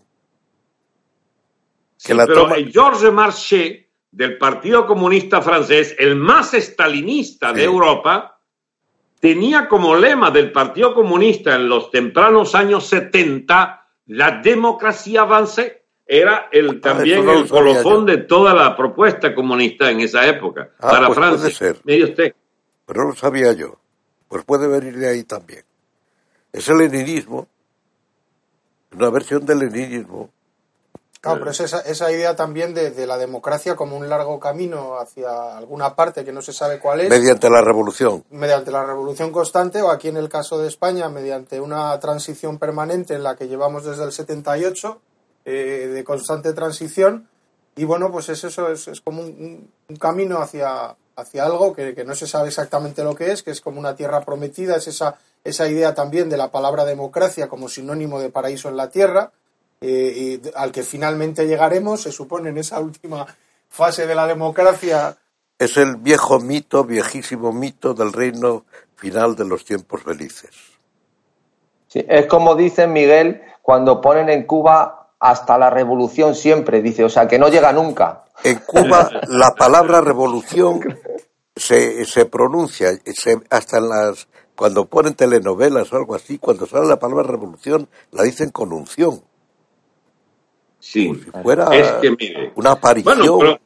Sí, 1.97 2.15
la 2.15 2.27
pero 2.27 2.43
toma- 2.43 2.57
Georges 2.70 3.12
Marchais, 3.12 3.86
del 4.11 4.39
Partido 4.39 4.86
Comunista 4.86 5.40
Francés, 5.43 5.94
el 5.98 6.16
más 6.16 6.55
estalinista 6.55 7.52
de. 7.52 7.65
Europa, 7.65 8.40
tenía 9.20 9.69
como 9.69 9.94
lema 9.94 10.31
del 10.31 10.51
Partido 10.51 10.94
Comunista 10.94 11.55
en 11.55 11.69
los 11.69 11.90
tempranos 11.90 12.55
años 12.55 12.86
70 12.86 13.86
la 14.07 14.40
democracia 14.43 15.23
avance. 15.23 15.80
Era 16.12 16.49
el, 16.51 16.81
también 16.81 17.24
no 17.24 17.35
lo 17.35 17.39
el 17.41 17.49
colofón 17.49 18.05
de 18.05 18.19
toda 18.19 18.53
la 18.53 18.77
propuesta 18.77 19.32
comunista 19.32 19.89
en 19.93 20.01
esa 20.01 20.27
época 20.27 20.70
Ah, 20.81 20.91
para 20.91 21.07
pues 21.07 21.19
puede 21.19 21.31
Francia. 21.39 21.51
ser. 21.57 21.81
Mire 21.85 22.05
usted. 22.05 22.35
Pero 22.85 23.03
no 23.05 23.09
lo 23.11 23.15
sabía 23.15 23.53
yo. 23.53 23.77
Pues 24.27 24.45
puede 24.45 24.66
venir 24.66 24.97
de 24.99 25.09
ahí 25.09 25.23
también. 25.23 25.62
Es 26.53 26.69
el 26.69 26.78
leninismo. 26.78 27.47
Una 28.93 29.09
versión 29.11 29.47
del 29.47 29.61
leninismo. 29.61 30.31
Claro, 31.20 31.39
pero 31.41 31.51
es 31.53 31.61
esa, 31.61 31.81
esa 31.82 32.11
idea 32.11 32.35
también 32.35 32.73
de, 32.74 32.91
de 32.91 33.07
la 33.07 33.16
democracia 33.19 33.77
como 33.77 33.97
un 33.97 34.09
largo 34.09 34.41
camino 34.41 34.99
hacia 34.99 35.57
alguna 35.59 35.95
parte 35.95 36.24
que 36.24 36.32
no 36.32 36.41
se 36.43 36.53
sabe 36.53 36.81
cuál 36.81 37.03
es, 37.03 37.11
Mediante 37.11 37.49
la 37.51 37.61
revolución. 37.61 38.24
mediante 38.31 38.70
la 38.73 38.85
revolución 38.85 39.31
constante 39.31 39.81
o 39.82 39.91
aquí 39.91 40.09
en 40.09 40.16
el 40.16 40.28
caso 40.31 40.59
de 40.59 40.66
España 40.66 41.09
mediante 41.11 41.61
una 41.61 41.97
transición 42.01 42.59
permanente 42.59 43.15
en 43.15 43.23
la 43.23 43.37
que 43.37 43.47
llevamos 43.49 43.85
desde 43.85 44.03
el 44.03 44.12
78 44.12 45.01
eh, 45.44 45.90
de 45.92 46.04
constante 46.04 46.52
transición 46.52 47.28
y 47.76 47.84
bueno 47.84 48.10
pues 48.10 48.28
es 48.28 48.44
eso 48.44 48.70
es, 48.70 48.88
es 48.88 49.00
como 49.00 49.22
un, 49.22 49.70
camino 49.98 50.38
hacia 50.38 50.96
hacia 51.16 51.44
algo 51.44 51.74
que, 51.74 51.94
que 51.94 52.04
no 52.04 52.14
se 52.14 52.26
sabe 52.26 52.48
exactamente 52.48 53.04
lo 53.04 53.14
que 53.14 53.32
es 53.32 53.42
que 53.42 53.50
es 53.50 53.60
como 53.60 53.78
una 53.78 53.94
tierra 53.94 54.20
prometida 54.22 54.76
es 54.76 54.88
esa 54.88 55.18
esa 55.44 55.68
idea 55.68 55.94
también 55.94 56.28
de 56.28 56.36
la 56.36 56.50
palabra 56.50 56.84
democracia 56.84 57.48
como 57.48 57.68
sinónimo 57.68 58.20
de 58.20 58.30
paraíso 58.30 58.68
en 58.68 58.76
la 58.76 58.90
tierra 58.90 59.32
eh, 59.80 60.40
y 60.44 60.50
al 60.56 60.72
que 60.72 60.82
finalmente 60.82 61.46
llegaremos, 61.46 62.02
se 62.02 62.12
supone 62.12 62.50
en 62.50 62.58
esa 62.58 62.80
última 62.80 63.26
fase 63.68 64.06
de 64.06 64.14
la 64.14 64.26
democracia. 64.26 65.16
Es 65.58 65.76
el 65.78 65.96
viejo 65.96 66.38
mito, 66.38 66.84
viejísimo 66.84 67.52
mito 67.52 67.94
del 67.94 68.12
reino 68.12 68.66
final 68.96 69.36
de 69.36 69.46
los 69.46 69.64
tiempos 69.64 70.02
felices. 70.02 70.50
Sí, 71.88 72.04
es 72.06 72.26
como 72.26 72.54
dice 72.54 72.86
Miguel 72.86 73.42
cuando 73.62 74.00
ponen 74.00 74.28
en 74.28 74.44
Cuba 74.44 74.99
hasta 75.20 75.59
la 75.59 75.70
revolución 75.70 76.34
siempre, 76.34 76.80
dice, 76.82 77.05
o 77.05 77.09
sea, 77.10 77.28
que 77.28 77.38
no 77.38 77.48
llega 77.48 77.72
nunca. 77.72 78.24
En 78.42 78.59
Cuba 78.60 79.10
la 79.28 79.51
palabra 79.56 80.01
revolución 80.01 80.80
se, 81.55 82.05
se 82.06 82.24
pronuncia, 82.24 82.90
se, 83.05 83.38
hasta 83.51 83.78
en 83.78 83.88
las, 83.90 84.28
cuando 84.56 84.86
ponen 84.86 85.14
telenovelas 85.14 85.92
o 85.92 85.97
algo 85.97 86.14
así, 86.14 86.38
cuando 86.38 86.66
sale 86.66 86.88
la 86.88 86.98
palabra 86.98 87.24
revolución, 87.24 87.88
la 88.12 88.22
dicen 88.22 88.51
con 88.51 88.72
unción. 88.72 89.22
Sí, 90.78 91.09
Como 91.09 91.18
si 91.18 91.30
fuera 91.42 91.64
es 91.76 91.92
que 92.01 92.10
mire, 92.12 92.52
una 92.56 92.72
aparición. 92.72 93.14
bueno, 93.36 93.38
pero 93.38 93.60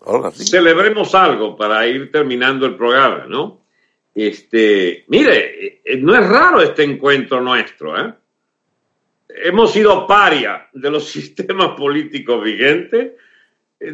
o 0.00 0.14
algo 0.16 0.26
así. 0.26 0.44
celebremos 0.44 1.14
algo 1.14 1.56
para 1.56 1.86
ir 1.86 2.10
terminando 2.10 2.66
el 2.66 2.76
programa, 2.76 3.26
¿no? 3.28 3.60
Este, 4.14 5.04
mire, 5.08 5.80
eh, 5.84 5.96
no 5.98 6.14
es 6.18 6.28
raro 6.28 6.60
este 6.60 6.82
encuentro 6.82 7.40
nuestro, 7.40 7.96
¿eh? 7.98 8.12
Hemos 9.44 9.72
sido 9.72 10.06
paria 10.06 10.68
de 10.72 10.90
los 10.90 11.04
sistemas 11.10 11.70
políticos 11.70 12.42
vigentes, 12.44 13.12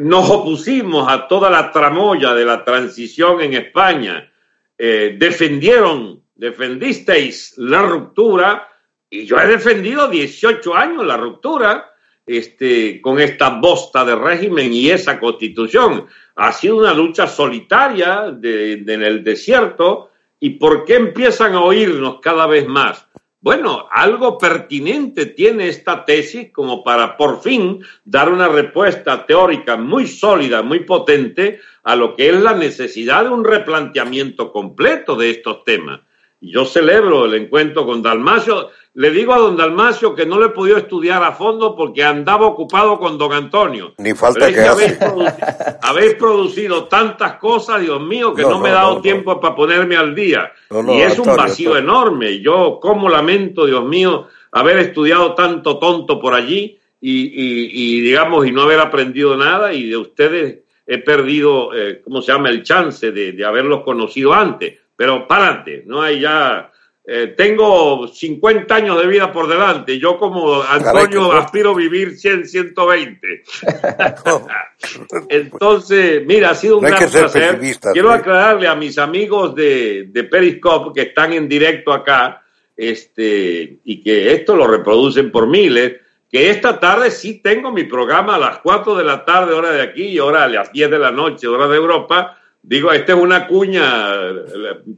nos 0.01 0.29
opusimos 0.29 1.09
a 1.11 1.27
toda 1.27 1.49
la 1.51 1.71
tramoya 1.73 2.35
de 2.35 2.45
la 2.45 2.63
transición 2.65 3.41
en 3.41 3.55
España, 3.55 4.31
eh, 4.77 5.17
defendieron, 5.19 6.23
defendisteis 6.35 7.55
la 7.57 7.83
ruptura, 7.83 8.69
y 9.09 9.25
yo 9.25 9.41
he 9.41 9.47
defendido 9.47 10.09
18 10.09 10.75
años 10.77 11.07
la 11.07 11.17
ruptura, 11.17 11.91
este, 12.27 13.01
con 13.01 13.19
esta 13.19 13.49
bosta 13.49 14.05
de 14.05 14.15
régimen 14.15 14.71
y 14.71 14.91
esa 14.91 15.19
constitución. 15.19 16.07
Ha 16.37 16.53
sido 16.53 16.77
una 16.77 16.93
lucha 16.93 17.27
solitaria 17.27 18.31
de- 18.31 18.75
en 18.75 19.03
el 19.03 19.25
desierto. 19.25 20.11
¿Y 20.39 20.51
por 20.51 20.85
qué 20.85 20.97
empiezan 20.97 21.55
a 21.55 21.63
oírnos 21.63 22.21
cada 22.21 22.47
vez 22.47 22.69
más? 22.69 23.08
Bueno, 23.41 23.87
algo 23.93 24.37
pertinente 24.37 25.27
tiene 25.27 25.69
esta 25.69 26.05
tesis 26.05 26.51
como 26.53 26.83
para 26.83 27.17
por 27.17 27.41
fin 27.41 27.85
dar 28.05 28.33
una 28.33 28.49
respuesta 28.49 29.27
teórica 29.27 29.77
muy 29.77 30.09
sólida, 30.09 30.63
muy 30.63 30.81
potente 30.81 31.61
a 31.85 31.95
lo 31.95 32.17
que 32.17 32.31
es 32.31 32.43
la 32.43 32.55
necesidad 32.55 33.23
de 33.23 33.31
un 33.31 33.45
replanteamiento 33.45 34.51
completo 34.51 35.15
de 35.15 35.31
estos 35.31 35.63
temas. 35.63 36.01
Y 36.41 36.53
Yo 36.53 36.65
celebro 36.65 37.25
el 37.25 37.35
encuentro 37.35 37.85
con 37.85 38.01
Dalmacio. 38.01 38.71
Le 38.95 39.11
digo 39.11 39.33
a 39.33 39.39
don 39.39 39.57
Dalmacio 39.57 40.15
que 40.15 40.25
no 40.27 40.39
le 40.39 40.47
he 40.47 40.51
podido 40.51 40.77
estudiar 40.77 41.23
a 41.23 41.33
fondo 41.33 41.75
porque 41.77 42.05
andaba 42.05 42.47
ocupado 42.47 42.99
con 42.99 43.19
don 43.19 43.33
Antonio. 43.33 43.95
Ni 43.99 44.13
falta 44.15 44.41
Pero 44.47 44.53
que 44.57 44.63
que 44.63 44.69
habéis, 44.69 44.93
producido, 44.95 45.79
habéis 45.83 46.15
producido 46.15 46.85
tantas 46.85 47.35
cosas, 47.35 47.81
Dios 47.81 48.01
mío, 48.01 48.35
que 48.35 48.43
No, 48.43 48.51
no, 48.51 48.61
me 48.61 48.69
he 48.69 48.73
dado 48.73 48.95
no, 48.97 49.01
tiempo 49.01 49.41
para 49.41 49.55
ponerme 49.57 49.97
al 49.97 50.15
día. 50.15 50.53
Y 50.89 51.01
es 51.01 51.19
un 51.19 51.27
vacío 51.37 51.75
Antonio. 51.75 51.77
enorme. 51.79 52.41
Yo, 52.41 52.79
como 52.81 53.09
lamento, 53.09 53.67
Dios 53.67 53.85
mío, 53.85 54.29
haber 54.53 54.79
estudiado 54.79 55.35
tanto 55.35 55.79
tonto 55.79 56.21
por 56.21 56.35
allí 56.35 56.79
y, 57.01 57.11
y- 57.21 57.71
y, 57.73 58.01
digamos, 58.01 58.47
y 58.47 58.53
no 58.53 58.63
haber 58.63 58.81
aprendido 58.81 59.37
nada 59.37 59.73
y 59.73 59.89
de 59.89 59.97
ustedes 59.97 60.59
he 60.87 60.99
perdido, 60.99 61.75
eh, 61.75 62.01
¿cómo 62.03 62.23
se 62.23 62.33
llama?, 62.33 62.49
el 62.49 62.63
chance 62.63 63.11
de, 63.13 63.33
de 63.33 63.45
haberlos 63.45 63.83
conocido 63.83 64.33
antes. 64.35 64.79
Pero 64.99 65.29
párate, 65.29 65.85
no 65.87 66.03
hay 66.03 66.21
ya... 66.21 66.73
eh, 67.07 67.29
tengo 67.37 68.09
50 68.09 68.75
años 68.75 69.01
de 69.01 69.07
vida 69.07 69.33
por 69.33 69.47
delante. 69.47 69.97
Yo 69.99 70.19
como 70.19 70.61
Antonio 70.61 71.29
Caray, 71.29 71.45
aspiro 71.45 71.71
a 71.71 71.77
vivir 71.77 72.19
100, 72.19 72.47
120. 72.49 73.45
Entonces, 75.29 76.27
mira, 76.27 76.51
ha 76.51 76.55
sido 76.57 76.79
un 76.79 76.83
No 76.85 76.91
gran 76.91 77.09
placer. 77.09 77.61
Quiero 77.93 78.11
aclararle 78.11 78.67
a 78.67 78.75
mis 78.75 78.99
amigos 78.99 79.55
de, 79.55 80.09
de 80.11 80.25
Periscope 80.25 80.93
que 80.93 81.09
están 81.09 81.33
en 81.33 81.49
directo 81.49 81.93
acá 81.93 82.43
este, 82.77 83.79
y 83.85 84.03
que 84.03 84.33
esto 84.33 84.57
lo 84.57 84.67
reproducen 84.67 85.31
por 85.31 85.47
miles, 85.47 85.95
que 86.31 86.51
esta 86.51 86.79
tarde 86.79 87.11
sí 87.11 87.41
tengo 87.41 87.73
mi 87.73 87.85
programa 87.85 88.35
a 88.35 88.39
las 88.39 88.59
4 88.59 88.97
de 88.97 89.05
la 89.05 89.25
tarde, 89.25 89.55
hora 89.55 89.71
de 89.71 89.83
aquí, 89.83 90.09
y 90.09 90.19
hora 90.19 90.45
a 90.45 90.49
las 90.49 90.73
10 90.73 90.91
de 90.91 90.99
la 90.99 91.11
noche, 91.11 91.47
hora 91.47 91.69
de 91.69 91.77
Europa. 91.77 92.37
Digo, 92.63 92.93
esta 92.93 93.13
es 93.15 93.19
una 93.19 93.47
cuña, 93.47 94.13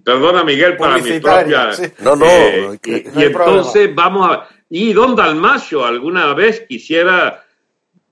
perdona 0.05 0.43
Miguel, 0.45 0.77
para 0.77 0.97
mi 0.99 1.21
propia... 1.21 1.73
sí. 1.73 1.85
No, 2.03 2.17
no, 2.17 2.25
Eh, 2.27 2.71
y, 2.75 2.79
que- 2.79 2.97
y 2.99 3.11
no 3.15 3.21
hay 3.21 3.27
entonces 3.27 3.95
vamos 3.95 4.29
a... 4.31 4.49
Y 4.69 4.93
don 4.93 5.15
Dalmacio 5.15 5.85
alguna 5.85 6.33
vez 6.35 6.65
quisiera... 6.69 7.45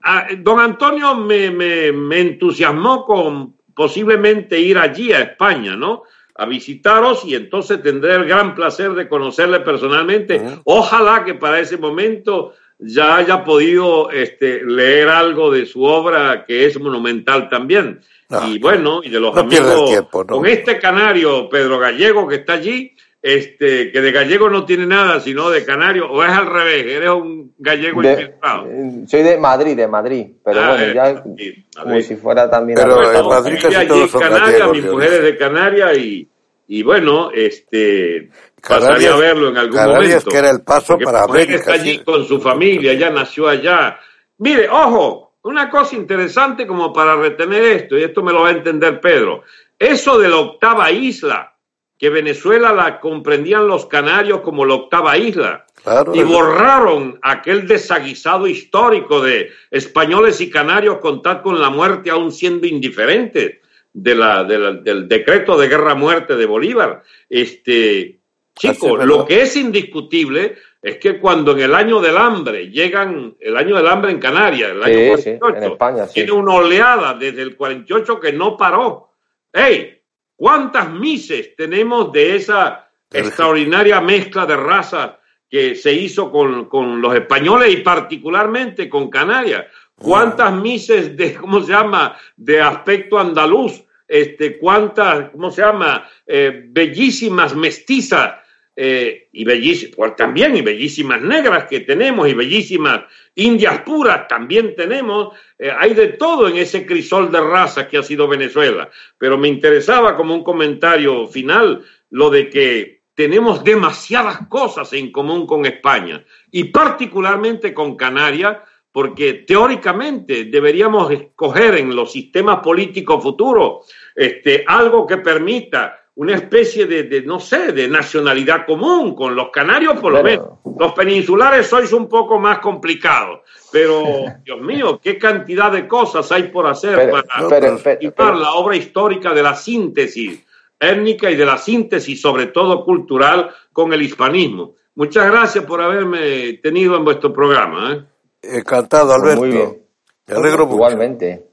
Ah, 0.01 0.27
don 0.37 0.59
Antonio 0.61 1.15
me, 1.15 1.51
me, 1.51 1.91
me 1.91 2.19
entusiasmó 2.21 3.03
con 3.05 3.55
posiblemente 3.73 4.57
ir 4.59 4.77
allí 4.77 5.11
a 5.11 5.19
España, 5.21 5.75
¿no? 5.75 6.03
A 6.35 6.45
visitaros 6.45 7.25
y 7.25 7.35
entonces 7.35 7.81
tendré 7.83 8.15
el 8.15 8.25
gran 8.25 8.55
placer 8.55 8.93
de 8.93 9.09
conocerle 9.09 9.59
personalmente. 9.59 10.41
Ojalá 10.63 11.25
que 11.25 11.33
para 11.33 11.59
ese 11.59 11.77
momento 11.77 12.53
ya 12.79 13.17
haya 13.17 13.43
podido 13.43 14.09
este, 14.09 14.63
leer 14.65 15.09
algo 15.09 15.51
de 15.51 15.65
su 15.65 15.83
obra 15.83 16.45
que 16.45 16.65
es 16.65 16.79
monumental 16.79 17.49
también. 17.49 17.99
Ah, 18.29 18.47
y 18.49 18.59
bueno, 18.59 19.01
y 19.03 19.09
de 19.09 19.19
los 19.19 19.33
no 19.33 19.41
amigos 19.41 19.89
tiempo, 19.89 20.23
¿no? 20.23 20.35
con 20.37 20.45
este 20.45 20.77
canario 20.79 21.49
Pedro 21.49 21.79
Gallego 21.79 22.27
que 22.27 22.35
está 22.35 22.53
allí, 22.53 22.95
este, 23.21 23.91
que 23.91 23.99
de 23.99 24.11
gallego 24.13 24.49
no 24.49 24.63
tiene 24.65 24.85
nada, 24.85 25.19
sino 25.19 25.49
de 25.49 25.65
canario, 25.65 26.09
o 26.09 26.23
es 26.23 26.29
al 26.29 26.45
revés, 26.45 26.85
eres 26.85 27.09
un 27.09 27.53
gallego 27.57 28.01
De- 28.01 28.11
infiltrado. 28.11 28.67
eh, 28.67 28.91
soy 29.07 29.23
de 29.23 29.37
Madrid, 29.37 29.75
de 29.75 29.87
Madrid, 29.87 30.27
pero 30.45 30.61
Ah, 30.61 30.69
bueno, 30.69 30.93
ya 30.93 31.03
Madrid, 31.25 31.53
como 31.75 31.89
Madrid. 31.89 32.05
si 32.05 32.15
fuera 32.15 32.49
también 32.49 32.77
Pero 32.79 32.93
algo- 32.99 33.03
en 33.11 33.13
Bueno, 33.25 33.29
Madrid 33.29 33.59
casi 33.61 33.75
allí 33.75 33.87
todos 33.89 34.11
son 34.11 34.21
Canarias, 34.21 34.71
mi 34.71 34.81
mujer 34.81 35.13
es 35.13 35.23
de 35.23 35.37
Canarias 35.37 35.97
y, 35.97 36.29
y 36.67 36.83
bueno, 36.83 37.31
este 37.33 38.29
pasaría 38.67 39.13
a 39.13 39.17
verlo 39.17 39.49
en 39.49 39.57
algún 39.57 39.75
Canarias 39.75 40.25
momento. 40.25 40.29
que 40.31 40.37
era 40.37 40.49
el 40.49 40.61
paso 40.63 40.93
Porque 40.93 41.05
para 41.05 41.23
América, 41.23 41.55
Está 41.55 41.73
allí 41.73 41.91
sí. 41.97 42.01
con 42.03 42.25
su 42.25 42.39
familia, 42.41 42.93
ya 42.93 43.09
nació 43.09 43.47
allá. 43.47 43.99
Mire, 44.39 44.67
ojo, 44.69 45.35
una 45.43 45.69
cosa 45.69 45.95
interesante 45.95 46.67
como 46.67 46.91
para 46.93 47.15
retener 47.15 47.63
esto, 47.63 47.97
y 47.97 48.03
esto 48.03 48.21
me 48.23 48.31
lo 48.33 48.41
va 48.41 48.49
a 48.49 48.51
entender 48.53 48.99
Pedro. 49.01 49.43
Eso 49.77 50.17
de 50.19 50.27
la 50.29 50.37
octava 50.37 50.91
isla, 50.91 51.55
que 51.97 52.09
Venezuela 52.09 52.71
la 52.73 52.99
comprendían 52.99 53.67
los 53.67 53.85
canarios 53.85 54.41
como 54.41 54.65
la 54.65 54.75
octava 54.75 55.17
isla. 55.17 55.65
Claro, 55.83 56.13
y 56.13 56.21
borraron 56.23 57.19
aquel 57.21 57.65
desaguisado 57.65 58.47
histórico 58.47 59.21
de 59.21 59.49
españoles 59.71 60.41
y 60.41 60.49
canarios 60.49 60.97
contar 60.97 61.41
con 61.41 61.59
la 61.61 61.69
muerte 61.69 62.09
aún 62.09 62.33
siendo 62.33 62.67
indiferentes 62.67 63.59
de 63.93 64.15
la, 64.15 64.43
de 64.43 64.59
la- 64.59 64.73
del 64.73 65.07
decreto 65.07 65.57
de 65.57 65.69
guerra-muerte 65.69 66.35
de 66.35 66.45
Bolívar. 66.45 67.01
Este, 67.29 68.18
Así 68.59 68.71
chico, 68.73 68.99
es, 68.99 69.05
lo 69.05 69.25
que 69.25 69.41
es 69.41 69.55
indiscutible 69.55 70.57
es 70.81 70.97
que 70.97 71.19
cuando 71.19 71.51
en 71.51 71.59
el 71.59 71.75
año 71.75 71.99
del 71.99 72.17
hambre 72.17 72.69
llegan, 72.69 73.35
el 73.39 73.57
año 73.57 73.75
del 73.75 73.87
hambre 73.87 74.11
en 74.11 74.19
Canarias, 74.19 74.71
el 74.71 74.83
año 74.83 75.17
sí, 75.17 75.37
48, 75.39 75.57
en 75.57 75.71
España, 75.71 76.07
sí. 76.07 76.13
tiene 76.13 76.31
una 76.31 76.53
oleada 76.53 77.13
desde 77.13 77.41
el 77.41 77.55
48 77.55 78.19
que 78.19 78.33
no 78.33 78.55
paró. 78.55 79.11
¡Ey! 79.51 80.01
¿Cuántas 80.35 80.89
mises 80.91 81.55
tenemos 81.55 82.11
de 82.13 82.35
esa 82.35 82.89
extraordinaria 83.11 83.99
mezcla 83.99 84.45
de 84.45 84.55
razas 84.55 85.11
que 85.49 85.75
se 85.75 85.91
hizo 85.91 86.31
con, 86.31 86.65
con 86.65 87.01
los 87.01 87.13
españoles 87.15 87.73
y 87.73 87.77
particularmente 87.77 88.87
con 88.87 89.09
Canarias? 89.09 89.65
¿Cuántas 89.95 90.53
mises 90.53 91.17
de, 91.17 91.33
¿cómo 91.41 91.61
se 91.61 91.73
llama?, 91.73 92.17
de 92.37 92.61
aspecto 92.61 93.19
andaluz? 93.19 93.83
Este, 94.07 94.57
¿Cuántas, 94.57 95.29
¿cómo 95.31 95.51
se 95.51 95.61
llama?, 95.61 96.09
eh, 96.25 96.63
bellísimas 96.69 97.53
mestizas 97.53 98.35
eh, 98.81 99.27
y 99.33 99.43
bellísimas, 99.43 99.93
pues 99.93 100.15
también, 100.15 100.55
y 100.55 100.61
bellísimas 100.61 101.21
negras 101.21 101.65
que 101.65 101.81
tenemos, 101.81 102.29
y 102.29 102.33
bellísimas 102.33 103.01
indias 103.35 103.81
puras 103.81 104.25
también 104.29 104.73
tenemos, 104.73 105.35
eh, 105.57 105.69
hay 105.77 105.93
de 105.93 106.07
todo 106.13 106.47
en 106.47 106.55
ese 106.55 106.85
crisol 106.85 107.29
de 107.29 107.41
razas 107.41 107.87
que 107.87 107.97
ha 107.97 108.03
sido 108.03 108.29
Venezuela. 108.29 108.89
Pero 109.17 109.37
me 109.37 109.49
interesaba 109.49 110.15
como 110.15 110.33
un 110.33 110.45
comentario 110.45 111.27
final 111.27 111.83
lo 112.11 112.29
de 112.29 112.49
que 112.49 113.01
tenemos 113.15 113.65
demasiadas 113.65 114.47
cosas 114.47 114.93
en 114.93 115.11
común 115.11 115.45
con 115.45 115.65
España 115.65 116.23
y 116.49 116.63
particularmente 116.63 117.73
con 117.73 117.97
Canarias, 117.97 118.59
porque 118.93 119.33
teóricamente 119.45 120.45
deberíamos 120.45 121.11
escoger 121.11 121.75
en 121.75 121.93
los 121.93 122.13
sistemas 122.13 122.61
políticos 122.61 123.21
futuros 123.21 123.93
este, 124.15 124.63
algo 124.65 125.05
que 125.05 125.17
permita 125.17 125.98
una 126.21 126.35
especie 126.35 126.85
de, 126.85 127.03
de, 127.03 127.21
no 127.21 127.39
sé, 127.39 127.71
de 127.71 127.87
nacionalidad 127.87 128.65
común 128.65 129.15
con 129.15 129.33
los 129.37 129.51
canarios, 129.51 129.97
por 130.01 130.11
lo 130.11 130.21
menos. 130.21 130.49
Los 130.77 130.91
peninsulares 130.91 131.67
sois 131.67 131.93
un 131.93 132.09
poco 132.09 132.37
más 132.37 132.59
complicados, 132.59 133.39
pero 133.71 134.03
Dios 134.43 134.59
mío, 134.59 134.99
qué 135.01 135.17
cantidad 135.17 135.71
de 135.71 135.87
cosas 135.87 136.29
hay 136.33 136.43
por 136.49 136.67
hacer 136.67 136.95
Pero- 136.97 137.11
para 137.13 137.47
pero- 137.49 137.77
pero- 138.13 138.33
la 138.33 138.51
obra 138.55 138.75
histórica 138.75 139.33
de 139.33 139.43
la 139.43 139.55
síntesis 139.55 140.45
étnica 140.77 141.31
y 141.31 141.35
de 141.37 141.45
la 141.45 141.57
síntesis, 141.57 142.19
sobre 142.21 142.47
todo 142.47 142.83
cultural, 142.83 143.49
con 143.71 143.93
el 143.93 144.01
hispanismo. 144.01 144.75
Muchas 144.95 145.25
gracias 145.31 145.63
por 145.63 145.81
haberme 145.81 146.53
tenido 146.61 146.97
en 146.97 147.05
vuestro 147.05 147.31
programa. 147.31 147.93
¿eh? 147.93 148.57
Encantado, 148.57 149.07
Pues 149.07 149.21
Alberto. 149.21 149.39
muy 149.41 149.49
bien. 149.51 149.81
Me 150.27 150.35
alegro 150.35 150.65
mucho. 150.65 150.75
Igualmente. 150.75 151.48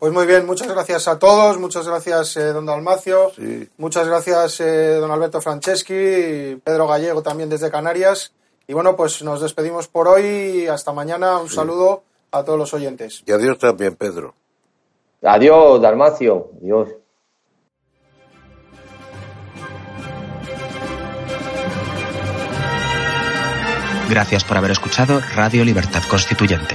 Pues 0.00 0.14
muy 0.14 0.26
bien, 0.26 0.46
muchas 0.46 0.66
gracias 0.66 1.06
a 1.08 1.18
todos, 1.18 1.58
muchas 1.58 1.86
gracias 1.86 2.34
eh, 2.38 2.54
don 2.54 2.64
Dalmacio, 2.64 3.32
Sí. 3.36 3.68
muchas 3.76 4.08
gracias 4.08 4.58
eh, 4.60 4.94
don 4.94 5.10
Alberto 5.10 5.42
Franceschi, 5.42 5.92
y 5.94 6.56
Pedro 6.56 6.88
Gallego 6.88 7.22
también 7.22 7.50
desde 7.50 7.70
Canarias. 7.70 8.32
Y 8.66 8.72
bueno, 8.72 8.96
pues 8.96 9.22
nos 9.22 9.42
despedimos 9.42 9.88
por 9.88 10.08
hoy, 10.08 10.66
hasta 10.68 10.94
mañana, 10.94 11.38
un 11.38 11.50
saludo 11.50 12.02
a 12.32 12.42
todos 12.42 12.58
los 12.58 12.72
oyentes. 12.72 13.22
Y 13.26 13.32
adiós 13.32 13.58
también, 13.58 13.94
Pedro. 13.94 14.34
Adiós, 15.22 15.82
Dalmacio. 15.82 16.48
Adiós. 16.62 16.88
Gracias 24.08 24.42
por 24.44 24.56
haber 24.56 24.72
escuchado 24.72 25.20
Radio 25.36 25.64
Libertad 25.64 26.02
Constituyente. 26.10 26.74